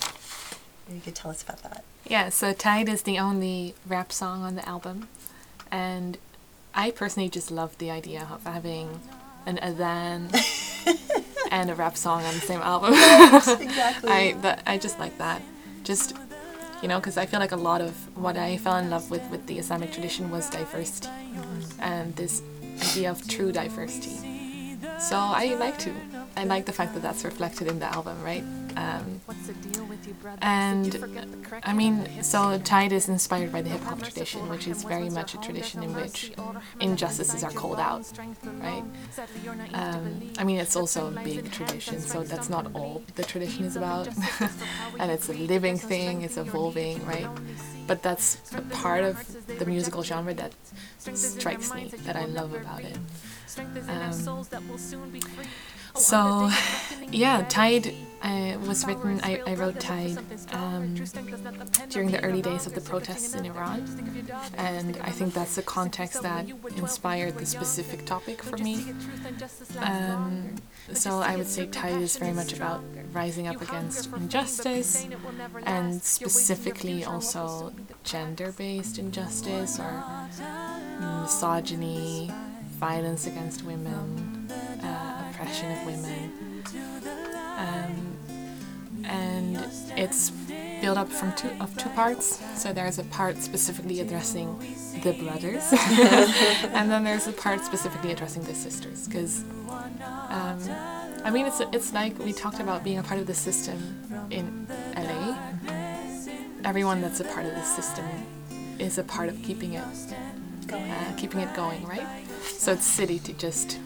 [0.87, 1.85] Maybe you could tell us about that.
[2.07, 5.09] Yeah, so Tide is the only rap song on the album.
[5.71, 6.19] And
[6.75, 9.01] I personally just love the idea of having
[9.47, 10.35] an Adhan
[11.51, 12.93] and a rap song on the same album.
[12.93, 14.11] exactly.
[14.11, 15.41] I that I just like that.
[15.83, 16.17] Just
[16.83, 19.23] you know, because I feel like a lot of what I fell in love with
[19.31, 21.83] with the Islamic tradition was diversity mm-hmm.
[21.83, 22.43] and this
[22.81, 24.35] idea of true diversity.
[24.99, 25.93] So I like to.
[26.37, 28.43] I like the fact that that's reflected in the album, right?
[28.77, 29.21] Um,
[30.41, 31.23] and
[31.63, 35.35] I mean, so Tide is inspired by the hip hop tradition, which is very much
[35.35, 36.33] a tradition in which
[36.81, 38.11] injustices are called out,
[38.61, 38.83] right?
[39.75, 43.77] Um, I mean, it's also a big tradition, so that's not all the tradition is
[43.77, 44.09] about.
[44.99, 47.29] and it's a living thing, it's evolving, right?
[47.87, 49.17] But that's a part of
[49.59, 50.53] the musical genre that
[50.99, 52.99] strikes me, that I love about it.
[53.89, 54.13] Um,
[55.95, 56.51] so,
[57.13, 60.19] yeah, Tide uh, was written, I, I wrote Tide
[60.53, 60.95] um,
[61.91, 63.85] during the early days of the protests in Iran.
[64.57, 66.47] And I think that's the context that
[66.77, 68.95] inspired the specific topic for me.
[69.79, 70.57] Um,
[70.93, 72.83] so I would say Tide is very much about
[73.13, 75.07] rising up against injustice
[75.65, 80.05] and specifically also gender based injustice or
[81.01, 82.31] misogyny,
[82.79, 84.51] violence against women,
[84.83, 86.63] uh, oppression of women.
[87.57, 88.17] Um,
[89.05, 89.67] and
[89.97, 90.33] it's
[90.85, 92.27] built up from two of two parts.
[92.61, 94.49] So there's a part specifically addressing
[95.03, 95.65] the brothers,
[96.79, 99.09] and then there's a part specifically addressing the sisters.
[99.09, 99.45] Because
[100.39, 100.59] um,
[101.25, 103.79] I mean, it's it's like we talked about being a part of the system
[104.31, 105.39] in LA.
[106.65, 108.05] Everyone that's a part of the system
[108.79, 109.85] is a part of keeping it
[110.71, 112.09] uh, keeping it going, right?
[112.43, 113.79] So it's silly to just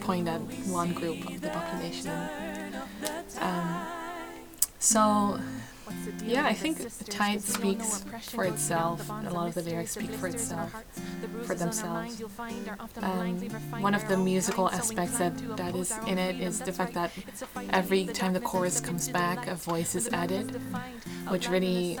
[0.00, 0.40] point at
[0.80, 2.12] one group of the population.
[3.40, 3.86] Um,
[4.78, 5.40] so
[6.24, 9.08] yeah, I think the Tide speaks for itself.
[9.08, 10.72] A lot of the lyrics speak for itself,
[11.44, 12.22] for themselves.
[12.98, 13.38] Um,
[13.80, 17.10] one of the musical aspects that, that is in it is the fact that
[17.70, 20.60] every time the chorus comes back, a voice is added,
[21.28, 21.98] which really,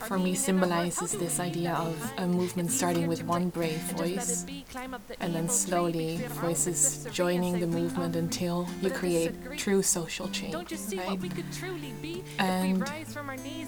[0.00, 4.46] for me, symbolizes this idea of a movement starting with one brave voice
[5.20, 10.54] and then slowly voices joining the movement until you create true social change,
[10.94, 11.18] right?
[12.38, 12.84] And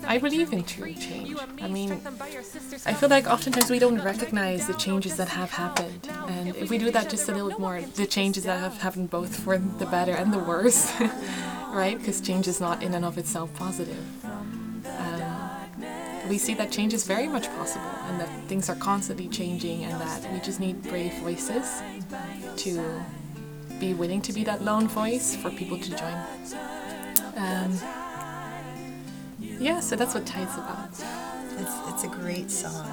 [0.07, 1.37] I believe in true change.
[1.61, 2.01] I mean,
[2.85, 6.09] I feel like oftentimes we don't recognize the changes that have happened.
[6.28, 9.11] And if we do that just a little bit more, the changes that have happened
[9.11, 10.93] both for the better and the worse,
[11.70, 11.97] right?
[11.99, 14.05] Because change is not in and of itself positive.
[14.24, 15.62] Um,
[16.28, 20.01] we see that change is very much possible and that things are constantly changing and
[20.01, 21.83] that we just need brave voices
[22.57, 23.03] to
[23.78, 26.16] be willing to be that lone voice for people to join.
[27.37, 27.78] Um,
[29.59, 30.91] yeah, so that's what Tide's about.
[31.59, 32.87] It's, it's a great song.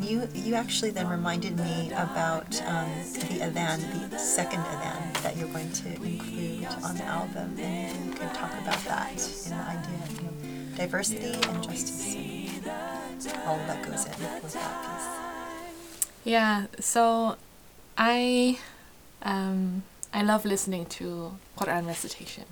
[0.00, 5.48] You, you actually then reminded me about um, the Adhan, the second Adhan that you're
[5.48, 7.58] going to include on the album.
[7.58, 9.12] And you can talk about that
[9.44, 14.12] in the idea of diversity and justice and all that goes in
[14.42, 15.28] with that piece.
[16.24, 17.36] Yeah, so
[17.96, 18.58] I
[19.22, 19.82] um,
[20.12, 22.44] I love listening to Quran recitation.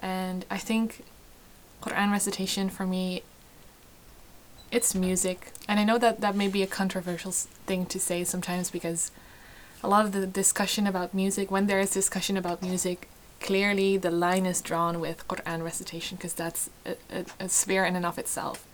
[0.00, 1.04] And I think
[1.84, 3.22] Quran recitation for me
[4.74, 5.52] it's music.
[5.68, 9.12] And I know that that may be a controversial thing to say sometimes because
[9.82, 13.08] a lot of the discussion about music, when there is discussion about music,
[13.40, 17.94] clearly the line is drawn with Quran recitation because that's a, a, a sphere in
[17.94, 18.66] and of itself.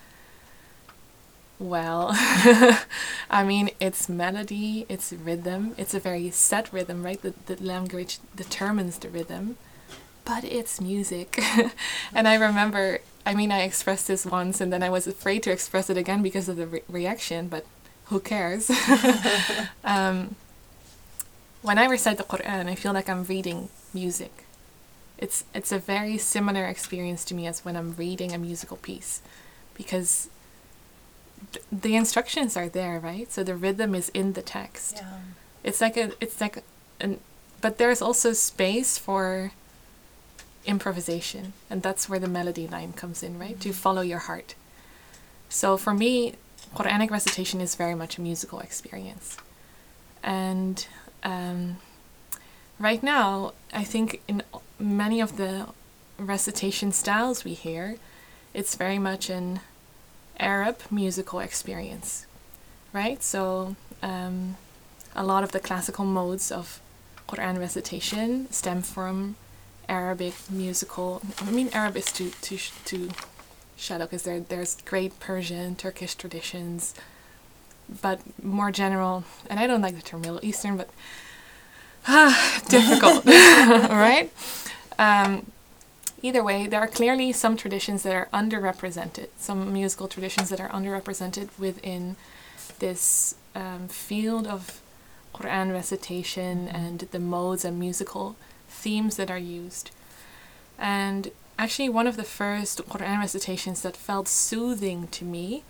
[1.59, 2.09] Well,
[3.31, 7.21] I mean, it's melody, it's rhythm, it's a very set rhythm, right?
[7.21, 9.59] The, the language determines the rhythm,
[10.31, 11.43] but it's music.
[12.15, 15.51] and I remember, I mean, I expressed this once and then I was afraid to
[15.51, 17.67] express it again because of the re- reaction, but
[18.05, 18.71] who cares?
[19.85, 20.37] um,
[21.63, 24.45] when I recite the Quran, I feel like I'm reading music.
[25.19, 29.23] It's, it's a very similar experience to me as when I'm reading a musical piece
[29.75, 30.31] because
[31.53, 33.31] th- the instructions are there, right?
[33.33, 34.99] So the rhythm is in the text.
[34.99, 35.19] Yeah.
[35.65, 36.63] It's like a, it's like
[37.01, 37.19] an,
[37.61, 39.51] but there's also space for
[40.67, 43.59] improvisation, and that's where the melody line comes in, right?
[43.61, 44.55] To follow your heart.
[45.49, 46.35] So for me,
[46.75, 49.37] Quranic recitation is very much a musical experience,
[50.23, 50.87] and
[51.23, 51.79] um,
[52.79, 54.43] right now, I think in
[54.79, 55.67] many of the
[56.19, 57.97] recitation styles we hear,
[58.55, 59.61] it's very much an
[60.39, 62.27] Arab musical experience,
[62.93, 63.23] right?
[63.23, 64.57] So um,
[65.15, 66.81] a lot of the classical modes of
[67.29, 69.37] Quran recitation stem from
[69.91, 71.21] Arabic musical.
[71.41, 73.11] I mean, Arabic is too too sh- too
[73.77, 76.95] shallow because there there's great Persian, Turkish traditions,
[78.01, 79.25] but more general.
[79.51, 80.89] And I don't like the term Middle Eastern, but
[82.07, 84.31] ah, difficult, right?
[84.99, 85.51] Um,
[86.23, 90.69] either way, there are clearly some traditions that are underrepresented, some musical traditions that are
[90.71, 92.17] underrepresented within
[92.79, 94.81] this um, field of
[95.35, 98.37] Quran recitation and the modes and musical
[98.83, 99.91] themes that are used.
[100.79, 105.63] And actually, one of the first Quran recitations that felt soothing to me,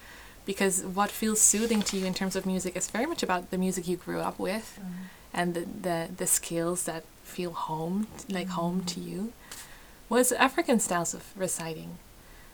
[0.47, 3.59] because what feels soothing to you in terms of music is very much about the
[3.59, 5.05] music you grew up with mm-hmm.
[5.39, 8.87] and the, the, the skills that feel home, like home mm-hmm.
[8.87, 9.33] to you,
[10.09, 11.99] was African styles of reciting,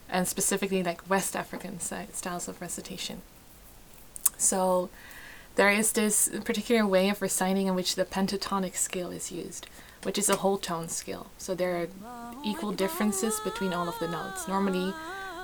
[0.08, 3.22] and specifically like West African styles of recitation.
[4.36, 4.90] So
[5.54, 9.66] there is this particular way of reciting in which the pentatonic scale is used,
[10.06, 11.26] which is a whole tone scale.
[11.36, 11.88] So there are
[12.44, 14.46] equal differences between all of the notes.
[14.46, 14.94] Normally,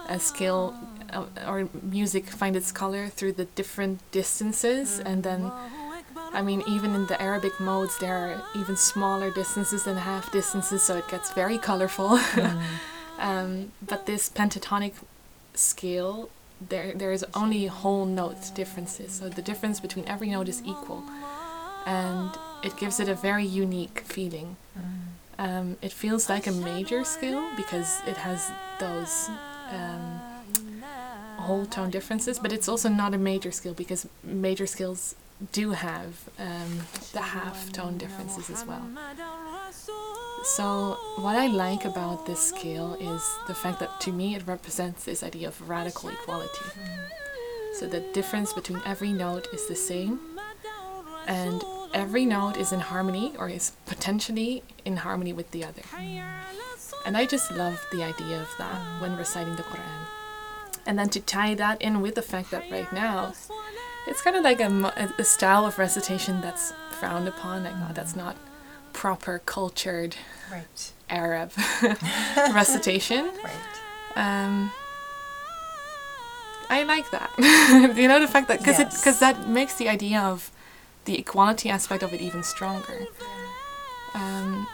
[0.09, 0.73] a scale
[1.13, 5.51] uh, or music find its color through the different distances, and then,
[6.33, 10.81] I mean, even in the Arabic modes, there are even smaller distances than half distances,
[10.85, 12.21] so it gets very colorful.
[13.19, 14.93] um, but this pentatonic
[15.55, 16.31] scale
[16.69, 21.03] there there is only whole note differences so the difference between every note is equal
[21.87, 22.31] and
[22.63, 24.57] it gives it a very unique feeling
[25.43, 29.29] um, it feels like a major scale because it has those
[29.71, 30.21] um,
[31.39, 35.17] whole tone differences, but it's also not a major scale because major scales
[35.51, 36.79] do have um,
[37.13, 38.87] the half tone differences as well.
[40.45, 45.05] So, what I like about this scale is the fact that to me it represents
[45.05, 46.67] this idea of radical equality.
[47.75, 50.21] So, the difference between every note is the same,
[51.27, 51.63] and
[51.95, 55.83] every note is in harmony or is potentially in harmony with the other.
[57.05, 60.07] And I just love the idea of that when reciting the Quran.
[60.87, 63.33] And then to tie that in with the fact that right now
[64.09, 68.17] it's kind of like a, a style of recitation that's frowned upon, like, oh, that's
[68.17, 68.37] not
[68.93, 70.17] proper cultured
[70.51, 70.93] Right.
[71.09, 71.51] Arab
[72.53, 73.31] recitation.
[73.43, 73.53] Right.
[74.17, 74.71] Um,
[76.69, 77.31] I like that.
[77.97, 78.99] you know the fact that because Yes.
[79.01, 80.51] because that makes the idea of
[81.05, 83.07] the equality aspect of it even stronger.
[84.15, 84.67] Um,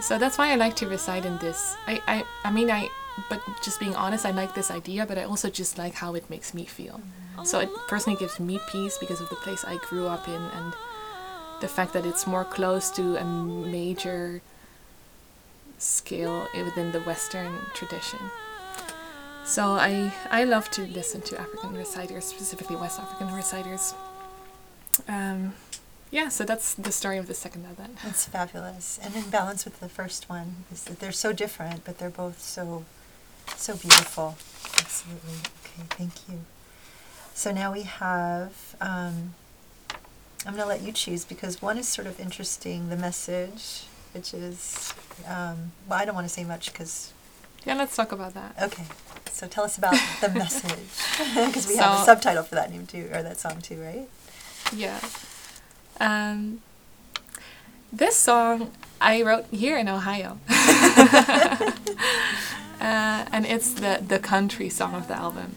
[0.00, 1.76] so that's why I like to recite in this.
[1.86, 2.88] I, I I mean I
[3.28, 6.30] but just being honest, I like this idea, but I also just like how it
[6.30, 7.00] makes me feel.
[7.44, 10.74] So it personally gives me peace because of the place I grew up in and
[11.60, 14.42] the fact that it's more close to a major
[15.78, 18.18] scale within the Western tradition.
[19.44, 23.94] So I I love to listen to African reciters, specifically West African reciters.
[25.08, 25.54] Um,
[26.10, 27.96] yeah, so that's the story of the second that.
[28.04, 28.98] That's fabulous.
[29.02, 32.38] And in balance with the first one is that they're so different, but they're both
[32.40, 32.84] so,
[33.56, 34.36] so beautiful.
[34.78, 35.38] Absolutely.
[35.64, 36.40] Okay, thank you.
[37.34, 39.34] So now we have, um,
[40.44, 44.34] I'm going to let you choose because one is sort of interesting, the message, which
[44.34, 44.92] is,
[45.26, 47.12] um, well, I don't want to say much because,
[47.64, 48.54] Yeah, let's talk about that.
[48.62, 48.84] okay.
[49.30, 50.78] So tell us about the message.
[51.34, 54.08] Because we have a subtitle for that name too, or that song too, right?
[54.74, 55.00] Yeah.
[56.00, 56.62] Um,
[57.92, 58.70] this song
[59.00, 60.38] I wrote here in Ohio.
[60.48, 61.74] uh,
[62.80, 65.56] and it's the, the country song of the album.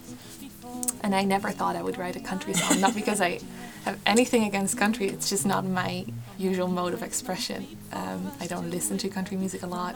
[1.01, 3.39] And I never thought I would write a country song, not because I
[3.85, 6.05] have anything against country, it's just not my
[6.37, 7.67] usual mode of expression.
[7.93, 9.95] Um, I don't listen to country music a lot,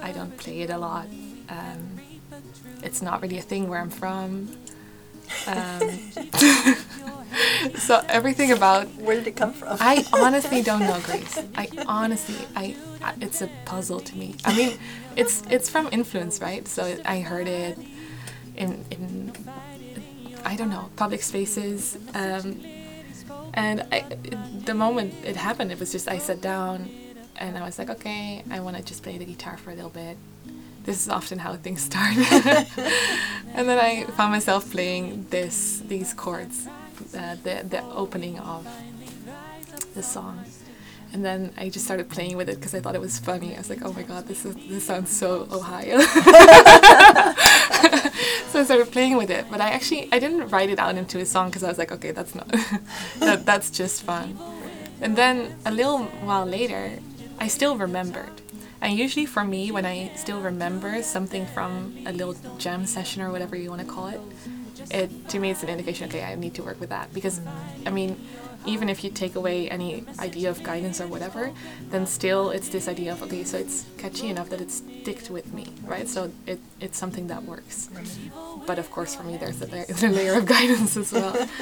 [0.00, 1.06] I don't play it a lot.
[1.50, 2.00] Um,
[2.82, 4.56] it's not really a thing where I'm from.
[5.46, 6.00] Um,
[7.76, 9.76] so everything about Where did it come from?
[9.80, 11.38] I honestly don't know, Grace.
[11.56, 14.34] I honestly, I, I, it's a puzzle to me.
[14.44, 14.78] I mean,
[15.16, 16.66] it's it's from influence, right?
[16.66, 17.78] So I heard it
[18.56, 19.32] in in
[20.44, 22.60] I don't know public spaces, um,
[23.54, 24.04] and I,
[24.64, 26.88] the moment it happened, it was just I sat down,
[27.36, 29.90] and I was like, okay, I want to just play the guitar for a little
[29.90, 30.16] bit.
[30.84, 32.16] This is often how things start,
[33.54, 36.66] and then I found myself playing this these chords,
[37.14, 38.66] uh, the the opening of
[39.94, 40.44] the song.
[41.12, 43.54] And then I just started playing with it because I thought it was funny.
[43.54, 46.00] I was like, "Oh my god, this is this sounds so Ohio."
[48.50, 51.18] so I started playing with it, but I actually I didn't write it out into
[51.18, 52.48] a song because I was like, "Okay, that's not
[53.20, 54.38] that that's just fun."
[55.00, 56.98] And then a little while later,
[57.40, 58.42] I still remembered.
[58.80, 63.30] And usually for me, when I still remember something from a little jam session or
[63.30, 64.20] whatever you want to call it,
[64.90, 66.08] it to me it's an indication.
[66.08, 67.40] Okay, I need to work with that because,
[67.84, 68.18] I mean,
[68.66, 71.50] even if you take away any idea of guidance or whatever,
[71.90, 75.52] then still it's this idea of okay, so it's catchy enough that it sticked with
[75.52, 76.08] me, right?
[76.08, 77.88] So it it's something that works.
[78.66, 81.48] But of course, for me, there's a, a layer of guidance as well.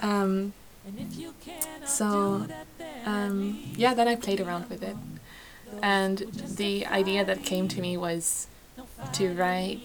[0.00, 0.52] Um,
[1.86, 2.44] so
[3.06, 4.96] um, yeah, then I played around with it,
[5.82, 6.18] and
[6.56, 8.46] the idea that came to me was
[9.14, 9.80] to write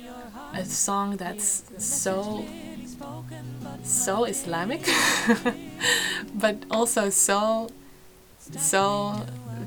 [0.54, 2.46] a song that's so
[3.84, 4.88] so Islamic,
[6.34, 7.70] but also so
[8.40, 9.26] so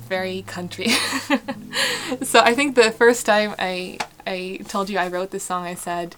[0.09, 0.88] very country.
[2.22, 5.74] so I think the first time I I told you I wrote this song, I
[5.74, 6.16] said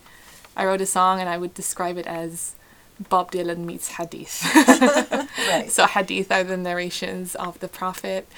[0.56, 2.54] I wrote a song and I would describe it as
[3.08, 4.44] Bob Dylan meets Hadith.
[5.48, 5.70] right.
[5.70, 8.28] So hadith are the narrations of the Prophet,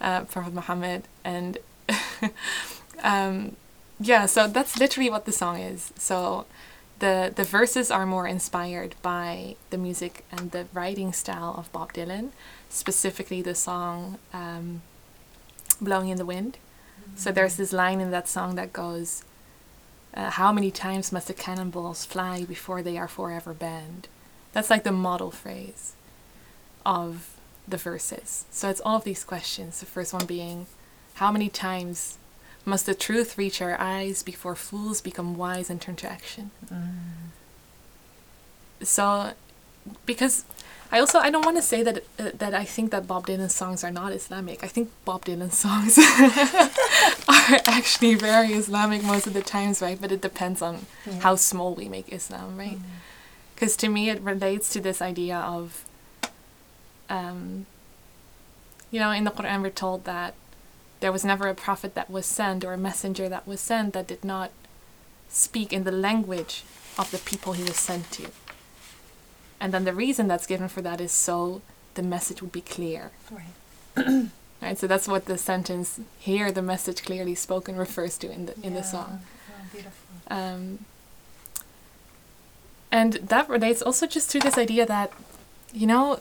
[0.00, 1.58] uh, Prophet Muhammad, and
[3.02, 3.56] um,
[4.00, 5.92] yeah, so that's literally what the song is.
[5.96, 6.46] So
[6.98, 11.92] the the verses are more inspired by the music and the writing style of Bob
[11.92, 12.30] Dylan,
[12.68, 14.82] specifically the song um,
[15.80, 16.58] "Blowing in the Wind."
[17.16, 19.24] So there's this line in that song that goes,
[20.14, 24.08] uh, "How many times must the cannonballs fly before they are forever banned?"
[24.52, 25.94] That's like the model phrase
[26.86, 27.34] of
[27.66, 28.44] the verses.
[28.50, 29.80] So it's all of these questions.
[29.80, 30.66] The first one being,
[31.14, 32.18] how many times
[32.64, 36.50] must the truth reach our eyes before fools become wise and turn to action?
[38.82, 39.32] So,
[40.06, 40.44] because
[40.92, 43.54] I also I don't want to say that uh, that I think that Bob Dylan's
[43.54, 44.62] songs are not Islamic.
[44.62, 45.98] I think Bob Dylan's songs
[47.28, 50.00] are actually very Islamic most of the times, right?
[50.00, 51.20] But it depends on Yeah.
[51.20, 52.78] how small we make Islam, right?
[53.54, 55.84] Because to me, it relates to this idea of,
[57.08, 57.66] um,
[58.90, 60.34] you know, in the Quran we're told that
[61.00, 64.06] there was never a prophet that was sent or a messenger that was sent that
[64.06, 64.50] did not
[65.28, 66.64] speak in the language
[66.98, 68.30] of the people he was sent to.
[69.60, 71.62] And then the reason that's given for that is so
[71.94, 73.10] the message would be clear.
[73.30, 74.28] Right.
[74.62, 74.78] Right?
[74.78, 78.72] So that's what the sentence here, the message clearly spoken refers to in the in
[78.72, 79.20] the song.
[79.20, 80.06] Oh, beautiful.
[80.28, 80.78] Um,
[82.90, 85.12] and that relates also just to this idea that,
[85.74, 86.20] you know,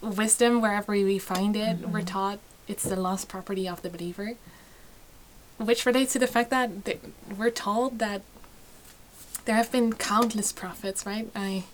[0.00, 4.34] wisdom, wherever we find it, we're taught it's the lost property of the believer.
[5.58, 7.00] Which relates to the fact that th-
[7.38, 8.20] we're told that
[9.46, 11.28] there have been countless prophets, right?
[11.34, 11.64] I,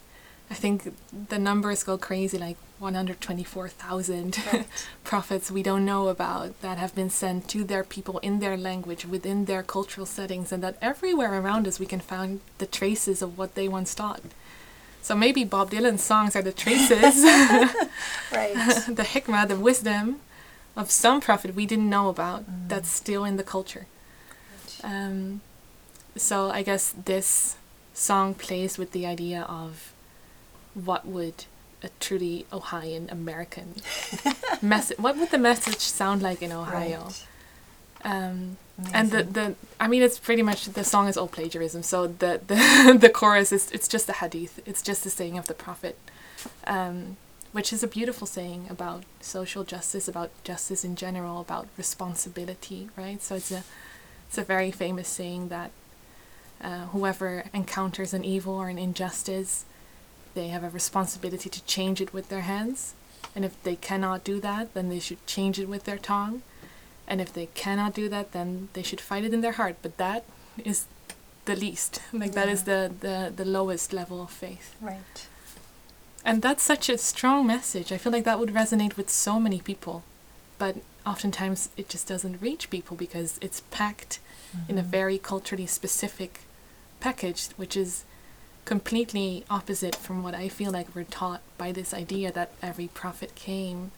[0.51, 0.95] I think
[1.29, 4.67] the numbers go crazy, like 124,000 Right.
[5.03, 9.05] prophets we don't know about that have been sent to their people in their language,
[9.07, 13.37] within their cultural settings, and that everywhere around us we can find the traces of
[13.39, 14.21] what they once taught.
[15.01, 17.25] So maybe Bob Dylan's songs are the traces,
[18.33, 18.55] Right.
[18.89, 20.21] the hikmah, the wisdom
[20.77, 22.69] of some prophet we didn't know about Mm.
[22.69, 23.87] that's still in the culture.
[24.83, 25.41] Um,
[26.17, 27.57] so I guess this
[27.95, 29.93] song plays with the idea of
[30.75, 31.45] what would
[31.83, 33.75] a truly Ohioan American
[34.63, 34.99] message.
[34.99, 37.05] What would the message sound like in Ohio?
[37.05, 37.27] Right.
[38.05, 38.57] Um,
[38.93, 41.83] and the, the I mean it's pretty much the song is all plagiarism.
[41.83, 44.61] So the the, the chorus is it's just a hadith.
[44.67, 45.97] It's just the saying of the prophet,
[46.67, 47.17] um,
[47.53, 52.89] which is a beautiful saying about social justice, about justice in general, about responsibility.
[52.97, 53.23] Right.
[53.23, 53.63] So it's a
[54.29, 55.71] it's a very famous saying that
[56.63, 59.65] uh, whoever encounters an evil or an injustice,
[60.35, 62.95] they have a responsibility to change it with their hands.
[63.35, 66.43] And if they cannot do that, then they should change it with their tongue.
[67.07, 69.77] And if they cannot do that, then they should fight it in their heart.
[69.83, 70.25] But that
[70.65, 70.87] is
[71.45, 72.01] the least.
[72.13, 74.75] Like that is the, the, the lowest level of faith.
[74.81, 75.29] Right.
[76.25, 77.91] And that's such a strong message.
[77.91, 80.05] I feel like that would resonate with so many people.
[80.59, 84.21] But oftentimes it just doesn't reach people because it's packed
[84.69, 84.91] in a mm-hmm.
[84.91, 86.41] very culturally specific
[87.01, 88.05] package, which is
[88.65, 93.35] completely opposite from what I feel like we're taught by this idea that every prophet
[93.35, 93.91] came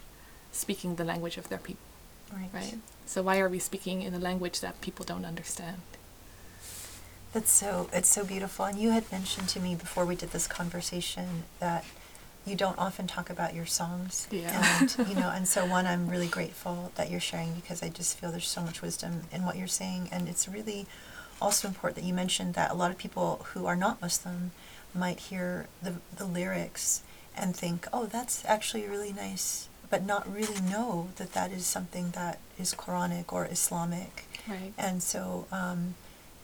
[0.53, 1.85] speaking the language of their people,
[2.33, 2.49] Right.
[2.53, 2.79] right?
[3.07, 5.83] So why are we speaking in a language that people don't understand?
[7.35, 8.65] That's so it's so beautiful.
[8.65, 11.85] And you had mentioned to me before we did this conversation that
[12.47, 14.29] you don't often talk about your songs.
[14.31, 14.81] Yeah.
[14.81, 18.19] And you know, and so one I'm really grateful that you're sharing because I just
[18.19, 20.09] feel there's so much wisdom in what you're saying.
[20.13, 20.87] And it's really
[21.41, 24.53] also important that you mentioned that a lot of people who are not Muslim
[24.95, 27.03] might hear the the lyrics
[27.37, 32.11] and think, oh, that's actually really nice, but not really know that that is something
[32.11, 34.27] that is Quranic or Islamic.
[34.49, 34.73] Right.
[34.79, 35.95] And so um,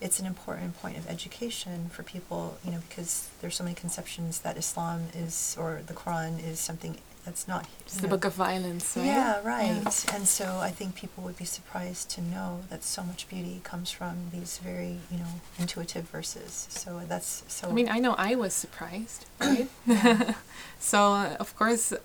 [0.00, 4.40] it's an important point of education for people, you know, because there's so many conceptions
[4.40, 7.66] that Islam is or the Quran is something that's not.
[7.82, 9.06] It's the know- book of violence, right?
[9.06, 9.84] Yeah, right.
[10.14, 13.90] And so I think people would be surprised to know that so much beauty comes
[13.90, 16.66] from these very, you know, intuitive verses.
[16.70, 17.68] So that's so.
[17.68, 19.68] I mean, I know I was surprised, right?
[20.78, 21.96] so, uh, of course, uh,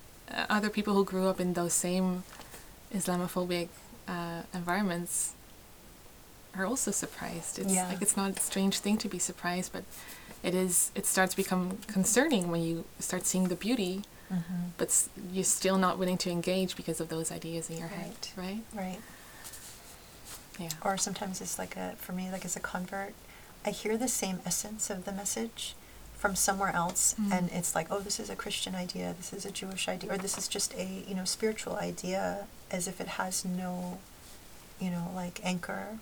[0.49, 2.23] other people who grew up in those same
[2.93, 3.69] Islamophobic
[4.07, 5.33] uh, environments
[6.57, 7.59] are also surprised.
[7.59, 7.87] It's Yeah.
[7.87, 9.83] like it's not a strange thing to be surprised, but
[10.43, 10.91] it is.
[10.95, 14.71] It starts to become concerning when you start seeing the beauty, Mhm.
[14.77, 18.15] but s- you're still not willing to engage because of those ideas in your head,
[18.35, 18.61] right?
[18.73, 18.99] Right.
[20.59, 20.69] Yeah.
[20.81, 23.13] Or sometimes it's like a, for me, like as a convert,
[23.65, 25.75] I hear the same essence of the message
[26.17, 27.31] from somewhere else, Mm.
[27.33, 30.17] and it's like, oh, this is a Christian idea, this is a Jewish idea, or
[30.17, 33.99] this is just a, you know, spiritual idea, as if it has no,
[34.79, 35.99] you know, like anchor.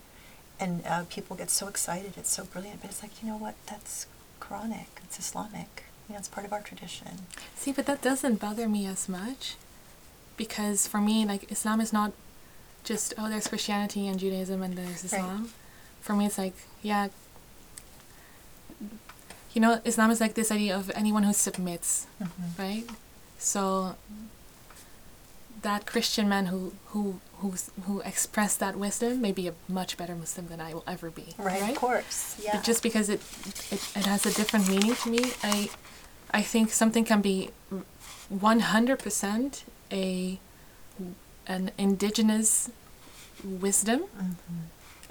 [0.63, 3.55] And uh, people get so excited, it's so brilliant, but it's like, you know what,
[3.69, 3.93] that's
[4.43, 5.71] Quranic, it's Islamic,
[6.07, 7.13] you know, it's part of our tradition.
[7.61, 9.55] See, but that doesn't bother me as much
[10.37, 12.11] because for me, like, Islam is not
[12.89, 15.19] just, oh, there's Christianity and Judaism and there's Right.
[15.19, 15.49] Islam.
[16.05, 17.07] For me, it's like, yeah,
[19.53, 22.61] you know, Islam is like this idea of anyone who submits, Mm-hmm.
[22.61, 22.85] right?
[23.37, 23.95] So
[25.63, 30.15] that Christian man who who who's, who expressed that wisdom may be a much better
[30.15, 31.27] Muslim than I will ever be.
[31.37, 32.51] Right, of course, yeah.
[32.53, 33.21] But just because it,
[33.71, 35.69] it it has a different meaning to me, I
[36.31, 37.49] I think something can be
[38.29, 40.39] one hundred percent a
[41.47, 42.69] an indigenous
[43.43, 44.35] wisdom Mhm.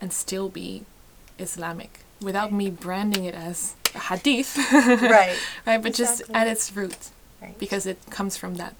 [0.01, 0.85] and still be
[1.39, 4.57] Islamic without me branding it as a hadith.
[4.73, 5.37] Right.
[5.66, 7.11] right, but just at its root.
[7.43, 7.59] Right.
[7.59, 8.74] because it comes from that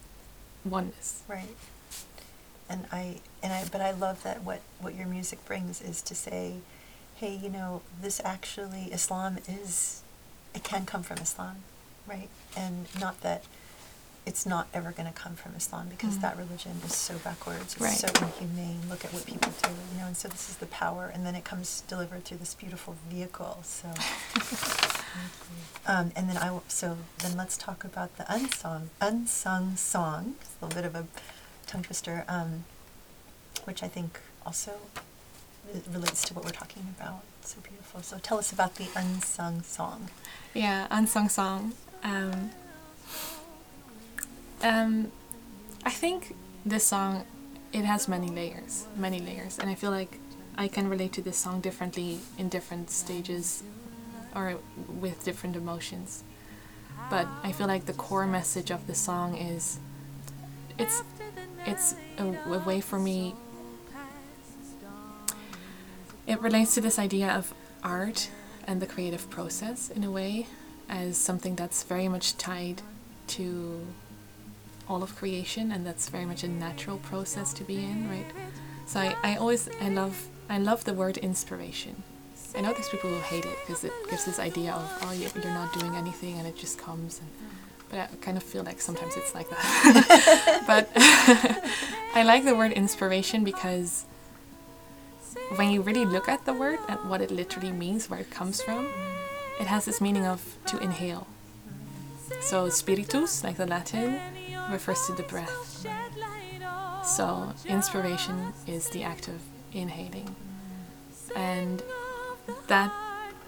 [0.65, 1.23] oneness.
[1.29, 1.57] Right.
[2.73, 6.15] And I and I but I love that what what your music brings is to
[6.15, 6.55] say,
[7.17, 10.01] hey, you know, this actually Islam is
[10.55, 11.57] it can come from Islam,
[12.07, 12.31] right?
[12.57, 13.45] And not that
[14.25, 16.21] it's not ever going to come from Islam because Mhm.
[16.21, 17.99] that religion is so backwards, it's Right.
[17.99, 18.89] so inhumane.
[18.89, 20.07] Look at what people do, you know.
[20.07, 23.65] And so this is the power, and then it comes delivered through this beautiful vehicle.
[23.65, 23.89] So,
[25.87, 30.37] um, and then I will, so then let's talk about the unsung unsung song.
[30.41, 31.07] It's a little bit of a
[31.73, 32.65] tongue twister, um,
[33.65, 34.73] which I think also
[35.91, 37.23] relates to what we're talking about.
[37.41, 38.03] So beautiful.
[38.03, 40.09] So tell us about the unsung song.
[40.55, 41.73] Yeah, unsung song.
[42.05, 42.51] Um,
[44.63, 45.13] um,
[45.85, 47.25] I think this song,
[47.73, 50.19] it has many layers, many layers, and I feel like
[50.57, 53.63] I can relate to this song differently in different stages,
[54.37, 54.59] or
[55.01, 56.23] with different emotions.
[57.11, 59.79] But I feel like the core message of the song is,
[60.79, 61.03] it's,
[61.67, 63.35] it's a, a way for me.
[66.27, 67.53] It relates to this idea of
[67.83, 68.31] art
[68.67, 70.47] and the creative process in a way
[70.89, 72.81] as something that's very much tied
[73.29, 73.81] to
[74.89, 78.27] all of creation and that's very much a natural process to be in right
[78.87, 82.03] so i, I always i love i love the word inspiration
[82.57, 85.31] i know there's people who hate it because it gives this idea of oh you-
[85.43, 87.29] you're not doing anything and it just comes and
[87.93, 90.91] but i kind of feel like sometimes it's like that but
[92.17, 94.07] i like the word inspiration because
[95.57, 98.63] when you really look at the word and what it literally means, where it comes
[98.63, 98.89] from,
[99.61, 101.27] it has this meaning of to inhale.
[102.41, 104.19] So spiritus, like the Latin,
[104.71, 105.87] refers to the breath.
[107.05, 109.41] So inspiration is the act of
[109.73, 110.35] inhaling.
[111.37, 111.83] And
[112.69, 112.93] that,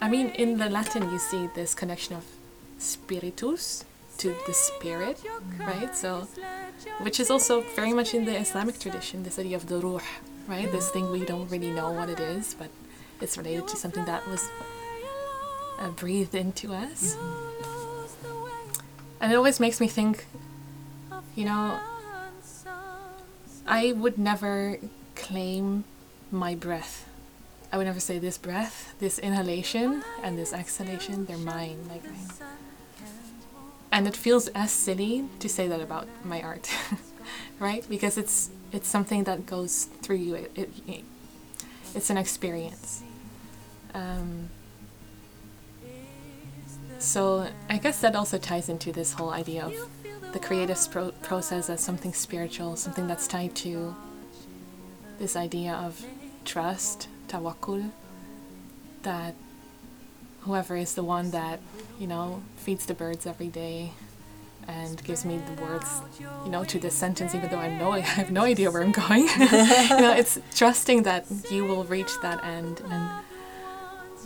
[0.00, 2.24] I mean, in the Latin, you see this connection of
[2.78, 3.84] spiritus
[4.18, 5.22] to the spirit,
[5.58, 5.94] right?
[5.94, 6.28] So,
[7.00, 10.00] which is also very much in the Islamic tradition, this idea of the ruh,
[10.46, 10.70] right?
[10.70, 12.68] This thing we don't really know what it is, but
[13.20, 14.48] it's related to something that was
[15.78, 17.16] uh, breathed into us.
[19.20, 20.26] And it always makes me think,
[21.34, 21.78] you know,
[23.66, 24.78] I would never
[25.14, 25.84] claim
[26.30, 27.08] my breath.
[27.72, 31.78] I would never say this breath, this inhalation, and this exhalation, they're mine.
[31.88, 32.04] Like,
[33.94, 36.68] and it feels as silly to say that about my art,
[37.60, 37.88] right?
[37.88, 40.34] Because it's it's something that goes through you.
[40.34, 41.04] It, it, it
[41.94, 43.04] it's an experience.
[43.94, 44.50] Um,
[46.98, 49.74] so I guess that also ties into this whole idea of
[50.32, 53.94] the creative pro- process as something spiritual, something that's tied to
[55.18, 56.04] this idea of
[56.44, 57.92] trust, tawakkul,
[59.04, 59.36] that
[60.40, 61.60] whoever is the one that,
[61.98, 63.92] you know, feeds the birds every day
[64.66, 66.00] and gives me the words,
[66.44, 68.92] you know, to this sentence, even though I know I have no idea where I'm
[68.92, 69.28] going.
[69.38, 73.24] you know, it's trusting that you will reach that end and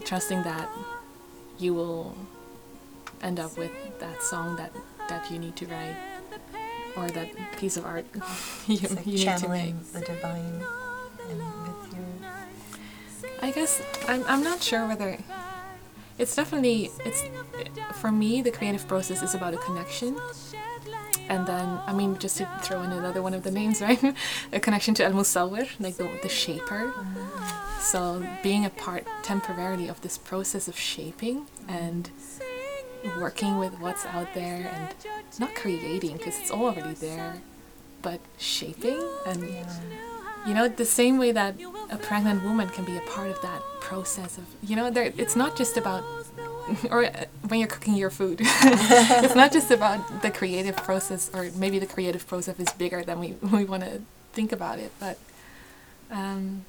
[0.05, 0.70] trusting that
[1.59, 2.16] you will
[3.23, 4.73] end up with that song that,
[5.09, 5.97] that you need to write
[6.97, 7.28] or that
[7.59, 8.07] piece of art
[8.66, 9.65] you, like you need to make.
[9.65, 10.59] channeling the divine
[11.28, 12.31] with your
[13.43, 15.19] I guess I'm, I'm not sure whether
[16.19, 17.23] it's definitely it's
[18.01, 20.16] for me the creative process is about a connection.
[21.28, 24.03] And then I mean just to throw in another one of the names right?
[24.53, 26.93] A connection to Al Musawwir like the, the shaper.
[27.81, 32.11] So being a part temporarily of this process of shaping and
[33.19, 34.95] working with what's out there and
[35.39, 37.40] not creating because it's all already there
[38.03, 39.45] but shaping and
[40.49, 41.55] you know the same way that
[41.91, 45.37] a pregnant woman can be a part of that process of you know there it's
[45.37, 46.03] not just about
[46.91, 51.51] or uh, when you're cooking your food it's not just about the creative process or
[51.57, 54.01] maybe the creative process is bigger than we, we want to
[54.33, 55.19] think about it but
[56.11, 56.65] um,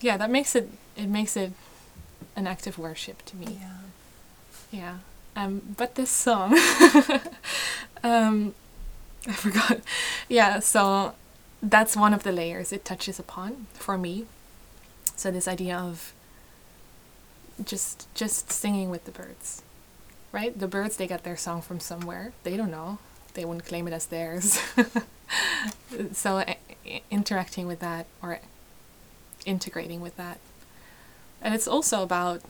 [0.00, 1.52] yeah that makes it it makes it
[2.36, 3.76] an act of worship to me yeah.
[4.70, 4.98] yeah.
[5.36, 6.52] Um, but this song,
[8.04, 8.54] um,
[9.26, 9.80] I forgot.
[10.28, 11.14] Yeah, so
[11.70, 14.26] that's one of the layers it touches upon for me.
[15.16, 16.12] So this idea of
[17.64, 19.62] just just singing with the birds,
[20.32, 20.56] right?
[20.58, 22.32] The birds they get their song from somewhere.
[22.42, 22.98] They don't know.
[23.34, 24.58] They wouldn't claim it as theirs.
[26.12, 26.56] so i-
[27.10, 28.40] interacting with that or
[29.46, 30.38] integrating with that,
[31.42, 32.40] and it's also about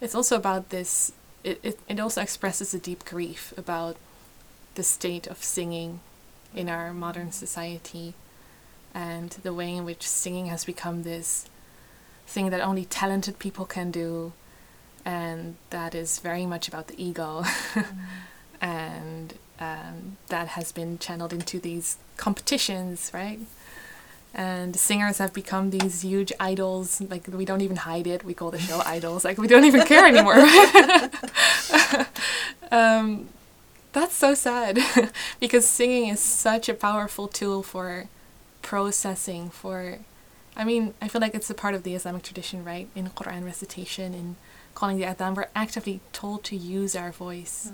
[0.00, 1.12] it's also about this
[1.44, 3.96] it, it, it also expresses a deep grief about
[4.74, 6.00] the state of singing
[6.54, 8.14] in our modern society
[8.94, 11.46] and the way in which singing has become this
[12.26, 14.32] thing that only talented people can do
[15.04, 17.44] and that is very much about the ego
[18.60, 23.38] and um, that has been channeled into these competitions, right?
[24.34, 27.00] And singers have become these huge idols.
[27.00, 28.22] Like we don't even hide it.
[28.22, 29.24] We call the show idols.
[29.24, 30.36] Like we don't even care anymore.
[32.68, 33.28] Um,
[33.96, 34.78] that's so sad
[35.40, 38.08] because singing is such a powerful tool for
[38.62, 39.48] processing.
[39.50, 39.98] For,
[40.56, 42.88] I mean, I feel like it's a part of the Islamic tradition, right?
[42.94, 44.36] In Quran recitation, in
[44.74, 47.72] calling the adhan, we're actively told to use our voice.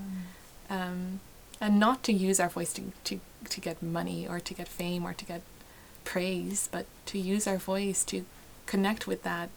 [0.71, 1.21] Um,
[1.61, 3.21] and not to use our voice to, to,
[3.51, 5.43] to get money or to get fame or to get
[6.05, 8.25] praise, but to use our voice to
[8.67, 9.49] connect with that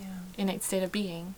[0.00, 0.06] Yeah.
[0.36, 1.34] innate state of being.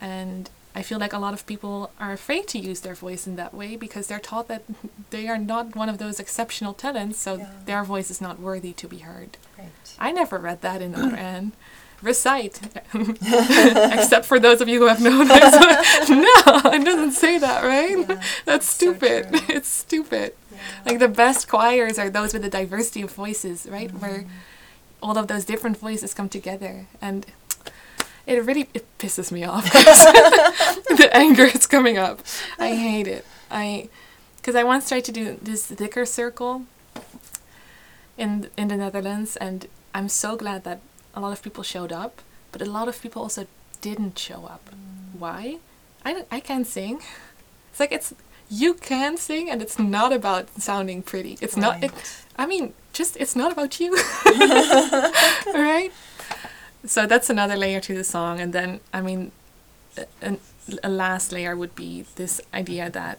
[0.00, 1.74] And I feel like a lot of people
[2.04, 4.62] are afraid to use their voice in that way because they're taught that
[5.14, 7.48] they are not one of those exceptional talents, so Yeah.
[7.64, 9.32] their voice is not worthy to be heard.
[9.58, 9.70] Right.
[9.98, 11.52] I never read that in the Quran.
[12.02, 12.60] Recite,
[13.98, 16.08] except for those of you who have known it.
[16.10, 17.98] no, it doesn't say that, right?
[18.08, 19.28] Yeah, That's stupid.
[19.30, 19.40] true.
[19.56, 20.34] it's stupid.
[20.52, 20.58] Yeah.
[20.84, 23.90] Like the best choirs are those with the diversity of voices, right?
[24.02, 25.02] Where Mm-hmm.
[25.06, 27.24] all of those different voices come together, and
[28.26, 29.64] it really it pisses me off.
[29.72, 32.20] the anger is coming up.
[32.58, 33.24] I hate it.
[33.50, 33.88] I
[34.36, 36.64] because I once tried to do this dhikr circle
[38.18, 40.80] in in the Netherlands, and I'm so glad that
[41.14, 42.22] a lot of people showed up,
[42.52, 43.46] but a lot of people also
[43.80, 44.70] didn't show up.
[45.18, 45.58] Why?
[46.04, 47.00] I don't, I can't sing.
[47.70, 48.14] It's like it's
[48.48, 51.38] you can sing, and it's not about sounding pretty.
[51.40, 51.82] It's not.
[51.82, 51.92] It,
[52.36, 53.94] I mean, just it's not about you,
[55.54, 55.90] right?
[56.84, 59.32] So that's another layer to the song, and then I mean,
[60.22, 60.36] a,
[60.82, 63.18] a last layer would be this idea that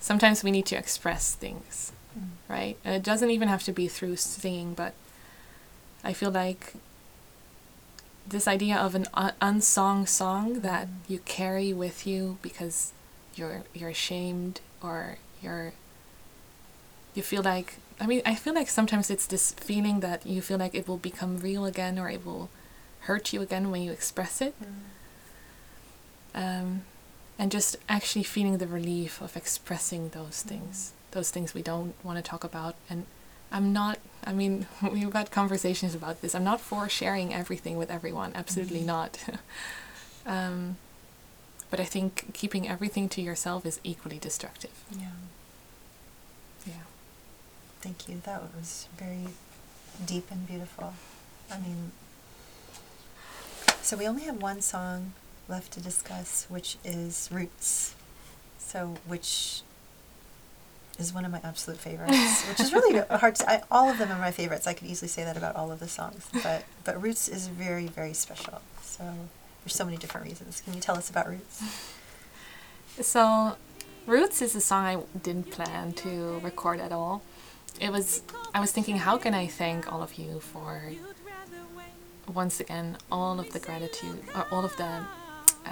[0.00, 2.28] sometimes we need to express things, mm.
[2.48, 2.76] right?
[2.84, 4.94] And it doesn't even have to be through singing, but
[6.04, 6.74] I feel like
[8.26, 10.92] this idea of an un- unsung song that mm.
[11.08, 12.92] you carry with you because
[13.34, 15.72] you're you're ashamed or you're
[17.14, 20.58] you feel like I mean I feel like sometimes it's this feeling that you feel
[20.58, 22.50] like it will become real again or it will
[23.00, 24.54] hurt you again when you express it.
[26.34, 26.82] Um,
[27.38, 32.22] and just actually feeling the relief of expressing those things those things we don't want
[32.22, 32.74] to talk about.
[32.90, 33.06] And
[33.52, 36.34] i'm not i mean we've had conversations about this.
[36.34, 39.18] I'm not for sharing everything with everyone absolutely not.
[40.28, 40.76] Um,
[41.70, 44.72] but i think keeping everything to yourself is equally destructive.
[44.90, 45.12] Yeah
[47.80, 48.20] Thank you.
[48.24, 49.28] That was very
[50.04, 50.94] deep and beautiful.
[51.50, 51.92] I mean,
[53.82, 55.12] so we only have one song
[55.48, 57.94] left to discuss, which is Roots.
[58.58, 59.62] So, which
[60.98, 63.50] is one of my absolute favorites, which is really hard to.
[63.50, 64.66] I, all of them are my favorites.
[64.66, 67.86] I could easily say that about all of the songs, but but Roots is very
[67.86, 68.60] very special.
[68.82, 69.04] So
[69.64, 70.60] there's so many different reasons.
[70.60, 71.62] Can you tell us about Roots?
[73.00, 73.56] So,
[74.06, 77.22] Roots is a song I didn't plan to record at all.
[77.80, 78.22] It was,
[78.54, 80.82] I was thinking, how can I thank all of you for,
[82.32, 85.04] once again, all of the gratitude, or all of the,
[85.66, 85.70] uh,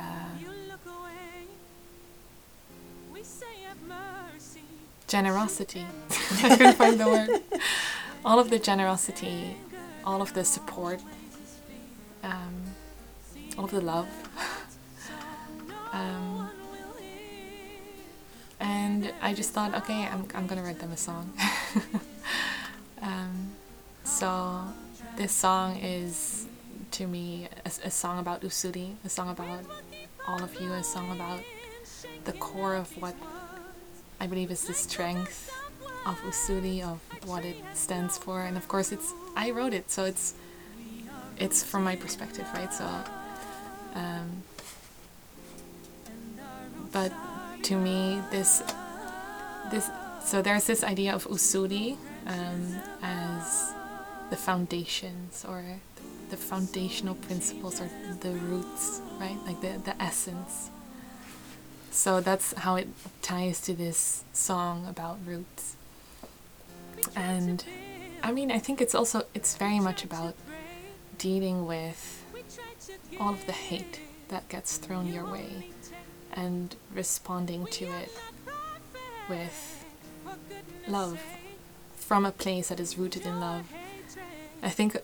[5.07, 5.87] generosity.
[6.43, 7.43] I couldn't find the word.
[8.25, 9.57] All of the generosity,
[10.05, 11.01] all of the support,
[12.23, 12.55] um,
[13.57, 14.09] all of the love.
[15.93, 16.44] um,
[18.65, 21.33] and I just thought, okay, I'm, I'm gonna write them a song.
[23.03, 23.51] um,
[24.05, 24.63] so
[25.17, 26.47] this song is
[26.93, 29.61] to me a, a song about Usuli, a song about
[30.27, 31.41] all of you, a song about
[32.25, 33.15] the core of what
[34.19, 35.55] I believe is the strength
[36.07, 40.07] of Usuli, of what it stands for, and of course it's I wrote it, so
[40.07, 40.35] it's
[41.37, 42.73] it's from my perspective, right?
[42.73, 42.89] So,
[43.95, 44.43] um,
[46.93, 47.13] but
[47.65, 48.63] to me, this
[49.71, 49.91] this
[50.23, 51.97] so there's this idea of Usuli
[52.27, 53.73] um, as
[54.31, 55.63] the foundations or
[56.31, 57.89] the foundational principles or
[58.21, 59.39] the roots, right?
[59.47, 60.71] Like the the essence.
[61.91, 62.89] So that's how it
[63.23, 65.77] ties to this song about roots.
[67.17, 67.65] And
[68.23, 70.35] I mean, I think it's also it's very much about
[71.17, 72.25] dealing with
[73.21, 75.74] all of the hate that gets thrown your way
[76.35, 78.13] and responding to it
[79.29, 79.85] with
[80.87, 81.21] love
[81.97, 83.73] from a place that is rooted in love.
[84.63, 84.97] I think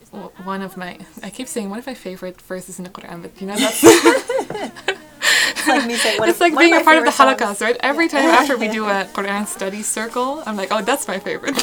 [0.45, 3.41] one of my I keep saying one of my favorite verses in the Quran, but
[3.41, 7.39] you know that's It's like me saying, it's like being a part of the songs-
[7.41, 7.77] Holocaust, right?
[7.81, 11.57] Every time after we do a Quran study circle, I'm like, oh, that's my favorite.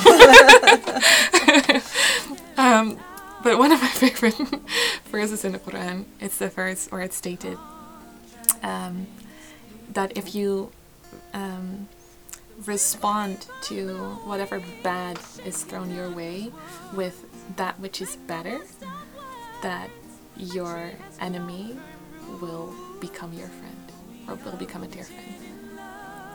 [2.58, 2.98] um,
[3.44, 4.36] but one of my favorite
[5.06, 7.58] verses in the Quran, it's the verse where it's stated
[8.64, 9.08] um,
[9.98, 10.70] that if you
[11.34, 11.88] um,
[12.68, 16.52] respond to whatever bad is thrown your way
[16.94, 17.26] with
[17.56, 18.60] that which is better,
[19.64, 19.90] that
[20.38, 21.76] your enemy
[22.40, 23.92] will become your friend
[24.28, 25.34] or will become a dear friend.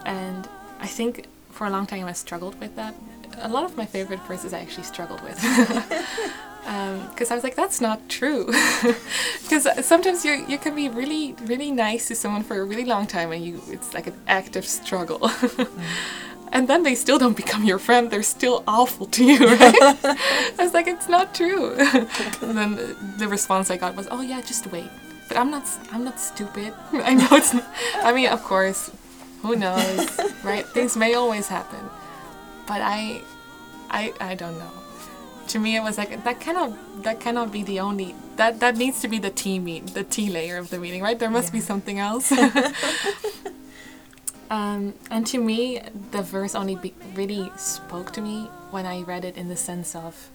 [0.07, 0.49] And
[0.81, 2.97] I think for a long time I struggled with that.
[3.43, 5.39] A lot of my favorite verses I actually struggled with.
[6.63, 8.53] Because um, I was like, that's not true.
[9.43, 13.07] Because sometimes you you can be really really nice to someone for a really long
[13.07, 15.31] time, and you it's like an active struggle.
[16.53, 18.11] and then they still don't become your friend.
[18.11, 19.83] They're still awful to you, right?
[19.83, 21.75] I was like, it's not true.
[22.43, 24.91] and then the response I got was, oh yeah, just wait.
[25.29, 25.65] But I'm not.
[25.91, 26.73] I'm not stupid.
[26.93, 27.55] I know it's.
[27.55, 27.67] Not,
[28.03, 28.91] I mean, of course,
[29.43, 30.67] who knows, right?
[30.67, 31.81] Things may always happen,
[32.67, 33.23] but I,
[33.91, 34.82] I, I don't know.
[35.49, 39.01] To me, it was like that cannot that cannot be the only that that needs
[39.01, 41.19] to be the T meet the T layer of the meeting right?
[41.19, 41.53] There must yeah.
[41.53, 42.33] be something else.
[44.51, 45.81] um, and to me,
[46.13, 49.95] the verse only be, really spoke to me when I read it in the sense
[49.95, 50.31] of.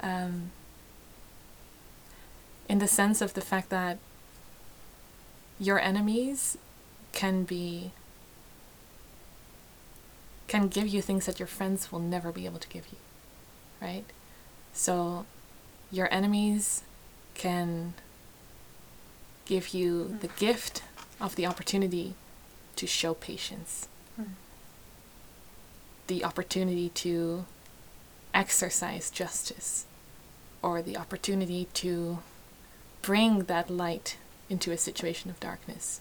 [0.00, 0.52] Um,
[2.68, 3.98] in the sense of the fact that
[5.58, 6.58] your enemies
[7.12, 7.92] can be
[10.46, 12.98] can give you things that your friends will never be able to give you
[13.80, 14.04] right
[14.72, 15.24] so
[15.90, 16.82] your enemies
[17.34, 17.94] can
[19.46, 20.82] give you the gift
[21.20, 22.14] of the opportunity
[22.76, 23.88] to show patience
[24.20, 24.26] mm.
[26.06, 27.44] the opportunity to
[28.34, 29.86] exercise justice
[30.62, 32.18] or the opportunity to
[33.00, 34.16] bring that light
[34.50, 36.00] into a situation of darkness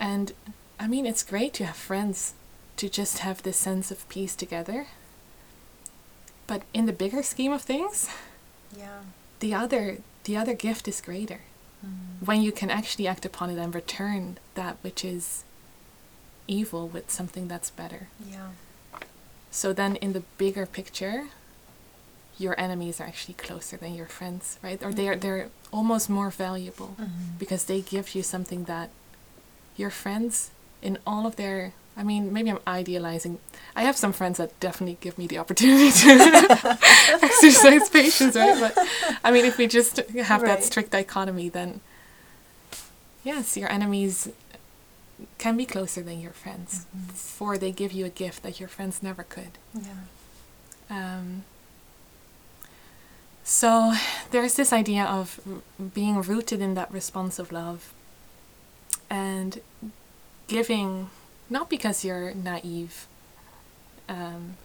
[0.00, 0.32] and
[0.80, 2.32] I mean, it's great to have friends,
[2.78, 4.86] to just have this sense of peace together.
[6.50, 8.10] But in the bigger scheme of things,
[8.76, 9.02] yeah,
[9.38, 11.42] the other the other gift is greater.
[11.86, 12.26] Mm.
[12.26, 15.44] When you can actually act upon it and return that which is
[16.48, 18.08] evil with something that's better.
[18.28, 18.48] Yeah.
[19.52, 21.28] So then in the bigger picture,
[22.36, 24.82] your enemies are actually closer than your friends, right?
[24.82, 24.96] Or mm-hmm.
[24.96, 27.38] they are they're almost more valuable mm-hmm.
[27.38, 28.90] because they give you something that
[29.76, 30.50] your friends
[30.82, 33.38] in all of their I mean, maybe I'm idealizing.
[33.76, 36.78] I have some friends that definitely give me the opportunity to
[37.22, 38.58] exercise patience, right?
[38.58, 38.88] But
[39.22, 40.48] I mean, if we just have right.
[40.48, 41.80] that strict dichotomy, then
[43.24, 44.30] yes, your enemies
[45.38, 47.10] can be closer than your friends, mm-hmm.
[47.10, 49.58] for they give you a gift that your friends never could.
[49.74, 49.90] Yeah.
[50.88, 51.44] Um,
[53.44, 53.94] so
[54.30, 55.40] there's this idea of
[55.94, 57.92] being rooted in that responsive love
[59.08, 59.60] and
[60.46, 61.10] giving
[61.50, 63.06] not because you're naive
[64.08, 64.56] um,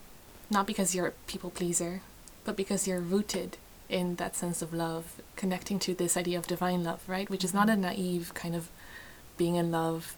[0.49, 2.01] not because you're a people pleaser
[2.45, 3.57] but because you're rooted
[3.89, 7.29] in that sense of love connecting to this idea of divine love right?
[7.29, 8.69] Which is not a naive kind of
[9.37, 10.15] being in love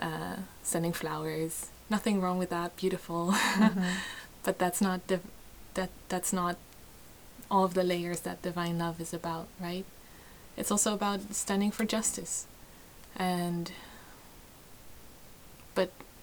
[0.00, 1.68] uh, sending flowers.
[1.90, 2.76] Nothing wrong with that.
[2.76, 3.32] Beautiful.
[3.32, 3.80] Mm-hmm.
[4.42, 5.30] but that's not div-
[5.74, 6.56] that that's not
[7.50, 9.84] all of the layers that divine love is about right?
[10.56, 12.46] It's also about standing for justice
[13.14, 13.70] and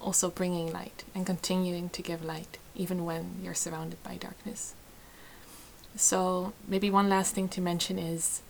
[0.05, 4.75] also bringing light and continuing to give light even when you're surrounded by darkness.
[5.95, 8.41] So, maybe one last thing to mention is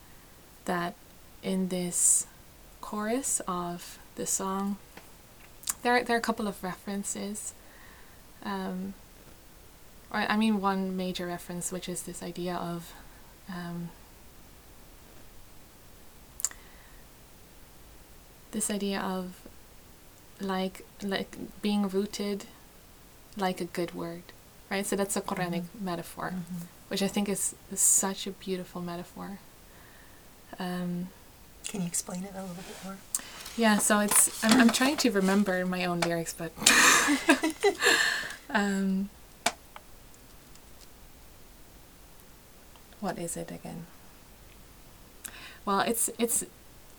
[0.66, 0.96] that
[1.42, 2.28] in this
[2.82, 4.78] chorus of the song,
[5.82, 7.54] there, there are a couple of references.
[8.44, 8.96] Um,
[10.12, 12.94] or, I mean, one major reference, which is this idea of
[13.48, 13.90] um,
[18.52, 19.45] this idea of
[20.48, 22.46] like like being rooted
[23.38, 24.24] like a good word
[24.70, 25.86] right so that's a quranic mm-hmm.
[25.86, 26.66] metaphor mm-hmm.
[26.88, 29.40] which i think is, is, such a beautiful metaphor
[30.58, 31.10] um,
[31.68, 32.98] can you explain it a little bit more
[33.58, 36.52] yeah so it's i'm, I'm trying to remember my own lyrics but
[38.50, 39.10] um,
[43.00, 43.86] what is it again
[45.66, 46.46] well it's it's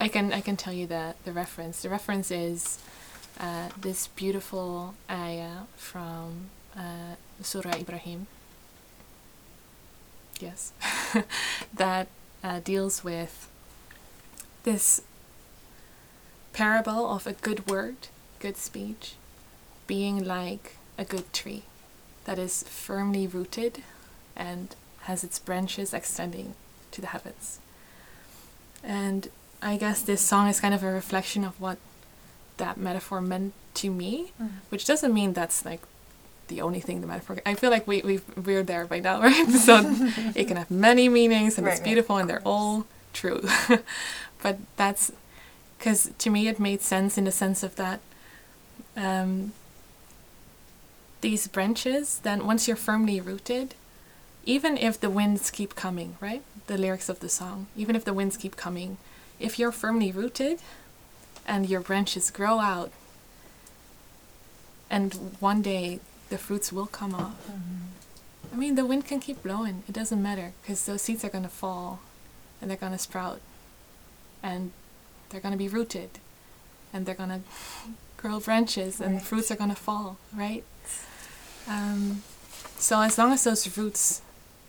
[0.00, 1.82] I can I can tell you the the reference.
[1.82, 2.78] The reference is
[3.38, 8.26] uh, this beautiful ayah from uh, Surah Ibrahim.
[10.40, 10.72] Yes,
[11.74, 12.08] that
[12.44, 13.48] uh, deals with
[14.64, 15.00] this
[16.52, 18.08] parable of a good word,
[18.38, 19.14] good speech,
[19.86, 21.62] being like a good tree
[22.24, 23.82] that is firmly rooted
[24.34, 26.54] and has its branches extending
[26.90, 27.60] to the heavens.
[28.82, 29.28] And
[29.62, 31.78] I guess this song is kind of a reflection of what
[32.56, 34.50] that metaphor meant to me, mm.
[34.70, 35.80] which doesn't mean that's like
[36.48, 37.38] the only thing the metaphor.
[37.44, 39.48] I feel like we we we're there by now, right?
[39.48, 39.80] so
[40.34, 43.42] it can have many meanings and right, it's beautiful right, and they're all true.
[44.42, 45.12] but that's
[45.78, 48.00] because to me it made sense in the sense of that
[48.96, 49.52] um,
[51.20, 53.74] these branches, then once you're firmly rooted,
[54.44, 56.42] even if the winds keep coming, right?
[56.66, 58.98] The lyrics of the song, even if the winds keep coming,
[59.38, 60.60] if you're firmly rooted
[61.46, 62.90] and your branches grow out,
[64.90, 67.34] and one day the fruits will come off.
[68.52, 71.44] I mean, the wind can keep blowing, it doesn't matter because those seeds are going
[71.44, 72.00] to fall
[72.60, 73.40] and they're going to sprout
[74.42, 74.70] and
[75.28, 76.10] they're going to be rooted
[76.92, 77.40] and they're going to
[78.16, 79.22] grow branches and Right.
[79.22, 80.64] fruits are going to fall, right?
[81.68, 82.22] Um,
[82.78, 84.22] so as long as those roots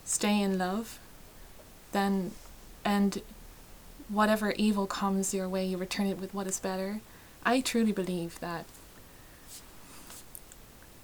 [0.06, 1.00] stay in love,
[1.92, 2.32] then
[2.84, 3.22] and
[4.10, 7.02] whatever evil comes your way, you return it with what is better.
[7.46, 8.66] I truly believe that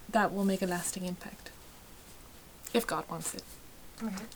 [0.09, 1.49] that will make a lasting impact.
[2.73, 3.43] If God wants it.
[4.01, 4.13] Right.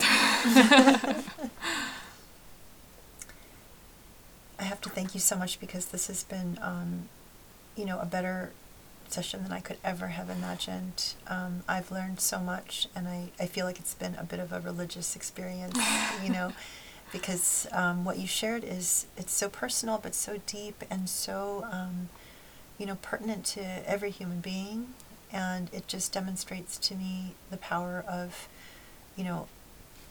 [4.58, 7.08] I have to thank you so much because this has been, um,
[7.76, 8.50] you know, a better
[9.08, 11.14] session than I could ever have imagined.
[11.26, 14.52] Um, I've learned so much, and I, I feel like it's been a bit of
[14.52, 15.78] a religious experience,
[16.24, 16.52] you know,
[17.12, 22.08] because um, what you shared is it's so personal, but so deep and so, um,
[22.78, 24.94] you know, pertinent to every human being,
[25.32, 28.48] and it just demonstrates to me the power of,
[29.16, 29.48] you know,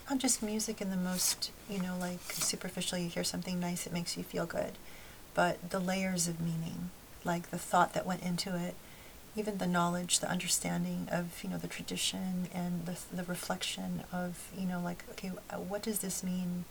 [0.10, 3.94] not just music in the most, you know, like superficial, you hear something nice, it
[3.94, 4.74] makes you feel good,
[5.34, 6.90] but the layers of meaning,
[7.24, 8.76] like the thought that went into it,
[9.36, 14.50] even the knowledge, the understanding of, you know, the tradition and the, the reflection of,
[14.58, 16.66] you know, like, okay, uh, what does this mean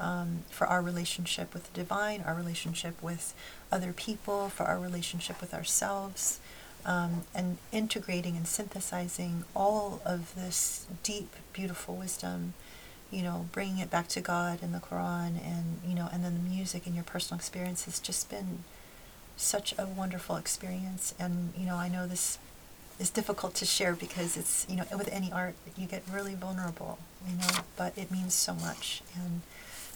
[0.00, 3.34] um, for our relationship with the divine, our relationship with
[3.72, 6.40] other people, for our relationship with ourselves?
[6.84, 12.54] um, and integrating and synthesizing all of this deep, beautiful wisdom,
[13.10, 16.34] you know, bringing it back to God and the Quran, and you know, and then
[16.34, 18.64] the music and your personal experience has just been
[19.36, 21.14] such a wonderful experience.
[21.18, 22.38] And you know, I know this
[22.98, 26.98] is difficult to share because it's you know, with any art, you get really vulnerable,
[27.28, 29.42] you know, but it means so much and.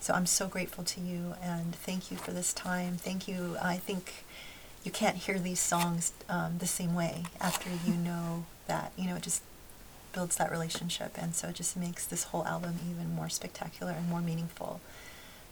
[0.02, 2.96] So I'm so grateful to you and thank you for this time.
[2.96, 3.56] Thank you.
[3.62, 4.24] I think
[4.82, 9.14] you can't hear these songs um, the same way after you know that you know
[9.14, 9.42] it just
[10.12, 14.08] builds that relationship and so it just makes this whole album even more spectacular and
[14.08, 14.80] more meaningful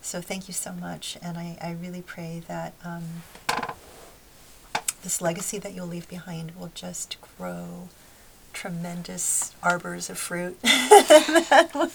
[0.03, 3.05] so thank you so much and i, I really pray that um,
[5.03, 7.89] this legacy that you'll leave behind will just grow
[8.53, 11.91] tremendous arbors of fruit that, will,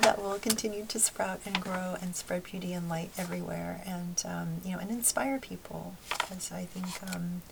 [0.00, 4.48] that will continue to sprout and grow and spread beauty and light everywhere and um,
[4.64, 5.94] you know and inspire people.
[6.10, 7.42] Because I think um,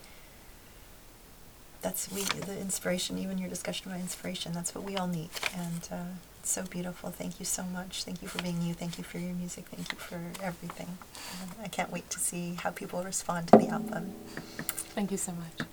[1.81, 5.31] that's we the inspiration even your discussion about inspiration that's what we all need.
[5.57, 6.05] And uh,
[6.43, 7.11] so beautiful.
[7.11, 8.05] Thank you so much.
[8.05, 8.75] Thank you for being you.
[8.75, 9.67] Thank you for your music.
[9.69, 10.99] Thank you for everything.
[11.41, 14.13] And I can't wait to see how people respond to the album.
[14.95, 15.69] Thank you so much.